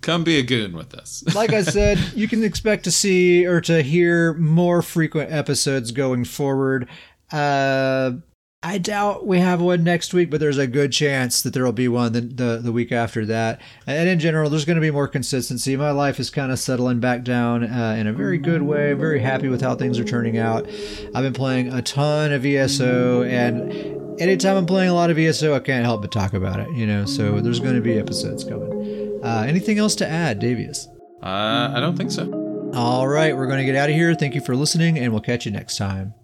come 0.01 0.25
be 0.25 0.39
a 0.39 0.43
goon 0.43 0.73
with 0.77 0.95
us. 0.95 1.23
like 1.35 1.53
I 1.53 1.63
said, 1.63 1.99
you 2.15 2.27
can 2.29 2.43
expect 2.43 2.85
to 2.85 2.91
see 2.91 3.47
or 3.47 3.61
to 3.63 3.83
hear 3.83 4.35
more 4.35 4.83
frequent 4.83 5.33
episodes 5.33 5.93
going 5.93 6.25
forward. 6.25 6.89
Uh, 7.31 8.13
I 8.65 8.79
doubt 8.79 9.27
we 9.27 9.41
have 9.41 9.61
one 9.61 9.85
next 9.85 10.15
week, 10.15 10.31
but 10.31 10.41
there's 10.41 10.57
a 10.57 10.67
good 10.67 10.91
chance 10.91 11.43
that 11.43 11.53
there 11.53 11.65
will 11.65 11.73
be 11.73 11.87
one 11.87 12.15
the, 12.15 12.23
the, 12.23 12.61
the 12.63 12.73
week 12.73 12.93
after 12.93 13.27
that. 13.27 13.61
And 13.87 14.09
in 14.09 14.19
general, 14.19 14.49
there's 14.49 14.65
going 14.65 14.77
to 14.77 14.81
be 14.81 14.91
more 14.91 15.07
consistency. 15.07 15.77
My 15.77 15.91
life 15.91 16.19
is 16.19 16.31
kind 16.31 16.51
of 16.51 16.59
settling 16.59 16.99
back 16.99 17.25
down 17.25 17.63
uh, 17.63 17.95
in 17.99 18.07
a 18.07 18.13
very 18.15 18.39
good 18.39 18.63
way. 18.63 18.93
I'm 18.93 18.99
very 18.99 19.21
happy 19.21 19.49
with 19.49 19.61
how 19.61 19.75
things 19.75 19.99
are 19.99 20.05
turning 20.05 20.39
out. 20.39 20.67
I've 21.15 21.23
been 21.23 21.35
playing 21.35 21.75
a 21.75 21.83
ton 21.83 22.33
of 22.33 22.47
ESO, 22.47 23.25
and 23.25 23.71
anytime 24.19 24.57
I'm 24.57 24.67
playing 24.67 24.89
a 24.89 24.95
lot 24.95 25.11
of 25.11 25.19
ESO, 25.19 25.55
I 25.55 25.61
can't 25.61 25.85
help 25.85 26.01
but 26.01 26.11
talk 26.11 26.33
about 26.33 26.59
it, 26.59 26.71
you 26.71 26.87
know? 26.87 27.05
So 27.05 27.41
there's 27.41 27.61
going 27.61 27.75
to 27.75 27.83
be 27.83 27.99
episodes 27.99 28.45
coming. 28.45 29.21
Uh, 29.23 29.45
anything 29.47 29.79
else 29.79 29.95
to 29.97 30.09
add, 30.09 30.41
Davius? 30.41 30.87
Uh, 31.23 31.71
I 31.77 31.81
don't 31.81 31.99
think 31.99 32.11
so. 32.11 32.73
All 32.75 33.07
right, 33.07 33.37
we're 33.37 33.47
going 33.47 33.59
to 33.59 33.67
get 33.67 33.77
out 33.77 33.91
of 33.91 33.95
here. 33.95 34.15
Thank 34.15 34.35
you 34.35 34.41
for 34.41 34.57
listening, 34.57 34.99
and 34.99 35.13
we'll 35.13 35.21
catch 35.21 35.45
you 35.45 35.53
next 35.53 35.77
time. 35.77 36.15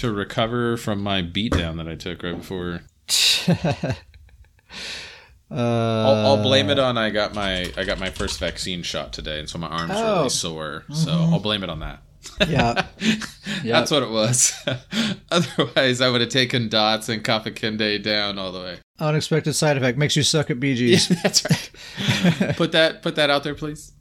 To 0.00 0.12
recover 0.12 0.76
from 0.76 1.02
my 1.02 1.22
beatdown 1.22 1.76
that 1.78 1.88
I 1.88 1.94
took 1.94 2.22
right 2.22 2.36
before. 2.36 2.80
uh, 3.48 3.94
I'll, 5.52 6.26
I'll 6.26 6.42
blame 6.42 6.70
it 6.70 6.78
on 6.78 6.96
I 6.96 7.10
got 7.10 7.34
my 7.34 7.72
I 7.76 7.84
got 7.84 7.98
my 7.98 8.10
first 8.10 8.38
vaccine 8.38 8.82
shot 8.82 9.12
today, 9.12 9.38
and 9.40 9.48
so 9.48 9.58
my 9.58 9.66
arms 9.68 9.92
are 9.92 10.04
Oh. 10.04 10.16
really 10.18 10.28
sore. 10.30 10.84
So 10.92 11.10
I'll 11.12 11.40
blame 11.40 11.62
it 11.64 11.70
on 11.70 11.80
that. 11.80 12.02
Yeah. 12.48 12.86
Yeah. 13.64 13.78
That's 13.80 13.90
what 13.90 14.02
it 14.02 14.08
was. 14.10 14.54
Otherwise, 15.30 16.00
I 16.00 16.08
would 16.08 16.20
have 16.22 16.30
taken 16.30 16.68
dots 16.70 17.08
and 17.10 17.22
Kapakinde 17.22 18.02
down 18.02 18.38
all 18.38 18.52
the 18.52 18.60
way. 18.60 18.78
Unexpected 18.98 19.52
side 19.54 19.76
effect 19.76 19.98
makes 19.98 20.16
you 20.16 20.22
suck 20.22 20.50
at 20.50 20.58
BGs. 20.60 21.10
Yeah, 21.10 21.16
That's 21.22 21.44
right. 22.40 22.56
put 22.56 22.72
that 22.72 23.02
put 23.02 23.16
that 23.16 23.28
out 23.28 23.42
there, 23.42 23.54
please. 23.54 23.92